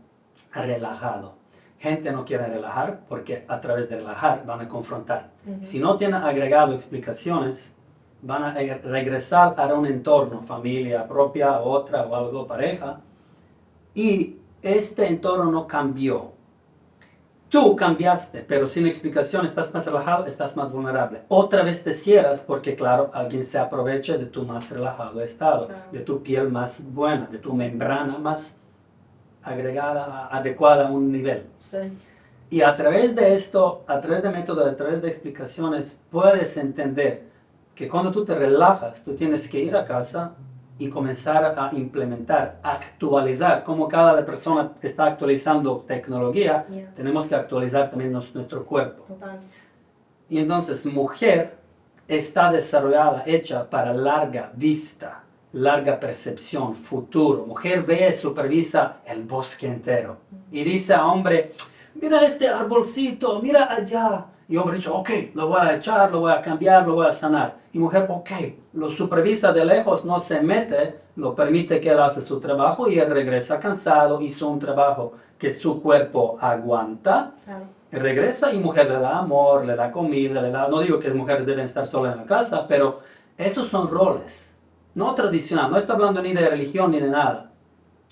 relajado. 0.54 1.34
Gente 1.80 2.12
no 2.14 2.24
quiere 2.24 2.48
relajar 2.48 3.02
porque 3.10 3.44
a 3.48 3.60
través 3.60 3.90
de 3.90 3.98
relajar 3.98 4.46
van 4.46 4.62
a 4.62 4.70
confrontar. 4.70 5.32
Si 5.62 5.80
no 5.80 5.98
tienen 5.98 6.24
agregado 6.24 6.74
explicaciones, 6.74 7.76
van 8.22 8.44
a 8.44 8.54
regresar 8.54 9.56
a 9.58 9.74
un 9.74 9.86
entorno, 9.86 10.42
familia 10.42 11.06
propia, 11.06 11.60
otra 11.60 12.04
o 12.04 12.16
algo, 12.16 12.48
pareja, 12.48 13.02
y 13.94 14.38
este 14.62 15.08
entorno 15.08 15.52
no 15.52 15.68
cambió. 15.68 16.32
Tú 17.50 17.76
cambiaste, 17.76 18.46
pero 18.48 18.66
sin 18.68 18.88
explicación 18.88 19.44
estás 19.46 19.74
más 19.74 19.86
relajado, 19.88 20.26
estás 20.26 20.56
más 20.56 20.72
vulnerable. 20.72 21.24
Otra 21.28 21.64
vez 21.64 21.84
te 21.84 21.94
cierras 21.94 22.42
porque, 22.42 22.76
claro, 22.76 23.10
alguien 23.14 23.44
se 23.44 23.58
aprovecha 23.58 24.18
de 24.18 24.28
tu 24.28 24.44
más 24.44 24.70
relajado 24.70 25.22
estado, 25.22 25.68
de 25.92 26.00
tu 26.00 26.22
piel 26.22 26.50
más 26.50 26.82
buena, 26.94 27.26
de 27.26 27.40
tu 27.40 27.54
membrana 27.54 28.18
más 28.18 28.56
agregada, 29.44 30.28
adecuada 30.28 30.88
a 30.88 30.92
un 30.92 31.12
nivel. 31.12 31.44
Y 32.50 32.62
a 32.62 32.76
través 32.76 33.16
de 33.16 33.34
esto, 33.34 33.84
a 33.88 34.00
través 34.00 34.24
de 34.24 34.30
métodos, 34.30 34.68
a 34.68 34.76
través 34.76 35.02
de 35.02 35.08
explicaciones, 35.08 36.00
puedes 36.10 36.58
entender 36.58 37.24
que 37.76 37.88
cuando 37.88 38.12
tú 38.12 38.26
te 38.26 38.36
relajas, 38.36 39.04
tú 39.04 39.16
tienes 39.16 39.48
que 39.48 39.60
ir 39.60 39.76
a 39.76 39.86
casa 39.86 40.34
y 40.80 40.90
comenzar 40.90 41.44
a 41.58 41.70
implementar, 41.76 42.60
actualizar, 42.64 43.64
como 43.64 43.88
cada 43.88 44.26
persona 44.26 44.72
está 44.82 45.06
actualizando 45.06 45.84
tecnología, 45.88 46.66
tenemos 46.96 47.28
que 47.28 47.36
actualizar 47.36 47.90
también 47.90 48.12
nuestro 48.12 48.66
cuerpo. 48.66 49.06
Y 50.30 50.40
entonces, 50.40 50.86
mujer 50.86 51.58
está 52.08 52.52
desarrollada, 52.52 53.24
hecha 53.26 53.70
para 53.70 53.94
larga 53.94 54.52
vista 54.56 55.24
larga 55.54 56.00
percepción, 56.00 56.74
futuro. 56.74 57.46
Mujer 57.46 57.84
ve, 57.84 58.14
supervisa 58.14 58.98
el 59.06 59.24
bosque 59.24 59.68
entero. 59.68 60.18
Y 60.52 60.64
dice 60.64 60.94
a 60.94 61.06
hombre, 61.06 61.54
mira 61.96 62.26
este 62.26 62.48
arbolcito, 62.48 63.42
mira 63.42 63.72
allá, 63.72 64.26
Y 64.48 64.58
hombre 64.58 64.78
dice, 64.78 64.90
ok, 64.90 65.10
lo 65.36 65.48
voy 65.48 65.62
a 65.62 65.76
echar, 65.76 66.12
lo 66.12 66.22
voy 66.22 66.32
a 66.32 66.42
cambiar, 66.42 66.88
lo 66.88 66.96
voy 66.96 67.08
a 67.08 67.12
sanar. 67.12 67.58
Y 67.72 67.78
mujer, 67.78 68.08
ok, 68.10 68.32
lo 68.74 68.90
supervisa 68.90 69.52
de 69.54 69.64
lejos, 69.64 70.06
no 70.06 70.20
se 70.20 70.42
mete, 70.42 70.96
lo 71.16 71.36
permite 71.36 71.80
que 71.80 71.90
él 71.90 72.00
hace 72.00 72.22
su 72.22 72.40
trabajo 72.40 72.90
y 72.90 72.98
él 72.98 73.12
regresa 73.12 73.60
cansado, 73.60 74.22
hizo 74.22 74.48
un 74.50 74.58
trabajo 74.58 75.14
que 75.38 75.52
su 75.52 75.82
cuerpo 75.82 76.38
aguanta. 76.42 77.34
Regresa 77.92 78.52
y 78.52 78.60
mujer 78.60 78.90
le 78.90 79.00
da 79.00 79.20
amor, 79.20 79.66
le 79.66 79.76
da 79.76 79.92
comida, 79.92 80.42
le 80.42 80.52
da... 80.52 80.68
No 80.68 80.80
digo 80.80 81.00
que 81.00 81.08
las 81.10 81.18
mujeres 81.18 81.46
deben 81.46 81.66
estar 81.66 81.86
solas 81.86 82.14
en 82.14 82.22
la 82.22 82.26
casa, 82.26 82.68
pero 82.68 83.00
esos 83.38 83.68
son 83.68 83.90
roles. 83.90 84.49
No 85.00 85.16
tradicional, 85.16 85.72
no 85.72 85.78
está 85.78 85.94
hablando 85.94 86.22
ni 86.22 86.34
de 86.34 86.50
religión 86.50 86.92
ni 86.92 87.00
de 87.00 87.10
nada. 87.10 87.54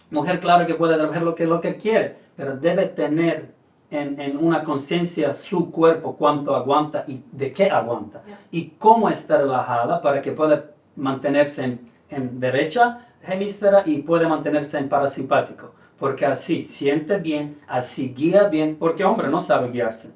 Mujer, 0.09 0.39
claro 0.39 0.65
que 0.65 0.73
puede 0.75 0.95
hacer 0.95 1.21
lo 1.21 1.35
que, 1.35 1.45
lo 1.45 1.59
que 1.59 1.75
quiere, 1.75 2.15
pero 2.37 2.55
debe 2.55 2.85
tener 2.85 3.53
en, 3.91 4.37
una 4.37 4.63
conciencia 4.63 5.33
su 5.33 5.69
cuerpo, 5.69 6.15
cuánto 6.15 6.55
aguanta 6.55 7.03
y 7.05 7.21
de 7.29 7.51
qué 7.51 7.69
aguanta. 7.69 8.23
Y 8.51 8.69
cómo 8.77 9.09
está 9.09 9.37
relajada 9.37 10.01
para 10.01 10.21
que 10.21 10.31
pueda 10.31 10.63
mantenerse 10.95 11.77
en, 12.09 12.39
derecha 12.39 13.05
hemisfera 13.21 13.83
y 13.85 13.97
puede 13.97 14.25
mantenerse 14.25 14.77
en 14.77 14.87
parasimpático. 14.87 15.73
Porque 15.99 16.25
así 16.25 16.61
siente 16.61 17.17
bien, 17.17 17.59
así 17.67 18.13
guía 18.15 18.45
bien, 18.45 18.77
porque 18.79 19.03
hombre 19.03 19.27
no 19.27 19.41
sabe 19.41 19.71
guiarse. 19.71 20.13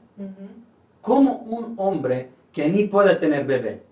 Como 1.02 1.34
un 1.34 1.74
hombre 1.76 2.30
que 2.54 2.70
ni 2.70 2.86
puede 2.86 3.18
tener 3.18 3.44
bebé, 3.44 3.84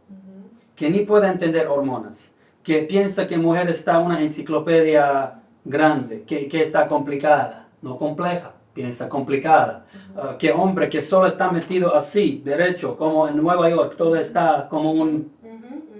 que 0.77 0.89
ni 0.89 0.99
puede 0.99 1.27
entender 1.27 1.67
hormonas, 1.67 2.33
que 2.63 2.83
piensa 2.83 3.27
que 3.27 3.37
mujer 3.37 3.69
está 3.69 3.99
una 3.99 4.21
enciclopedia 4.21 5.35
grande, 5.65 6.23
que, 6.23 6.47
que 6.47 6.61
está 6.61 6.87
complicada, 6.87 7.67
no 7.81 7.97
compleja 7.97 8.53
piensa 8.79 9.09
complicada, 9.09 9.85
ah, 10.15 10.35
que 10.39 10.51
hombre 10.51 10.89
que 10.89 11.01
solo 11.01 11.27
está 11.27 11.51
metido 11.51 11.93
así, 11.95 12.41
derecho, 12.45 12.95
como 12.95 13.27
en 13.27 13.35
Nueva 13.35 13.69
York, 13.69 13.95
todo 13.97 14.15
está 14.15 14.67
como 14.69 14.93
un 14.93 15.33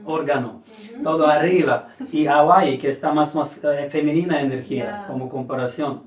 órgano, 0.06 0.62
todo 1.04 1.28
arriba, 1.28 1.90
y 2.12 2.26
Hawaii 2.26 2.78
que 2.78 2.88
está 2.88 3.12
más, 3.12 3.36
más 3.36 3.60
eh, 3.64 3.88
femenina 3.90 4.40
energía 4.40 5.04
como 5.08 5.28
comparación. 5.28 6.04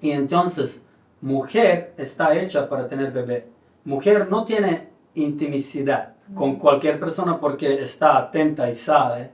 Y 0.00 0.10
entonces, 0.10 0.84
mujer 1.20 1.94
está 1.96 2.34
hecha 2.34 2.68
para 2.68 2.88
tener 2.88 3.12
bebé. 3.12 3.46
Mujer 3.84 4.28
no 4.28 4.44
tiene 4.44 4.88
intimicidad 5.14 6.14
con 6.34 6.56
cualquier 6.56 6.98
persona 6.98 7.38
porque 7.38 7.80
está 7.82 8.18
atenta 8.18 8.68
y 8.68 8.74
sabe 8.74 9.30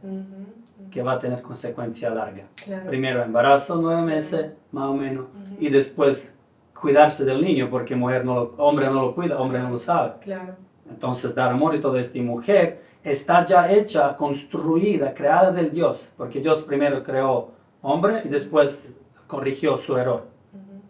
que 0.95 1.03
va 1.03 1.14
a 1.14 1.18
tener 1.18 1.42
consecuencia 1.42 2.09
larga. 2.09 2.45
Primero 2.86 3.24
embarazo, 3.24 3.74
nueve 3.82 4.03
meses, 4.03 4.53
más 4.70 4.84
o 4.84 4.95
menos, 4.95 5.26
y 5.59 5.68
después 5.68 6.32
cuidarse 6.72 7.24
del 7.24 7.42
niño, 7.42 7.68
porque 7.68 7.97
mujer 7.97 8.24
no 8.24 8.34
lo, 8.36 8.42
hombre 8.59 8.86
no 8.86 8.92
lo 8.92 9.12
cuida, 9.12 9.36
hombre 9.40 9.59
no 9.59 9.70
lo 9.70 9.78
sabe. 9.78 10.12
Claro. 10.20 10.55
Entonces, 10.88 11.34
dar 11.34 11.51
amor 11.51 11.74
y 11.74 11.80
todo 11.80 11.99
esto. 11.99 12.16
Y 12.16 12.20
mujer 12.22 12.80
está 13.03 13.45
ya 13.45 13.68
hecha, 13.68 14.16
construida, 14.16 15.12
creada 15.12 15.51
del 15.51 15.72
Dios, 15.72 16.12
porque 16.16 16.38
Dios 16.38 16.62
primero 16.62 17.03
creó 17.03 17.51
hombre 17.82 18.22
y 18.24 18.28
después 18.28 18.97
corrigió 19.26 19.76
su 19.76 19.97
error 19.97 20.28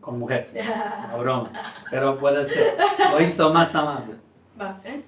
con 0.02 0.18
mujer. 0.18 0.48
No 1.12 1.18
broma. 1.18 1.50
Pero 1.90 2.18
puede 2.18 2.44
ser, 2.44 2.74
lo 3.10 3.22
hizo 3.22 3.50
más 3.54 3.74
amable. 3.74 4.16
Va, 4.60 4.78
¿eh? 4.84 5.02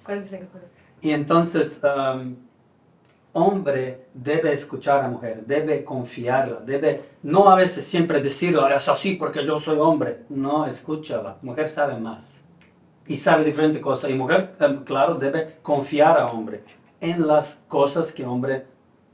Y 1.03 1.11
entonces, 1.11 1.83
um, 1.85 2.37
hombre 3.37 4.07
debe 4.15 4.53
escuchar 4.53 5.05
a 5.05 5.09
mujer, 5.09 5.45
debe 5.47 5.85
confiarla, 5.85 6.61
debe 6.61 7.03
no 7.23 7.51
a 7.51 7.55
veces 7.55 7.85
siempre 7.85 8.21
decir, 8.23 8.59
es 8.75 8.89
así 8.89 9.15
porque 9.15 9.45
yo 9.45 9.59
soy 9.59 9.79
hombre. 9.79 10.21
No, 10.31 10.65
escúchala. 10.67 11.37
Mujer 11.43 11.69
sabe 11.69 11.99
más 11.99 12.45
y 13.07 13.17
sabe 13.17 13.45
diferentes 13.45 13.83
cosas. 13.83 14.11
Y 14.11 14.15
mujer, 14.15 14.57
em, 14.59 14.83
claro, 14.85 15.17
debe 15.17 15.59
confiar 15.63 16.19
a 16.19 16.27
hombre 16.27 16.65
en 17.01 17.27
las 17.27 17.63
cosas 17.69 18.13
que 18.13 18.25
hombre 18.25 18.65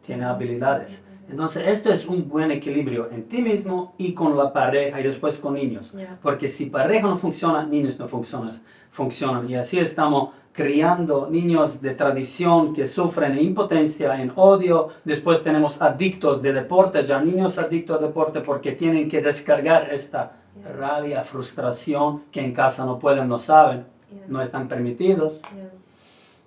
tiene 0.07 0.25
habilidades. 0.25 1.05
Entonces, 1.29 1.67
esto 1.67 1.93
es 1.93 2.07
un 2.07 2.29
buen 2.29 2.51
equilibrio 2.53 3.09
en 3.11 3.25
ti 3.25 3.43
mismo 3.43 3.95
y 3.99 4.13
con 4.15 4.37
la 4.37 4.53
pareja 4.53 5.01
y 5.01 5.03
después 5.03 5.39
con 5.39 5.55
niños. 5.55 5.93
Porque 6.23 6.47
si 6.47 6.67
pareja 6.67 7.09
no 7.09 7.17
funciona, 7.17 7.65
niños 7.67 7.99
no 7.99 8.07
funcionan. 8.07 8.55
funcionan. 8.91 9.49
Y 9.49 9.57
así 9.57 9.79
estamos 9.79 10.35
criando 10.53 11.29
niños 11.31 11.81
de 11.81 11.95
tradición 11.95 12.75
que 12.75 12.87
sufren 12.87 13.39
impotencia, 13.39 14.21
en 14.21 14.33
odio. 14.37 14.89
Después 15.05 15.43
tenemos 15.43 15.81
adictos 15.81 16.43
de 16.43 16.53
deporte, 16.53 17.05
ya 17.05 17.21
niños 17.21 17.59
adictos 17.59 17.99
a 17.99 18.03
deporte 18.07 18.41
porque 18.41 18.73
tienen 18.73 19.09
que 19.09 19.23
descargar 19.23 19.93
esta 19.93 20.33
rabia, 20.79 21.25
frustración 21.25 22.25
que 22.31 22.41
en 22.41 22.53
casa 22.53 22.85
no 22.85 22.99
pueden, 22.99 23.29
no 23.29 23.39
saben, 23.39 23.87
no 24.29 24.43
están 24.43 24.69
permitidos. 24.69 25.43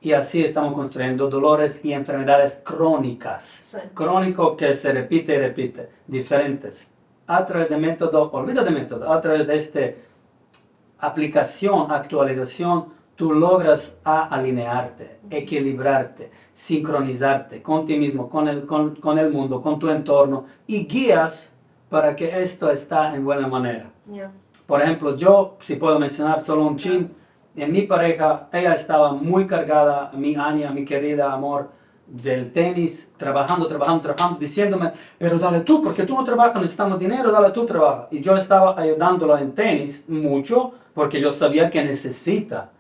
Y 0.02 0.14
así 0.14 0.44
estamos 0.44 0.76
construyendo 0.76 1.28
dolores 1.28 1.84
y 1.84 1.92
enfermedades 1.92 2.62
crónicas. 2.64 3.82
Crónico 3.96 4.56
que 4.56 4.76
se 4.76 4.94
repite 4.94 5.34
y 5.34 5.40
repite, 5.40 5.90
diferentes. 6.06 6.88
A 7.26 7.44
través 7.44 7.70
de 7.70 7.78
método, 7.78 8.30
olvida 8.32 8.64
de 8.64 8.70
método, 8.70 9.12
a 9.12 9.20
través 9.20 9.48
de 9.48 9.56
esta 9.56 9.80
aplicación, 11.00 11.92
actualización, 11.92 12.95
tú 13.16 13.34
logras 13.34 14.00
a 14.04 14.28
alinearte, 14.28 15.20
equilibrarte, 15.30 16.32
sincronizarte 16.54 17.62
con 17.62 17.86
ti 17.86 17.98
mismo, 17.98 18.30
con 18.30 18.48
el, 18.48 18.66
con, 18.66 18.96
con 18.96 19.18
el 19.18 19.32
mundo, 19.32 19.62
con 19.62 19.80
tu 19.80 19.90
entorno 19.90 20.46
y 20.68 20.86
guías 20.86 21.56
para 21.90 22.16
que 22.16 22.42
esto 22.42 22.70
está 22.70 23.16
en 23.16 23.24
buena 23.24 23.48
manera. 23.48 23.92
Por 24.66 24.82
ejemplo, 24.82 25.16
yo, 25.16 25.58
si 25.62 25.76
puedo 25.76 26.00
mencionar 26.00 26.42
solo 26.42 26.66
un 26.66 26.78
chin, 26.78 27.12
en 27.56 27.72
mi 27.72 27.84
pareja, 27.84 28.50
ella 28.52 28.74
estaba 28.74 29.14
muy 29.14 29.48
cargada, 29.48 30.12
mi 30.14 30.36
Anya, 30.36 30.72
mi 30.72 30.84
querida 30.84 31.32
amor, 31.32 31.70
del 32.06 32.52
tenis, 32.52 33.14
trabajando, 33.18 33.66
trabajando, 33.66 34.02
trabajando, 34.02 34.40
diciéndome, 34.40 34.92
pero 35.18 35.40
dale 35.40 35.62
tú, 35.62 35.82
porque 35.82 36.04
tú 36.04 36.16
no 36.16 36.24
trabajas, 36.24 36.56
necesitamos 36.56 37.00
dinero, 37.00 37.32
dale 37.32 37.52
tú 37.52 37.66
trabaja. 37.66 38.08
Y 38.12 38.20
yo 38.20 38.36
estaba 38.36 38.80
ayudándola 38.80 39.42
en 39.42 39.54
tenis 39.54 40.06
mucho, 40.10 40.74
porque 40.94 41.20
yo 41.20 41.32
sabía 41.32 41.70
que 41.70 41.84
necesita 41.84 42.72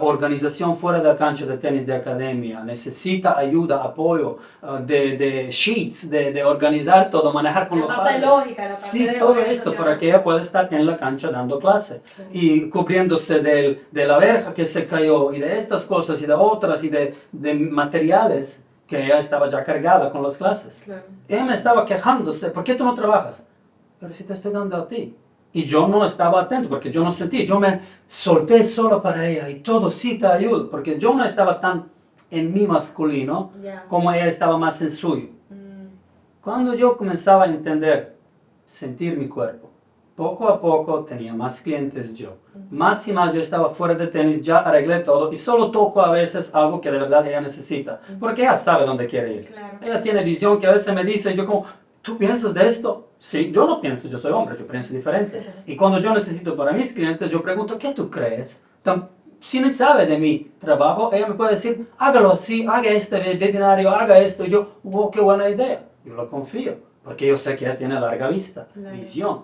organización 0.00 0.76
fuera 0.76 1.00
de 1.00 1.08
la 1.08 1.16
cancha 1.16 1.44
de 1.44 1.58
tenis 1.58 1.86
de 1.86 1.94
academia, 1.94 2.62
necesita 2.64 3.36
ayuda, 3.36 3.82
apoyo, 3.82 4.38
uh, 4.62 4.78
de, 4.80 5.18
de, 5.18 5.50
sheets, 5.50 6.08
de, 6.08 6.32
de, 6.32 6.42
organizar 6.42 7.10
todo, 7.10 7.30
manejar 7.32 7.68
con 7.68 7.80
la 7.80 7.86
los 7.86 7.96
parte 7.96 8.18
lógica, 8.18 8.62
la 8.62 8.68
parte 8.70 8.86
Sí, 8.86 9.08
todo 9.18 9.38
esto 9.38 9.74
para 9.74 9.98
que 9.98 10.08
ella 10.08 10.24
pueda 10.24 10.40
estar 10.40 10.72
en 10.72 10.86
la 10.86 10.96
cancha 10.96 11.30
dando 11.30 11.58
clase 11.58 12.00
y 12.32 12.70
cubriéndose 12.70 13.40
del, 13.40 13.86
de 13.90 14.06
la 14.06 14.16
verja 14.18 14.54
que 14.54 14.64
se 14.64 14.86
cayó 14.86 15.32
y 15.32 15.40
de 15.40 15.58
estas 15.58 15.84
cosas 15.84 16.22
y 16.22 16.26
de 16.26 16.32
otras 16.32 16.82
y 16.82 16.88
de, 16.88 17.14
de 17.32 17.54
materiales 17.54 18.62
que 18.86 19.04
ella 19.04 19.18
estaba 19.18 19.48
ya 19.48 19.62
cargada 19.62 20.10
con 20.10 20.22
las 20.22 20.38
clases. 20.38 20.80
Claro. 20.84 21.02
Ella 21.28 21.44
me 21.44 21.54
estaba 21.54 21.84
quejándose, 21.84 22.48
¿por 22.48 22.64
qué 22.64 22.74
tú 22.76 22.84
no 22.84 22.94
trabajas? 22.94 23.44
Pero 24.00 24.14
si 24.14 24.24
te 24.24 24.32
estoy 24.32 24.52
dando 24.52 24.76
a 24.76 24.88
ti. 24.88 25.14
Y 25.56 25.64
yo 25.64 25.88
no 25.88 26.04
estaba 26.04 26.42
atento 26.42 26.68
porque 26.68 26.92
yo 26.92 27.02
no 27.02 27.10
sentí, 27.10 27.46
yo 27.46 27.58
me 27.58 27.80
solté 28.06 28.62
solo 28.62 29.00
para 29.00 29.26
ella 29.26 29.48
y 29.48 29.60
todo 29.60 29.90
sí 29.90 30.18
te 30.18 30.26
ayuda, 30.26 30.70
porque 30.70 30.98
yo 30.98 31.14
no 31.14 31.24
estaba 31.24 31.58
tan 31.58 31.86
en 32.30 32.52
mi 32.52 32.66
masculino 32.66 33.52
como 33.88 34.12
ella 34.12 34.26
estaba 34.26 34.58
más 34.58 34.82
en 34.82 34.90
suyo. 34.90 35.28
Mm. 35.48 35.86
Cuando 36.42 36.74
yo 36.74 36.98
comenzaba 36.98 37.44
a 37.44 37.46
entender, 37.46 38.16
sentir 38.66 39.16
mi 39.16 39.28
cuerpo, 39.28 39.70
poco 40.14 40.46
a 40.46 40.60
poco 40.60 41.04
tenía 41.04 41.32
más 41.32 41.62
clientes 41.62 42.12
yo. 42.12 42.36
Más 42.70 43.08
y 43.08 43.14
más 43.14 43.32
yo 43.32 43.40
estaba 43.40 43.70
fuera 43.70 43.94
de 43.94 44.08
tenis, 44.08 44.42
ya 44.42 44.58
arreglé 44.58 45.00
todo 45.00 45.32
y 45.32 45.38
solo 45.38 45.70
toco 45.70 46.02
a 46.02 46.10
veces 46.10 46.54
algo 46.54 46.82
que 46.82 46.90
de 46.90 46.98
verdad 46.98 47.26
ella 47.26 47.40
necesita, 47.40 47.98
porque 48.20 48.42
ella 48.42 48.58
sabe 48.58 48.84
dónde 48.84 49.06
quiere 49.06 49.36
ir. 49.36 49.54
Ella 49.80 50.02
tiene 50.02 50.22
visión 50.22 50.58
que 50.58 50.66
a 50.66 50.72
veces 50.72 50.94
me 50.94 51.02
dice, 51.02 51.34
yo 51.34 51.46
como, 51.46 51.64
¿tú 52.06 52.16
piensas 52.16 52.54
de 52.54 52.64
esto? 52.68 53.08
Sí, 53.18 53.50
yo 53.50 53.66
no 53.66 53.80
pienso, 53.80 54.06
yo 54.06 54.16
soy 54.16 54.30
hombre, 54.30 54.56
yo 54.56 54.64
pienso 54.64 54.94
diferente. 54.94 55.44
Y 55.66 55.74
cuando 55.74 55.98
yo 55.98 56.14
necesito 56.14 56.56
para 56.56 56.70
mis 56.70 56.92
clientes, 56.92 57.28
yo 57.28 57.42
pregunto, 57.42 57.76
¿qué 57.76 57.92
tú 57.92 58.08
crees? 58.08 58.62
si 59.40 59.58
no 59.58 59.72
sabe 59.72 60.06
de 60.06 60.16
mi 60.16 60.52
trabajo, 60.60 61.12
ella 61.12 61.26
me 61.26 61.34
puede 61.34 61.52
decir, 61.52 61.88
hágalo 61.98 62.32
así, 62.32 62.64
haga 62.66 62.88
este 62.90 63.16
webinario, 63.16 63.90
haga 63.90 64.18
esto. 64.20 64.44
Y 64.44 64.50
yo, 64.50 64.76
wow, 64.84 65.10
qué 65.10 65.20
buena 65.20 65.50
idea. 65.50 65.84
Yo 66.04 66.14
lo 66.14 66.30
confío, 66.30 66.76
porque 67.02 67.26
yo 67.26 67.36
sé 67.36 67.56
que 67.56 67.64
ella 67.64 67.76
tiene 67.76 67.98
larga 67.98 68.28
vista, 68.28 68.68
visión. 68.92 69.42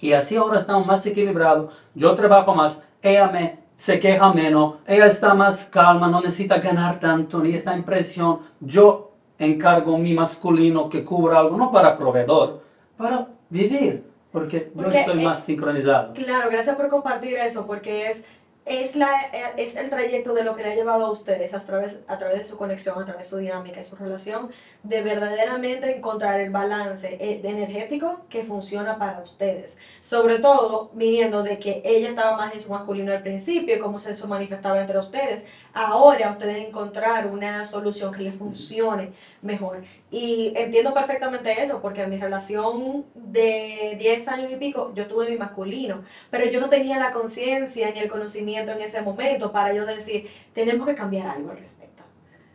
Y 0.00 0.12
así 0.12 0.34
ahora 0.34 0.58
estamos 0.58 0.84
más 0.84 1.06
equilibrados, 1.06 1.72
yo 1.94 2.14
trabajo 2.16 2.54
más, 2.54 2.82
ella 3.00 3.28
me 3.28 3.64
se 3.76 3.98
queja 3.98 4.32
menos, 4.32 4.76
ella 4.86 5.06
está 5.06 5.34
más 5.34 5.64
calma, 5.64 6.08
no 6.08 6.20
necesita 6.20 6.58
ganar 6.58 7.00
tanto, 7.00 7.38
ni 7.40 7.54
está 7.54 7.74
en 7.74 7.84
presión. 7.84 8.40
Yo 8.60 9.03
encargo 9.38 9.98
mi 9.98 10.14
masculino 10.14 10.88
que 10.88 11.04
cubra 11.04 11.38
algo, 11.38 11.56
no 11.56 11.70
para 11.72 11.96
proveedor, 11.96 12.62
para 12.96 13.28
vivir, 13.50 14.04
porque, 14.32 14.70
yo 14.74 14.88
estoy 14.88 15.24
más 15.24 15.44
sincronizado. 15.44 16.12
Claro, 16.12 16.50
gracias 16.50 16.76
por 16.76 16.88
compartir 16.88 17.36
eso, 17.36 17.66
porque 17.66 18.10
es 18.10 18.24
es, 18.66 18.96
la, 18.96 19.10
es 19.56 19.76
el 19.76 19.90
trayecto 19.90 20.32
de 20.32 20.42
lo 20.42 20.56
que 20.56 20.62
le 20.62 20.72
ha 20.72 20.74
llevado 20.74 21.04
a 21.04 21.10
ustedes 21.10 21.52
a 21.52 21.60
través, 21.60 22.00
a 22.06 22.18
través 22.18 22.38
de 22.38 22.44
su 22.44 22.56
conexión, 22.56 23.00
a 23.00 23.04
través 23.04 23.26
de 23.26 23.30
su 23.30 23.36
dinámica 23.36 23.80
y 23.80 23.84
su 23.84 23.96
relación, 23.96 24.50
de 24.82 25.02
verdaderamente 25.02 25.94
encontrar 25.94 26.40
el 26.40 26.50
balance 26.50 27.14
eh, 27.20 27.40
energético 27.44 28.20
que 28.30 28.42
funciona 28.42 28.98
para 28.98 29.20
ustedes. 29.20 29.78
Sobre 30.00 30.38
todo 30.38 30.90
viniendo 30.94 31.42
de 31.42 31.58
que 31.58 31.82
ella 31.84 32.08
estaba 32.08 32.36
más 32.36 32.54
en 32.54 32.60
su 32.60 32.70
masculino 32.70 33.12
al 33.12 33.22
principio 33.22 33.76
y 33.76 33.78
cómo 33.78 33.98
se 33.98 34.12
eso 34.12 34.28
manifestaba 34.28 34.80
entre 34.80 34.98
ustedes. 34.98 35.46
Ahora 35.76 36.30
ustedes 36.30 36.68
encontrar 36.68 37.26
una 37.26 37.64
solución 37.64 38.12
que 38.12 38.22
les 38.22 38.36
funcione 38.36 39.10
mejor. 39.42 39.82
Y 40.08 40.52
entiendo 40.54 40.94
perfectamente 40.94 41.60
eso, 41.60 41.82
porque 41.82 42.02
en 42.02 42.10
mi 42.10 42.16
relación 42.16 43.04
de 43.14 43.96
10 43.98 44.28
años 44.28 44.52
y 44.52 44.56
pico, 44.56 44.92
yo 44.94 45.08
tuve 45.08 45.28
mi 45.28 45.36
masculino, 45.36 46.04
pero 46.30 46.48
yo 46.48 46.60
no 46.60 46.68
tenía 46.68 46.98
la 46.98 47.10
conciencia 47.10 47.90
ni 47.90 47.98
el 47.98 48.08
conocimiento 48.08 48.70
en 48.70 48.82
ese 48.82 49.02
momento 49.02 49.50
para 49.50 49.74
yo 49.74 49.84
decir, 49.84 50.30
tenemos 50.54 50.86
que 50.86 50.94
cambiar 50.94 51.26
algo 51.26 51.50
al 51.50 51.58
respecto. 51.58 52.04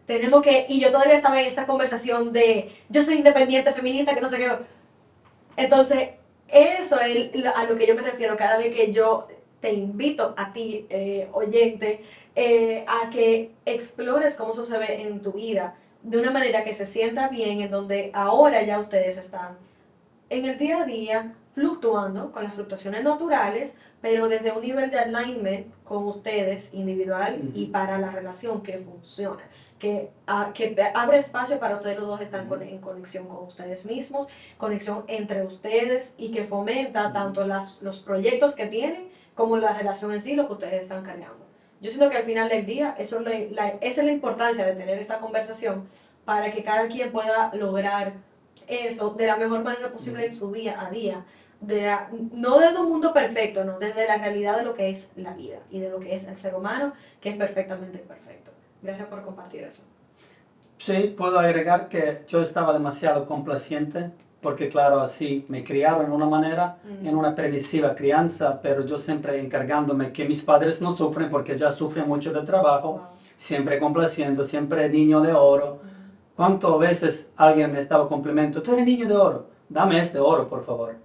Tenemos 0.05 0.41
que, 0.41 0.65
y 0.69 0.79
yo 0.79 0.89
todavía 0.89 1.17
estaba 1.17 1.41
en 1.41 1.47
esta 1.47 1.65
conversación 1.65 2.31
de, 2.31 2.73
yo 2.87 3.01
soy 3.01 3.15
independiente, 3.15 3.73
feminista, 3.73 4.15
que 4.15 4.21
no 4.21 4.29
sé 4.29 4.37
qué. 4.37 4.49
Entonces, 5.57 6.11
eso 6.47 6.99
es 7.01 7.45
a 7.53 7.63
lo 7.65 7.75
que 7.75 7.85
yo 7.85 7.95
me 7.95 8.01
refiero 8.01 8.37
cada 8.37 8.57
vez 8.57 8.73
que 8.73 8.93
yo 8.93 9.27
te 9.59 9.73
invito 9.73 10.33
a 10.37 10.53
ti, 10.53 10.85
eh, 10.89 11.27
oyente, 11.33 12.01
eh, 12.35 12.85
a 12.87 13.09
que 13.09 13.51
explores 13.65 14.35
cómo 14.35 14.51
eso 14.51 14.63
se 14.63 14.77
ve 14.77 15.03
en 15.03 15.21
tu 15.21 15.33
vida 15.33 15.75
de 16.03 16.17
una 16.17 16.31
manera 16.31 16.63
que 16.63 16.73
se 16.73 16.85
sienta 16.85 17.27
bien, 17.27 17.61
en 17.61 17.71
donde 17.71 18.11
ahora 18.13 18.63
ya 18.63 18.79
ustedes 18.79 19.17
están 19.17 19.57
en 20.29 20.45
el 20.45 20.57
día 20.57 20.83
a 20.83 20.85
día 20.85 21.33
fluctuando 21.53 22.31
con 22.31 22.43
las 22.43 22.53
fluctuaciones 22.53 23.03
naturales, 23.03 23.77
pero 24.01 24.29
desde 24.29 24.51
un 24.51 24.61
nivel 24.61 24.91
de 24.91 24.99
alignment 24.99 25.67
con 25.83 26.05
ustedes 26.05 26.73
individual 26.73 27.51
y 27.53 27.65
para 27.65 27.97
la 27.97 28.11
relación 28.11 28.61
que 28.61 28.77
funciona, 28.77 29.43
que, 29.77 30.11
que 30.53 30.75
abre 30.93 31.17
espacio 31.17 31.59
para 31.59 31.75
ustedes 31.75 31.97
los 31.99 32.07
dos 32.07 32.21
estar 32.21 32.47
en 32.61 32.79
conexión 32.79 33.27
con 33.27 33.43
ustedes 33.43 33.85
mismos, 33.85 34.29
conexión 34.57 35.03
entre 35.07 35.43
ustedes 35.43 36.15
y 36.17 36.31
que 36.31 36.43
fomenta 36.43 37.11
tanto 37.11 37.45
las, 37.45 37.81
los 37.81 37.99
proyectos 37.99 38.55
que 38.55 38.67
tienen 38.67 39.09
como 39.35 39.57
la 39.57 39.73
relación 39.73 40.13
en 40.13 40.21
sí, 40.21 40.35
lo 40.35 40.47
que 40.47 40.53
ustedes 40.53 40.81
están 40.81 41.03
creando. 41.03 41.48
Yo 41.81 41.89
siento 41.91 42.09
que 42.09 42.17
al 42.17 42.23
final 42.23 42.49
del 42.49 42.65
día, 42.65 42.95
eso 42.97 43.19
es 43.19 43.51
la, 43.51 43.69
esa 43.69 44.01
es 44.01 44.05
la 44.05 44.11
importancia 44.11 44.65
de 44.65 44.75
tener 44.75 44.99
esta 44.99 45.19
conversación 45.19 45.87
para 46.25 46.51
que 46.51 46.63
cada 46.63 46.87
quien 46.87 47.11
pueda 47.11 47.51
lograr 47.55 48.13
eso 48.67 49.11
de 49.11 49.27
la 49.27 49.37
mejor 49.37 49.63
manera 49.63 49.91
posible 49.91 50.25
en 50.25 50.31
su 50.31 50.51
día 50.51 50.79
a 50.79 50.89
día. 50.89 51.25
De 51.61 51.93
no 52.31 52.59
desde 52.59 52.79
un 52.79 52.89
mundo 52.89 53.11
perfecto, 53.11 53.63
no, 53.65 53.79
desde 53.79 54.07
la 54.07 54.17
realidad 54.17 54.57
de 54.57 54.63
lo 54.63 54.73
que 54.73 54.89
es 54.89 55.11
la 55.15 55.33
vida 55.33 55.59
y 55.69 55.79
de 55.79 55.89
lo 55.89 55.99
que 55.99 56.15
es 56.15 56.27
el 56.27 56.37
ser 56.37 56.55
humano, 56.55 56.93
que 57.19 57.29
es 57.29 57.35
perfectamente 57.35 57.97
imperfecto. 57.97 58.51
Gracias 58.81 59.07
por 59.07 59.23
compartir 59.23 59.63
eso. 59.63 59.83
Sí, 60.77 61.13
puedo 61.17 61.39
agregar 61.39 61.89
que 61.89 62.23
yo 62.27 62.41
estaba 62.41 62.71
demasiado 62.71 63.25
complaciente 63.25 64.11
porque 64.41 64.69
claro, 64.69 65.01
así 65.01 65.45
me 65.49 65.63
criaron 65.63 66.05
en 66.05 66.11
una 66.11 66.25
manera, 66.25 66.77
en 67.03 67.15
una 67.15 67.35
previsiva 67.35 67.93
crianza, 67.93 68.59
pero 68.61 68.85
yo 68.85 68.97
siempre 68.97 69.39
encargándome 69.39 70.11
que 70.11 70.25
mis 70.25 70.43
padres 70.43 70.81
no 70.81 70.91
sufren 70.91 71.29
porque 71.29 71.57
ya 71.57 71.71
sufren 71.71 72.07
mucho 72.07 72.31
de 72.31 72.41
trabajo, 72.43 73.01
siempre 73.35 73.79
complaciendo, 73.79 74.43
siempre 74.43 74.89
niño 74.89 75.21
de 75.21 75.33
oro. 75.33 75.79
¿Cuántas 76.35 76.79
veces 76.79 77.31
alguien 77.35 77.73
me 77.73 77.79
estaba 77.79 78.07
complementando, 78.07 78.61
tú 78.61 78.73
eres 78.73 78.85
niño 78.85 79.07
de 79.07 79.15
oro, 79.15 79.47
dame 79.67 79.99
este 79.99 80.19
oro, 80.19 80.47
por 80.47 80.63
favor, 80.63 80.95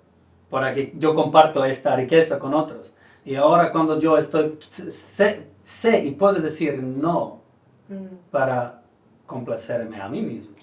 para 0.49 0.73
que 0.73 0.93
yo 0.97 1.15
comparto 1.15 1.65
esta 1.65 1.97
riqueza 1.97 2.39
con 2.39 2.55
otros? 2.55 2.95
Y 3.25 3.35
ahora 3.35 3.73
cuando 3.73 3.99
yo 3.99 4.17
estoy, 4.17 4.59
sé, 4.71 5.49
sé 5.65 6.05
y 6.05 6.13
puedo 6.13 6.35
decir 6.35 6.81
no 6.81 7.41
para 8.31 8.83
complacerme 9.27 10.01
a 10.01 10.09
mí 10.09 10.23
mismo, 10.23 10.55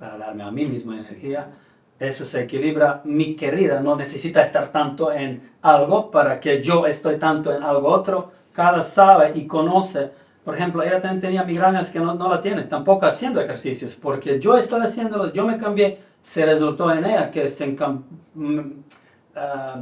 para 0.00 0.18
darme 0.18 0.42
a 0.42 0.50
mí 0.50 0.64
mismo 0.66 0.92
energía, 0.92 1.50
eso 1.98 2.24
se 2.24 2.42
equilibra. 2.42 3.00
Mi 3.04 3.34
querida 3.34 3.80
no 3.80 3.96
necesita 3.96 4.42
estar 4.42 4.68
tanto 4.68 5.12
en 5.12 5.50
algo 5.62 6.10
para 6.10 6.38
que 6.38 6.62
yo 6.62 6.86
estoy 6.86 7.16
tanto 7.16 7.54
en 7.54 7.62
algo 7.62 7.88
otro. 7.88 8.30
Cada 8.52 8.82
sabe 8.82 9.32
y 9.34 9.46
conoce. 9.46 10.10
Por 10.44 10.54
ejemplo, 10.54 10.82
ella 10.82 11.00
también 11.00 11.20
tenía 11.20 11.42
migrañas 11.42 11.90
que 11.90 12.00
no, 12.00 12.14
no 12.14 12.30
la 12.30 12.40
tiene, 12.40 12.62
tampoco 12.62 13.04
haciendo 13.04 13.40
ejercicios, 13.40 13.94
porque 13.94 14.40
yo 14.40 14.56
estoy 14.56 14.80
haciéndolos, 14.80 15.32
yo 15.34 15.44
me 15.44 15.58
cambié, 15.58 16.00
se 16.22 16.46
resultó 16.46 16.90
en 16.90 17.04
ella 17.04 17.30
que 17.30 17.50
se 17.50 17.68
uh, 17.68 18.72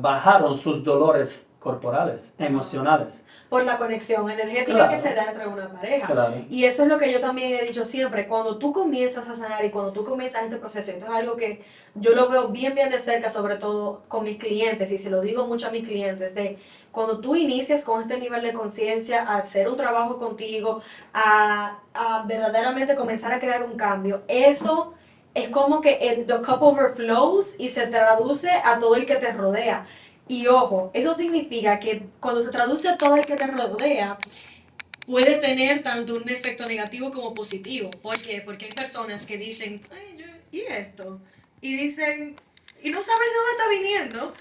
bajaron 0.01 0.57
sus 0.57 0.83
dolores 0.83 1.49
corporales, 1.67 2.33
emocionales. 2.39 3.25
Por 3.49 3.64
la 3.64 3.77
conexión 3.77 4.31
energética 4.31 4.89
que 4.89 4.99
se 5.01 5.14
da 5.14 5.25
entre 5.25 5.49
una 5.49 5.69
pareja. 5.69 6.29
Y 6.49 6.64
eso 6.64 6.85
es 6.85 6.89
lo 6.89 6.97
que 6.97 7.11
yo 7.11 7.19
también 7.19 7.53
he 7.57 7.62
dicho 7.62 7.85
siempre, 7.85 8.29
cuando 8.29 8.57
tú 8.57 8.73
comienzas 8.73 9.29
a 9.29 9.35
sanar 9.35 9.64
y 9.64 9.71
cuando 9.71 9.93
tú 9.93 10.05
comienzas 10.05 10.45
este 10.45 10.59
proceso, 10.59 10.93
esto 10.93 11.07
es 11.07 11.11
algo 11.11 11.35
que 11.35 11.64
yo 11.97 12.12
lo 12.12 12.29
veo 12.29 12.47
bien, 12.49 12.77
bien 12.77 12.89
de 12.89 13.01
cerca, 13.01 13.31
sobre 13.31 13.57
todo 13.57 14.03
con 14.07 14.23
mis 14.23 14.37
clientes, 14.37 14.93
y 14.93 14.97
se 14.97 15.11
lo 15.11 15.21
digo 15.21 15.49
mucho 15.49 15.67
a 15.67 15.71
mis 15.71 15.83
clientes, 15.83 16.37
de 16.37 16.57
cuando 16.93 17.19
tú 17.19 17.35
inicias 17.35 17.83
con 17.83 18.01
este 18.01 18.17
nivel 18.21 18.43
de 18.43 18.53
conciencia, 18.53 19.25
a 19.25 19.39
hacer 19.39 19.69
un 19.69 19.77
trabajo 19.77 20.19
contigo, 20.19 20.83
a, 21.12 21.81
a 21.95 22.23
verdaderamente 22.29 22.95
comenzar 22.95 23.33
a 23.33 23.41
crear 23.41 23.64
un 23.64 23.77
cambio, 23.77 24.23
eso 24.29 24.95
es 25.35 25.49
como 25.49 25.81
que 25.81 25.99
el, 26.01 26.27
the 26.27 26.37
cup 26.37 26.62
overflows 26.62 27.57
y 27.59 27.69
se 27.69 27.89
traduce 27.89 28.51
a 28.51 28.79
todo 28.79 28.95
el 28.95 29.05
que 29.05 29.17
te 29.17 29.33
rodea. 29.33 29.85
Y 30.29 30.47
ojo, 30.49 30.91
eso 30.93 31.14
significa 31.14 31.79
que 31.79 32.03
cuando 32.20 32.41
se 32.41 32.51
traduce 32.51 32.89
a 32.89 32.99
todo 32.99 33.16
el 33.16 33.27
que 33.27 33.37
te 33.37 33.47
rodea, 33.47 34.18
puede 35.07 35.37
tener 35.37 35.83
tanto 35.83 36.16
un 36.16 36.29
efecto 36.29 36.66
negativo 36.66 37.12
como 37.12 37.33
positivo. 37.33 37.91
¿Por 38.03 38.20
qué? 38.20 38.43
Porque 38.45 38.66
hay 38.66 38.72
personas 38.72 39.24
que 39.24 39.37
dicen, 39.37 39.83
¿y 40.51 40.61
esto? 40.61 41.20
Y 41.61 41.77
dicen, 41.77 42.37
y 42.83 42.91
no 42.91 43.03
saben 43.03 43.29
de 43.29 43.37
dónde 43.37 43.53
está 43.53 43.68
viniendo. 43.68 44.33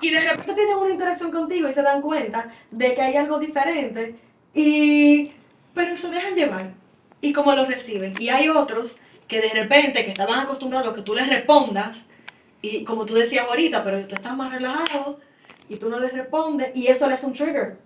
Y 0.00 0.10
de 0.10 0.20
repente 0.20 0.54
tienen 0.54 0.76
una 0.76 0.92
interacción 0.92 1.30
contigo 1.30 1.68
y 1.68 1.72
se 1.72 1.82
dan 1.82 2.00
cuenta 2.00 2.52
de 2.70 2.94
que 2.94 3.02
hay 3.02 3.16
algo 3.16 3.38
diferente. 3.38 4.14
Y, 4.54 5.32
pero 5.74 5.96
se 5.96 6.08
dejan 6.08 6.34
llevar. 6.34 6.72
Y 7.20 7.32
cómo 7.32 7.52
lo 7.54 7.66
reciben. 7.66 8.14
Y 8.20 8.28
hay 8.28 8.48
otros 8.48 9.00
que 9.28 9.40
de 9.40 9.50
repente, 9.50 10.04
que 10.04 10.10
estaban 10.10 10.40
acostumbrados 10.40 10.88
a 10.88 10.94
que 10.94 11.02
tú 11.02 11.14
les 11.14 11.28
respondas, 11.28 12.08
y 12.60 12.84
como 12.84 13.04
tú 13.04 13.14
decías 13.14 13.46
ahorita, 13.46 13.82
pero 13.82 14.06
tú 14.06 14.14
estás 14.14 14.36
más 14.36 14.52
relajado, 14.52 15.18
y 15.72 15.76
tú 15.78 15.88
no 15.88 15.98
les 15.98 16.12
respondes 16.12 16.70
y 16.74 16.88
eso 16.88 17.08
les 17.08 17.20
es 17.20 17.24
un 17.24 17.32
trigger. 17.32 17.76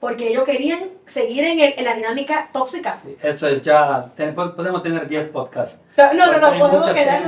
Porque 0.00 0.28
ellos 0.28 0.44
querían 0.44 0.90
seguir 1.06 1.42
en, 1.42 1.58
en 1.76 1.84
la 1.84 1.94
dinámica 1.94 2.50
tóxica. 2.52 2.96
eso 3.20 3.48
es 3.48 3.62
ya, 3.62 4.12
podemos 4.16 4.82
tener 4.82 5.08
10 5.08 5.28
podcasts. 5.30 5.82
No, 5.96 6.14
no, 6.14 6.38
no, 6.38 6.58
podemos 6.58 6.90
quedar 6.90 7.24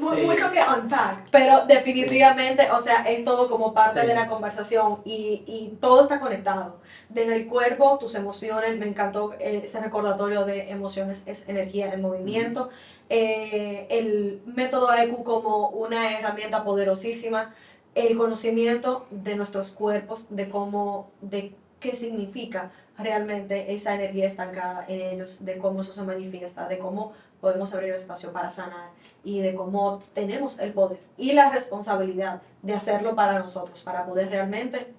mucho 0.00 0.50
que 0.52 0.60
unpack, 0.60 1.28
pero 1.32 1.66
definitivamente, 1.66 2.70
o 2.70 2.78
sea, 2.78 3.02
es 3.02 3.24
todo 3.24 3.50
como 3.50 3.74
parte 3.74 4.06
de 4.06 4.14
la 4.14 4.28
conversación 4.28 4.98
y, 5.04 5.42
y, 5.46 5.76
todo 5.80 6.02
está 6.02 6.20
conectado. 6.20 6.76
Desde 7.08 7.34
el 7.34 7.46
cuerpo, 7.48 7.98
tus 7.98 8.14
emociones, 8.14 8.78
me 8.78 8.86
encantó 8.86 9.34
ese 9.40 9.80
recordatorio 9.80 10.44
de 10.44 10.70
emociones 10.70 11.24
es 11.26 11.48
energía 11.48 11.92
en 11.92 12.00
movimiento. 12.00 12.70
Eh, 13.10 13.86
el 13.90 14.40
método 14.46 14.88
AEQ 14.88 15.24
como 15.24 15.68
una 15.70 16.16
herramienta 16.16 16.62
poderosísima 16.62 17.52
el 17.94 18.16
conocimiento 18.16 19.06
de 19.10 19.36
nuestros 19.36 19.72
cuerpos, 19.72 20.26
de 20.30 20.48
cómo, 20.48 21.10
de 21.20 21.54
qué 21.80 21.94
significa 21.94 22.70
realmente 22.98 23.74
esa 23.74 23.94
energía 23.94 24.26
estancada 24.26 24.84
en 24.88 25.14
ellos, 25.14 25.44
de 25.44 25.58
cómo 25.58 25.80
eso 25.80 25.92
se 25.92 26.02
manifiesta, 26.02 26.68
de 26.68 26.78
cómo 26.78 27.12
podemos 27.40 27.74
abrir 27.74 27.92
espacio 27.94 28.32
para 28.32 28.50
sanar 28.50 28.90
y 29.22 29.40
de 29.40 29.54
cómo 29.54 30.00
tenemos 30.12 30.58
el 30.58 30.72
poder 30.72 30.98
y 31.16 31.32
la 31.32 31.50
responsabilidad 31.50 32.42
de 32.62 32.74
hacerlo 32.74 33.14
para 33.14 33.38
nosotros, 33.38 33.82
para 33.82 34.06
poder 34.06 34.30
realmente 34.30 34.92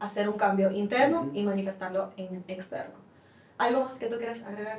hacer 0.00 0.28
un 0.28 0.36
cambio 0.36 0.70
interno 0.70 1.30
y 1.34 1.42
manifestarlo 1.42 2.10
en 2.16 2.44
externo. 2.48 2.94
¿Algo 3.58 3.84
más 3.84 3.98
que 3.98 4.06
tú 4.06 4.16
quieras 4.16 4.44
agregar, 4.44 4.78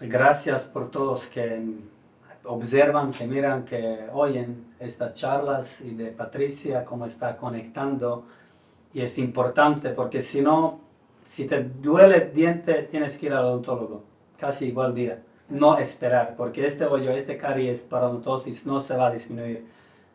Gracias 0.00 0.64
por 0.64 0.90
todos 0.90 1.28
que 1.28 1.62
observan, 2.42 3.12
que 3.12 3.26
miran, 3.26 3.64
que 3.64 4.08
oyen 4.12 4.73
estas 4.84 5.14
charlas 5.14 5.80
y 5.80 5.94
de 5.94 6.06
Patricia, 6.06 6.84
cómo 6.84 7.06
está 7.06 7.36
conectando. 7.36 8.24
Y 8.92 9.00
es 9.00 9.18
importante 9.18 9.90
porque 9.90 10.22
si 10.22 10.40
no, 10.40 10.80
si 11.24 11.46
te 11.46 11.62
duele 11.62 12.16
el 12.16 12.32
diente, 12.32 12.88
tienes 12.90 13.18
que 13.18 13.26
ir 13.26 13.32
al 13.32 13.44
odontólogo, 13.44 14.04
casi 14.38 14.66
igual 14.66 14.94
día. 14.94 15.22
No 15.48 15.78
esperar, 15.78 16.34
porque 16.36 16.66
este 16.66 16.84
hoyo, 16.86 17.10
este 17.10 17.36
caries 17.36 17.82
parodontosis 17.82 18.66
no 18.66 18.80
se 18.80 18.96
va 18.96 19.08
a 19.08 19.10
disminuir. 19.10 19.66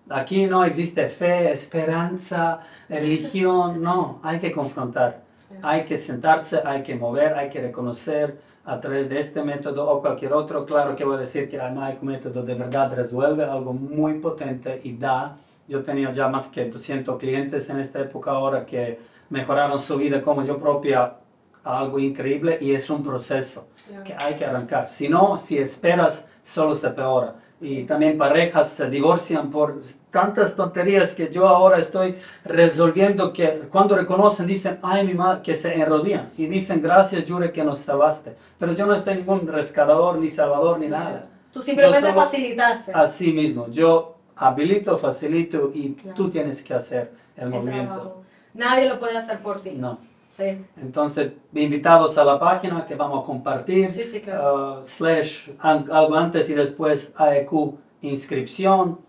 Aquí 0.09 0.47
no 0.47 0.63
existe 0.63 1.07
fe, 1.07 1.51
esperanza, 1.51 2.61
religión, 2.87 3.81
no, 3.81 4.19
hay 4.23 4.39
que 4.39 4.51
confrontar. 4.51 5.21
Hay 5.61 5.85
que 5.85 5.97
sentarse, 5.97 6.61
hay 6.65 6.83
que 6.83 6.95
mover, 6.95 7.33
hay 7.33 7.49
que 7.49 7.61
reconocer 7.61 8.48
a 8.69 8.79
través 8.79 9.09
de 9.09 9.19
este 9.19 9.41
método 9.43 9.89
o 9.89 9.99
cualquier 9.99 10.31
otro. 10.33 10.63
Claro 10.63 10.95
que 10.95 11.03
voy 11.03 11.15
a 11.15 11.19
decir 11.19 11.49
que 11.49 11.59
hay 11.59 11.97
método 12.01 12.43
de 12.43 12.53
verdad 12.53 12.93
resuelve 12.93 13.43
algo 13.43 13.73
muy 13.73 14.19
potente 14.19 14.79
y 14.83 14.95
da. 14.95 15.37
Yo 15.67 15.81
tenía 15.81 16.11
ya 16.11 16.27
más 16.27 16.49
que 16.49 16.65
200 16.65 17.17
clientes 17.17 17.67
en 17.71 17.79
esta 17.79 17.99
época 17.99 18.29
ahora 18.29 18.67
que 18.67 18.99
mejoraron 19.29 19.79
su 19.79 19.97
vida 19.97 20.21
como 20.21 20.43
yo 20.43 20.59
propia 20.59 21.15
algo 21.63 21.97
increíble 21.97 22.59
y 22.61 22.73
es 22.73 22.91
un 22.91 23.01
proceso 23.01 23.67
que 24.05 24.13
hay 24.13 24.35
que 24.35 24.45
arrancar. 24.45 24.87
Si 24.87 25.09
no, 25.09 25.39
si 25.39 25.57
esperas, 25.57 26.27
solo 26.43 26.75
se 26.75 26.91
peora. 26.91 27.35
Y 27.61 27.83
también 27.83 28.17
parejas 28.17 28.69
se 28.69 28.89
divorcian 28.89 29.51
por 29.51 29.79
tantas 30.11 30.55
tonterías 30.55 31.13
que 31.13 31.29
yo 31.29 31.45
ahora 31.45 31.79
estoy 31.79 32.15
resolviendo 32.45 33.33
que 33.33 33.63
cuando 33.69 33.97
reconocen 33.97 34.47
dicen, 34.47 34.79
ay 34.81 35.05
mi 35.05 35.13
madre, 35.13 35.41
que 35.43 35.55
se 35.55 35.73
enrodillan 35.73 36.25
y 36.37 36.45
dicen, 36.45 36.81
gracias 36.81 37.29
Jure 37.29 37.51
que 37.51 37.63
nos 37.63 37.79
salvaste. 37.79 38.33
Pero 38.57 38.71
yo 38.73 38.85
no 38.85 38.93
estoy 38.93 39.15
ningún 39.15 39.45
rescatador, 39.45 40.17
ni 40.17 40.29
salvador, 40.29 40.79
ni 40.79 40.87
nada. 40.87 41.27
Tú 41.51 41.61
simplemente 41.61 42.13
facilitaste. 42.13 42.93
Así 42.93 43.33
mismo, 43.33 43.67
yo 43.69 44.15
habilito, 44.37 44.97
facilito 44.97 45.69
y 45.73 45.89
tú 46.15 46.29
tienes 46.29 46.63
que 46.63 46.73
hacer 46.73 47.11
el, 47.35 47.49
movimiento. 47.49 48.21
Nadie 48.53 48.87
lo 48.87 48.99
puede 48.99 49.17
hacer 49.17 49.39
por 49.39 49.59
ti. 49.59 49.71
No. 49.71 50.08
Sí. 50.29 50.63
Entonces, 50.77 51.33
invitados 51.53 52.17
a 52.19 52.23
la 52.23 52.39
página 52.39 52.85
que 52.85 52.95
vamos 52.95 53.23
a 53.23 53.25
compartir, 53.25 53.89
sí, 53.89 54.05
sí, 54.05 54.21
claro. 54.21 54.79
Uh, 54.79 54.83
slash 54.83 55.49
algo 55.59 56.15
antes 56.15 56.49
y 56.49 56.53
después 56.53 57.13
AEQ 57.17 57.73
inscripción. 58.01 58.99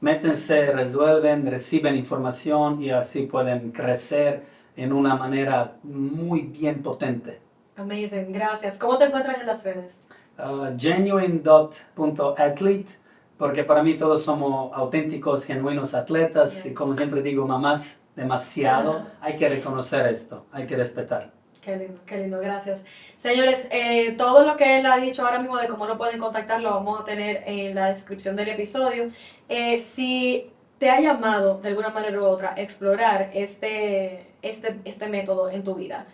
Métense, 0.00 0.72
resuelven, 0.72 1.48
reciben 1.48 1.94
información 1.94 2.82
y 2.82 2.90
así 2.90 3.26
pueden 3.26 3.70
crecer 3.70 4.44
en 4.76 4.92
una 4.92 5.14
manera 5.14 5.76
muy 5.84 6.40
bien 6.42 6.82
potente. 6.82 7.38
Amazing, 7.76 8.32
gracias. 8.32 8.76
¿Cómo 8.78 8.98
te 8.98 9.04
encuentran 9.04 9.40
en 9.40 9.46
las 9.46 9.62
redes? 9.62 10.04
Uh, 10.36 10.76
genuine.athlete, 10.76 12.90
porque 13.38 13.62
para 13.62 13.84
mí 13.84 13.96
todos 13.96 14.22
somos 14.22 14.72
auténticos, 14.74 15.44
genuinos 15.44 15.94
atletas 15.94 16.66
y 16.66 16.74
como 16.74 16.92
siempre 16.94 17.22
digo, 17.22 17.46
mamás 17.46 17.99
demasiado. 18.16 19.06
Hay 19.20 19.36
que 19.36 19.48
reconocer 19.48 20.06
esto, 20.06 20.46
hay 20.52 20.66
que 20.66 20.76
respetar. 20.76 21.32
Qué 21.62 21.76
lindo, 21.76 22.00
qué 22.06 22.16
lindo, 22.16 22.38
gracias. 22.40 22.86
Señores, 23.18 23.68
eh, 23.70 24.12
todo 24.12 24.46
lo 24.46 24.56
que 24.56 24.78
él 24.78 24.86
ha 24.86 24.96
dicho 24.96 25.24
ahora 25.24 25.38
mismo 25.38 25.58
de 25.58 25.68
cómo 25.68 25.86
lo 25.86 25.98
pueden 25.98 26.18
contactar 26.18 26.60
lo 26.62 26.70
vamos 26.70 27.00
a 27.00 27.04
tener 27.04 27.42
en 27.46 27.74
la 27.74 27.88
descripción 27.88 28.34
del 28.34 28.48
episodio. 28.48 29.10
Eh, 29.48 29.76
si 29.76 30.50
te 30.78 30.88
ha 30.88 31.00
llamado 31.00 31.60
de 31.60 31.68
alguna 31.68 31.90
manera 31.90 32.18
u 32.18 32.24
otra 32.24 32.54
a 32.54 32.60
explorar 32.60 33.30
este, 33.34 34.26
este, 34.40 34.80
este 34.86 35.08
método 35.08 35.50
en 35.50 35.62
tu 35.62 35.74
vida, 35.74 36.06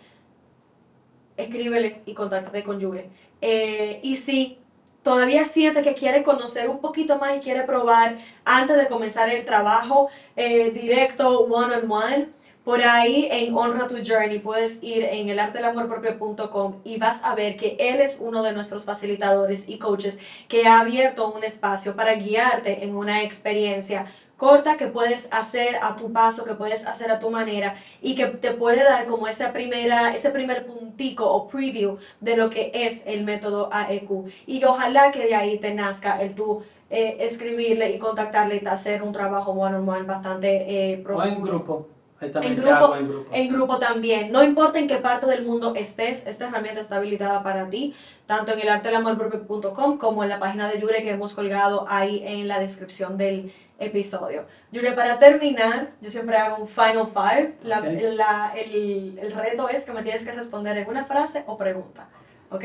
escríbele 1.37 2.01
y 2.05 2.13
contáctate 2.13 2.63
con 2.63 2.79
Yure. 2.79 3.09
Eh, 3.39 4.01
y 4.03 4.17
si 4.17 4.59
todavía 5.07 5.45
siente 5.45 5.81
que 5.83 5.93
quiere 5.93 6.21
conocer 6.21 6.67
un 6.67 6.79
poquito 6.79 7.17
más 7.17 7.37
y 7.37 7.39
quiere 7.39 7.63
probar 7.63 8.17
antes 8.43 8.75
de 8.75 8.87
comenzar 8.87 9.29
el 9.29 9.45
trabajo 9.45 10.09
eh, 10.35 10.69
directo, 10.71 11.45
one 11.45 11.73
on 11.77 11.89
one, 11.89 12.27
por 12.65 12.81
ahí 12.83 13.25
en 13.31 13.57
Honra 13.57 13.87
tu 13.87 13.95
Journey. 14.05 14.39
Puedes 14.39 14.83
ir 14.83 15.05
en 15.05 15.29
elartelamorpropio.com 15.29 16.81
y 16.83 16.97
vas 16.97 17.23
a 17.23 17.35
ver 17.35 17.55
que 17.55 17.77
él 17.79 18.01
es 18.01 18.17
uno 18.19 18.43
de 18.43 18.51
nuestros 18.51 18.83
facilitadores 18.83 19.69
y 19.69 19.77
coaches 19.77 20.19
que 20.49 20.67
ha 20.67 20.81
abierto 20.81 21.31
un 21.31 21.45
espacio 21.45 21.95
para 21.95 22.15
guiarte 22.15 22.83
en 22.83 22.93
una 22.93 23.23
experiencia 23.23 24.07
corta 24.37 24.77
que 24.77 24.87
puedes 24.87 25.27
hacer 25.33 25.79
a 25.81 25.95
tu 25.95 26.13
paso, 26.13 26.45
que 26.45 26.53
puedes 26.53 26.85
hacer 26.85 27.11
a 27.11 27.19
tu 27.19 27.29
manera 27.29 27.75
y 28.01 28.15
que 28.15 28.27
te 28.27 28.51
puede 28.51 28.83
dar 28.83 29.05
como 29.05 29.27
esa 29.27 29.51
primera, 29.51 30.13
ese 30.15 30.29
primer 30.29 30.65
puntico 30.65 31.25
o 31.29 31.47
preview 31.47 31.97
de 32.21 32.37
lo 32.37 32.49
que 32.49 32.71
es 32.73 33.03
el 33.05 33.23
método 33.23 33.69
AEQ. 33.71 34.31
Y 34.45 34.63
ojalá 34.63 35.11
que 35.11 35.25
de 35.25 35.35
ahí 35.35 35.57
te 35.57 35.73
nazca 35.73 36.21
el 36.21 36.35
tú 36.35 36.61
eh, 36.89 37.17
escribirle 37.19 37.91
y 37.91 37.99
contactarle 37.99 38.61
y 38.63 38.67
hacer 38.67 39.03
un 39.03 39.11
trabajo 39.11 39.51
one-on-one 39.51 40.03
bastante 40.03 40.93
eh, 40.93 40.97
profundo. 40.99 41.29
O 41.29 41.35
en 41.35 41.41
grupo. 41.41 41.87
En 42.19 42.31
grupo, 42.55 42.95
en 42.95 43.07
grupo, 43.07 43.29
en 43.31 43.53
grupo 43.53 43.77
también. 43.77 44.31
No 44.31 44.43
importa 44.43 44.79
en 44.79 44.87
qué 44.87 44.97
parte 44.97 45.27
del 45.27 45.45
mundo 45.45 45.75
estés, 45.75 46.25
esta 46.25 46.47
herramienta 46.47 46.79
está 46.79 46.95
habilitada 46.95 47.43
para 47.43 47.69
ti, 47.69 47.93
tanto 48.25 48.53
en 48.53 48.59
el 48.59 48.69
artelamorpropio.com 48.69 49.99
como 49.99 50.23
en 50.23 50.29
la 50.29 50.39
página 50.39 50.67
de 50.67 50.79
Yure 50.79 51.03
que 51.03 51.11
hemos 51.11 51.35
colgado 51.35 51.85
ahí 51.87 52.23
en 52.25 52.47
la 52.47 52.57
descripción 52.57 53.17
del 53.17 53.53
episodio. 53.79 54.45
Yure, 54.71 54.93
para 54.93 55.19
terminar, 55.19 55.91
yo 56.01 56.09
siempre 56.09 56.37
hago 56.37 56.57
un 56.61 56.67
final 56.67 57.07
five. 57.07 57.55
el, 57.63 59.19
el, 59.19 59.31
reto 59.31 59.69
es 59.69 59.85
que 59.85 59.93
me 59.93 60.03
tienes 60.03 60.25
que 60.25 60.31
responder 60.31 60.77
en 60.77 60.87
una 60.89 61.05
frase 61.05 61.43
o 61.47 61.57
pregunta. 61.57 62.07
¿Ok? 62.49 62.63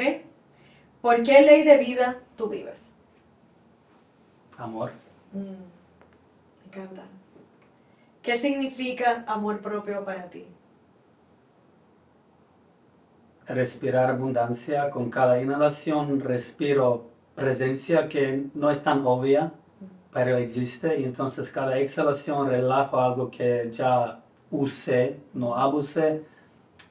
¿Por 1.00 1.22
qué 1.22 1.42
ley 1.42 1.64
de 1.64 1.78
vida 1.78 2.18
tú 2.36 2.48
vives? 2.48 2.96
Amor. 4.56 4.92
Mm, 5.32 5.40
me 5.40 6.66
encanta. 6.66 7.02
¿Qué 8.22 8.36
significa 8.36 9.24
amor 9.26 9.60
propio 9.60 10.04
para 10.04 10.30
ti? 10.30 10.46
Respirar 13.46 14.10
abundancia. 14.10 14.90
Con 14.90 15.10
cada 15.10 15.42
inhalación 15.42 16.20
respiro 16.20 17.10
presencia 17.34 18.08
que 18.08 18.44
no 18.54 18.70
es 18.70 18.84
tan 18.84 19.04
obvia 19.04 19.52
pero 20.12 20.36
existe 20.36 21.00
y 21.00 21.04
entonces 21.04 21.50
cada 21.50 21.78
exhalación 21.78 22.48
relajo 22.48 23.00
algo 23.00 23.30
que 23.30 23.70
ya 23.72 24.20
usé, 24.50 25.18
no 25.32 25.56
abusé 25.56 26.22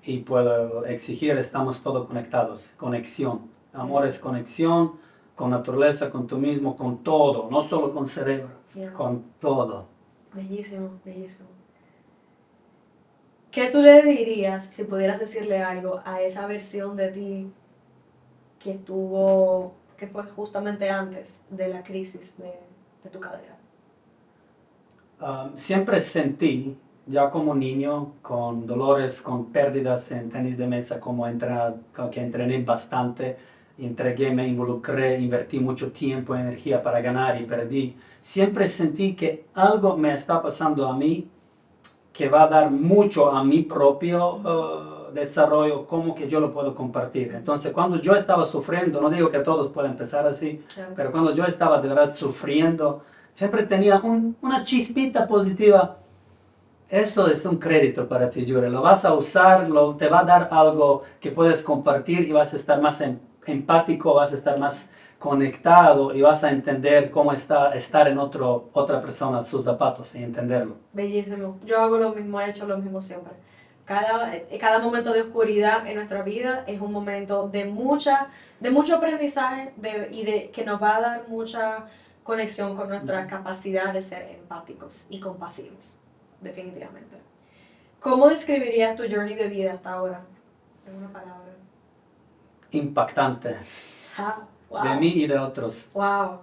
y 0.03 0.19
puedo 0.19 0.85
exigir, 0.85 1.37
estamos 1.37 1.83
todos 1.83 2.07
conectados, 2.07 2.71
conexión. 2.77 3.51
Amor 3.73 4.07
es 4.07 4.17
conexión 4.17 4.99
con 5.35 5.51
naturaleza, 5.51 6.09
con 6.09 6.25
tú 6.25 6.37
mismo, 6.37 6.75
con 6.75 7.03
todo, 7.03 7.49
no 7.51 7.61
solo 7.61 7.93
con 7.93 8.07
cerebro, 8.07 8.49
con 8.97 9.21
todo. 9.39 9.85
Bellísimo, 10.33 10.99
bellísimo. 11.05 11.49
¿Qué 13.51 13.69
tú 13.69 13.81
le 13.81 14.01
dirías 14.01 14.65
si 14.65 14.85
pudieras 14.85 15.19
decirle 15.19 15.61
algo 15.61 15.99
a 16.05 16.21
esa 16.21 16.47
versión 16.47 16.95
de 16.95 17.09
ti 17.09 17.51
que 18.59 18.71
estuvo, 18.71 19.73
que 19.97 20.07
fue 20.07 20.23
justamente 20.23 20.89
antes 20.89 21.45
de 21.49 21.67
la 21.67 21.83
crisis 21.83 22.37
de, 22.37 22.70
de 23.03 23.09
tu 23.09 23.19
cadera? 23.19 23.57
Um, 25.21 25.55
siempre 25.55 26.01
sentí, 26.01 26.75
ya 27.05 27.29
como 27.29 27.53
niño, 27.53 28.13
con 28.21 28.65
dolores, 28.65 29.21
con 29.21 29.51
pérdidas 29.51 30.11
en 30.11 30.29
tenis 30.29 30.57
de 30.57 30.67
mesa, 30.67 30.99
como 30.99 31.27
entra, 31.27 31.75
que 32.11 32.21
entrené 32.21 32.63
bastante, 32.63 33.37
entregué, 33.77 34.31
me 34.31 34.47
involucré, 34.47 35.19
invertí 35.19 35.59
mucho 35.59 35.91
tiempo, 35.91 36.35
energía 36.35 36.81
para 36.81 37.01
ganar 37.01 37.39
y 37.39 37.45
perdí. 37.45 37.95
Siempre 38.19 38.67
sentí 38.67 39.15
que 39.15 39.45
algo 39.53 39.97
me 39.97 40.13
está 40.13 40.41
pasando 40.41 40.87
a 40.87 40.95
mí 40.95 41.27
que 42.13 42.29
va 42.29 42.43
a 42.43 42.47
dar 42.47 42.71
mucho 42.71 43.31
a 43.31 43.43
mi 43.43 43.63
propio 43.63 44.35
uh, 44.35 45.00
desarrollo, 45.13 45.85
como 45.85 46.15
que 46.15 46.27
yo 46.27 46.39
lo 46.39 46.51
puedo 46.53 46.75
compartir. 46.75 47.33
Entonces, 47.33 47.71
cuando 47.71 47.97
yo 47.97 48.15
estaba 48.15 48.45
sufriendo, 48.45 49.01
no 49.01 49.09
digo 49.09 49.29
que 49.29 49.39
todos 49.39 49.71
pueden 49.71 49.91
empezar 49.91 50.25
así, 50.27 50.63
pero 50.95 51.11
cuando 51.11 51.33
yo 51.33 51.45
estaba 51.45 51.81
de 51.81 51.89
verdad 51.89 52.11
sufriendo, 52.11 53.03
siempre 53.33 53.63
tenía 53.63 54.01
una 54.41 54.63
chispita 54.63 55.27
positiva. 55.27 55.97
Eso 56.89 57.27
es 57.27 57.45
un 57.45 57.57
crédito 57.57 58.07
para 58.07 58.29
ti, 58.29 58.45
Yure. 58.45 58.69
Lo 58.69 58.81
vas 58.81 59.05
a 59.05 59.13
usar, 59.13 59.69
lo, 59.69 59.95
te 59.95 60.09
va 60.09 60.19
a 60.19 60.25
dar 60.25 60.49
algo 60.51 61.03
que 61.21 61.31
puedes 61.31 61.63
compartir 61.63 62.27
y 62.27 62.33
vas 62.33 62.53
a 62.53 62.57
estar 62.57 62.81
más 62.81 62.99
em, 62.99 63.17
empático, 63.45 64.13
vas 64.13 64.33
a 64.33 64.35
estar 64.35 64.59
más 64.59 64.89
conectado 65.17 66.13
y 66.13 66.21
vas 66.21 66.43
a 66.43 66.49
entender 66.49 67.11
cómo 67.11 67.31
está 67.31 67.73
estar 67.73 68.07
en 68.07 68.17
otro, 68.17 68.69
otra 68.73 68.99
persona, 69.01 69.41
sus 69.43 69.63
zapatos 69.63 70.15
y 70.15 70.23
entenderlo. 70.23 70.75
Bellísimo. 70.91 71.59
Yo 71.63 71.79
hago 71.79 71.97
lo 71.97 72.13
mismo, 72.13 72.41
he 72.41 72.49
hecho 72.49 72.65
lo 72.65 72.77
mismo 72.77 72.99
siempre. 73.01 73.31
Cada, 73.91 74.31
cada 74.57 74.79
momento 74.79 75.11
de 75.11 75.19
oscuridad 75.19 75.85
en 75.85 75.95
nuestra 75.95 76.21
vida 76.21 76.63
es 76.65 76.79
un 76.79 76.93
momento 76.93 77.49
de, 77.49 77.65
mucha, 77.65 78.27
de 78.61 78.71
mucho 78.71 78.95
aprendizaje 78.95 79.73
de, 79.75 80.07
y 80.09 80.23
de, 80.23 80.49
que 80.49 80.63
nos 80.63 80.81
va 80.81 80.95
a 80.95 81.01
dar 81.01 81.27
mucha 81.27 81.87
conexión 82.23 82.73
con 82.73 82.87
nuestra 82.87 83.27
capacidad 83.27 83.91
de 83.91 84.01
ser 84.01 84.29
empáticos 84.29 85.07
y 85.09 85.19
compasivos, 85.19 85.99
definitivamente. 86.39 87.17
¿Cómo 87.99 88.29
describirías 88.29 88.95
tu 88.95 89.03
journey 89.03 89.35
de 89.35 89.49
vida 89.49 89.73
hasta 89.73 89.91
ahora? 89.91 90.21
En 90.87 90.95
una 90.95 91.11
palabra. 91.11 91.51
Impactante. 92.71 93.57
Ah, 94.17 94.39
de 94.83 94.95
mí 95.01 95.11
y 95.15 95.27
de 95.27 95.37
otros. 95.37 95.89
Wow. 95.93 96.39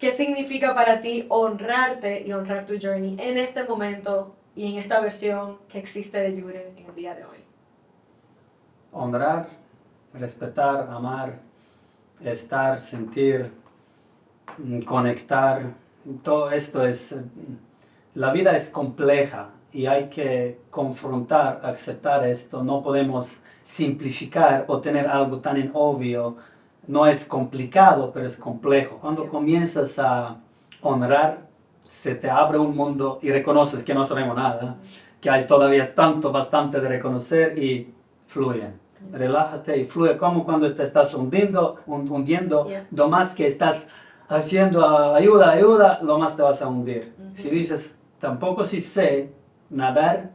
¿Qué 0.00 0.10
significa 0.10 0.74
para 0.74 1.00
ti 1.00 1.26
honrarte 1.28 2.22
y 2.26 2.32
honrar 2.32 2.66
tu 2.66 2.74
journey 2.76 3.16
en 3.20 3.38
este 3.38 3.62
momento 3.62 4.33
y 4.56 4.72
en 4.72 4.78
esta 4.78 5.00
versión 5.00 5.58
que 5.68 5.78
existe 5.78 6.18
de 6.18 6.36
Yure 6.36 6.74
en 6.76 6.86
el 6.86 6.94
día 6.94 7.14
de 7.14 7.24
hoy? 7.24 7.38
Honrar, 8.92 9.48
respetar, 10.12 10.88
amar, 10.90 11.40
estar, 12.22 12.78
sentir, 12.78 13.52
conectar. 14.86 15.72
Todo 16.22 16.50
esto 16.50 16.86
es... 16.86 17.16
La 18.14 18.32
vida 18.32 18.54
es 18.54 18.68
compleja 18.68 19.50
y 19.72 19.86
hay 19.86 20.08
que 20.08 20.60
confrontar, 20.70 21.60
aceptar 21.64 22.24
esto. 22.28 22.62
No 22.62 22.80
podemos 22.80 23.42
simplificar 23.62 24.66
o 24.68 24.80
tener 24.80 25.08
algo 25.08 25.40
tan 25.40 25.56
en 25.56 25.72
obvio 25.74 26.36
no 26.86 27.06
es 27.06 27.24
complicado, 27.24 28.10
pero 28.12 28.26
es 28.26 28.36
complejo. 28.36 28.98
Cuando 29.00 29.28
comienzas 29.28 29.98
a 29.98 30.36
honrar, 30.82 31.43
se 31.94 32.16
te 32.16 32.28
abre 32.28 32.58
un 32.58 32.76
mundo 32.76 33.20
y 33.22 33.30
reconoces 33.30 33.84
que 33.84 33.94
no 33.94 34.04
sabemos 34.04 34.36
nada, 34.36 34.78
que 35.20 35.30
hay 35.30 35.46
todavía 35.46 35.94
tanto, 35.94 36.32
bastante 36.32 36.80
de 36.80 36.88
reconocer 36.88 37.56
y 37.56 37.94
fluye. 38.26 38.70
Relájate 39.12 39.78
y 39.78 39.84
fluye 39.84 40.16
como 40.18 40.44
cuando 40.44 40.74
te 40.74 40.82
estás 40.82 41.14
hundiendo, 41.14 41.78
hundiendo, 41.86 42.66
lo 42.90 43.08
más 43.08 43.32
que 43.32 43.46
estás 43.46 43.86
haciendo 44.28 45.14
ayuda, 45.14 45.52
ayuda, 45.52 46.00
lo 46.02 46.18
más 46.18 46.34
te 46.36 46.42
vas 46.42 46.60
a 46.62 46.66
hundir. 46.66 47.14
Si 47.32 47.48
dices, 47.48 47.96
tampoco 48.18 48.64
si 48.64 48.80
sé 48.80 49.30
nadar, 49.70 50.30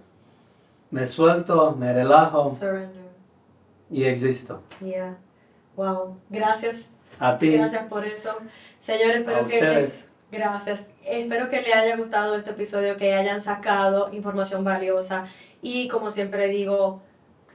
me 0.91 1.05
suelto, 1.05 1.75
me 1.77 1.91
relajo 1.91 2.49
y 3.91 4.05
existo. 4.05 4.63
Yeah. 4.79 5.17
Wow, 5.75 6.15
gracias. 6.29 6.97
A 7.19 7.37
ti. 7.37 7.57
Gracias 7.57 7.85
por 7.87 8.05
eso. 8.05 8.37
Señores, 8.79 9.17
espero 9.17 9.45
que 9.45 9.55
ustedes. 9.55 10.08
Gracias. 10.31 10.93
Espero 11.05 11.49
que 11.49 11.61
les 11.61 11.75
haya 11.75 11.97
gustado 11.97 12.35
este 12.35 12.51
episodio, 12.51 12.97
que 12.97 13.13
hayan 13.13 13.41
sacado 13.41 14.13
información 14.13 14.63
valiosa 14.63 15.25
y 15.61 15.87
como 15.87 16.11
siempre 16.11 16.47
digo, 16.49 17.01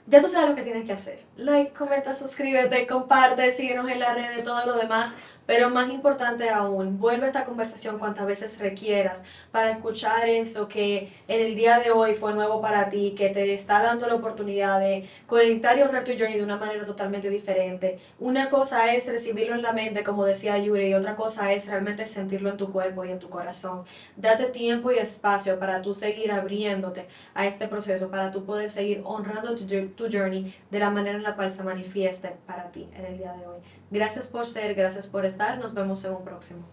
ya 0.07 0.21
tú 0.21 0.29
sabes 0.29 0.51
lo 0.51 0.55
que 0.55 0.63
tienes 0.63 0.85
que 0.85 0.93
hacer. 0.93 1.21
Like, 1.37 1.73
comenta, 1.73 2.13
suscríbete, 2.13 2.87
comparte, 2.87 3.51
síguenos 3.51 3.89
en 3.91 4.01
la 4.01 4.15
red 4.15 4.43
todo 4.45 4.67
lo 4.67 4.77
demás. 4.77 5.17
Pero 5.47 5.69
más 5.69 5.91
importante 5.91 6.49
aún, 6.49 6.99
vuelve 6.99 7.25
a 7.25 7.27
esta 7.27 7.45
conversación 7.45 7.99
cuantas 7.99 8.27
veces 8.27 8.59
requieras 8.61 9.25
para 9.51 9.71
escuchar 9.73 10.27
eso 10.27 10.69
que 10.69 11.13
en 11.29 11.41
el 11.41 11.55
día 11.55 11.79
de 11.81 11.91
hoy 11.91 12.15
fue 12.15 12.33
nuevo 12.33 12.63
para 12.63 12.89
ti, 12.89 13.15
que 13.17 13.29
te 13.29 13.53
está 13.53 13.83
dando 13.83 14.07
la 14.07 14.15
oportunidad 14.15 14.81
de 14.81 15.07
conectar 15.27 15.77
y 15.77 15.83
honrar 15.83 16.05
tu 16.05 16.13
journey 16.13 16.39
de 16.39 16.45
una 16.45 16.57
manera 16.57 16.87
totalmente 16.87 17.29
diferente. 17.29 17.99
Una 18.19 18.49
cosa 18.49 18.95
es 18.95 19.07
recibirlo 19.07 19.55
en 19.55 19.63
la 19.63 19.73
mente, 19.73 20.03
como 20.03 20.25
decía 20.25 20.57
Yuri, 20.57 20.89
y 20.89 20.95
otra 20.95 21.15
cosa 21.15 21.53
es 21.53 21.69
realmente 21.69 22.07
sentirlo 22.07 22.49
en 22.49 22.57
tu 22.57 22.73
cuerpo 22.73 23.05
y 23.05 23.11
en 23.11 23.19
tu 23.19 23.29
corazón. 23.29 23.85
Date 24.17 24.47
tiempo 24.47 24.93
y 24.93 24.99
espacio 24.99 25.59
para 25.59 25.83
tú 25.83 25.93
seguir 25.93 26.33
abriéndote 26.33 27.07
a 27.35 27.47
este 27.47 27.69
proceso, 27.69 28.11
para 28.11 28.31
tú 28.31 28.47
poder 28.47 28.71
seguir 28.71 29.03
honrando 29.05 29.55
tu, 29.55 29.65
tu 29.95 30.11
journey 30.11 30.55
de 30.70 30.78
la 30.78 30.90
manera 30.90 31.16
en 31.16 31.22
la 31.22 31.34
cual 31.34 31.51
se 31.51 31.62
manifieste 31.62 32.36
para 32.47 32.70
ti 32.70 32.88
en 32.95 33.05
el 33.07 33.18
día 33.18 33.32
de 33.32 33.47
hoy. 33.47 33.61
Gracias 33.90 34.28
por 34.28 34.47
ser, 34.47 34.74
gracias 34.74 35.09
por 35.09 35.24
estar. 35.24 35.59
Nos 35.59 35.74
vemos 35.74 36.05
en 36.05 36.14
un 36.14 36.24
próximo. 36.24 36.64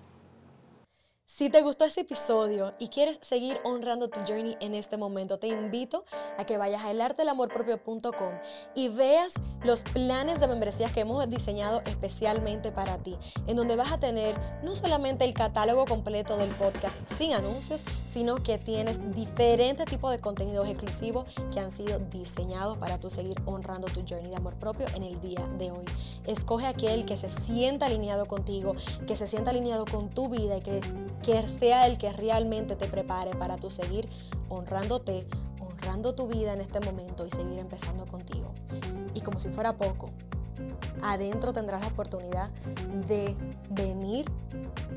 Si 1.34 1.50
te 1.50 1.62
gustó 1.62 1.86
este 1.86 2.02
episodio 2.02 2.74
y 2.78 2.90
quieres 2.90 3.18
seguir 3.22 3.58
honrando 3.64 4.10
tu 4.10 4.20
journey 4.28 4.58
en 4.60 4.76
este 4.76 4.98
momento, 4.98 5.40
te 5.40 5.48
invito 5.48 6.04
a 6.38 6.46
que 6.46 6.58
vayas 6.58 6.84
a 6.84 6.92
elartelamorpropio.com 6.92 8.34
y 8.76 8.90
veas 8.90 9.36
los 9.64 9.84
planes 9.84 10.42
de 10.42 10.48
membresías 10.50 10.92
que 10.92 11.00
hemos 11.00 11.28
diseñado 11.30 11.82
especialmente 11.86 12.74
para 12.74 12.98
ti, 12.98 13.18
en 13.48 13.56
donde 13.56 13.78
vas 13.78 13.94
a 13.94 13.98
tener 13.98 14.36
no 14.62 14.76
solamente 14.76 15.24
el 15.24 15.34
catálogo 15.34 15.86
completo 15.86 16.36
del 16.36 16.50
podcast 16.50 16.98
sin 17.18 17.32
anuncios, 17.32 17.86
sino 18.06 18.36
que 18.36 18.58
tienes 18.58 19.00
diferentes 19.16 19.86
tipos 19.86 20.12
de 20.12 20.20
contenidos 20.20 20.68
exclusivos 20.68 21.30
que 21.54 21.62
han 21.62 21.72
sido 21.72 21.98
diseñados 22.12 22.78
para 22.78 23.00
tú 23.00 23.10
seguir 23.10 23.36
honrando 23.46 23.88
tu 23.88 24.02
journey 24.02 24.30
de 24.30 24.36
amor 24.36 24.56
propio 24.56 24.86
en 24.96 25.04
el 25.04 25.20
día 25.22 25.48
de 25.58 25.72
hoy. 25.72 25.86
Escoge 26.28 26.68
aquel 26.68 27.06
que 27.06 27.16
se 27.16 27.30
sienta 27.30 27.86
alineado 27.86 28.26
contigo, 28.26 28.74
que 29.08 29.16
se 29.16 29.28
sienta 29.28 29.52
alineado 29.52 29.86
con 29.86 30.10
tu 30.10 30.28
vida 30.28 30.58
y 30.58 30.62
que 30.62 30.78
es 30.80 30.94
que 31.32 31.48
sea 31.48 31.88
el 31.88 31.98
que 31.98 32.12
realmente 32.12 32.76
te 32.76 32.88
prepare 32.88 33.32
para 33.32 33.56
tu 33.56 33.72
seguir 33.72 34.10
honrándote, 34.50 35.26
honrando 35.62 36.14
tu 36.14 36.28
vida 36.28 36.54
en 36.54 36.60
este 36.60 36.82
momento 36.82 37.26
y 37.26 37.32
seguir 37.32 37.60
empezando 37.60 38.06
contigo. 38.06 38.54
Y 39.14 39.22
como 39.22 39.40
si 39.40 39.50
fuera 39.50 39.78
poco, 39.78 40.10
adentro 41.02 41.54
tendrás 41.54 41.82
la 41.82 41.88
oportunidad 41.88 42.52
de 43.08 43.36
venir 43.70 44.26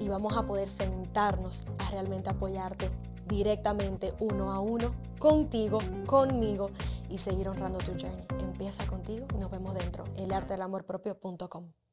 y 0.01 0.09
vamos 0.09 0.37
a 0.37 0.43
poder 0.43 0.68
sentarnos 0.68 1.64
a 1.78 1.91
realmente 1.91 2.30
apoyarte 2.30 2.91
directamente 3.28 4.12
uno 4.18 4.53
a 4.53 4.59
uno 4.59 4.93
contigo, 5.20 5.78
conmigo 6.05 6.70
y 7.11 7.18
seguir 7.18 7.49
honrando 7.49 7.78
tu 7.78 7.93
journey. 7.93 8.26
Empieza 8.41 8.85
contigo 8.87 9.26
y 9.35 9.39
nos 9.39 9.53
vemos 9.53 9.74
dentro, 9.74 10.03
elartedelamorpropio.com. 10.16 11.84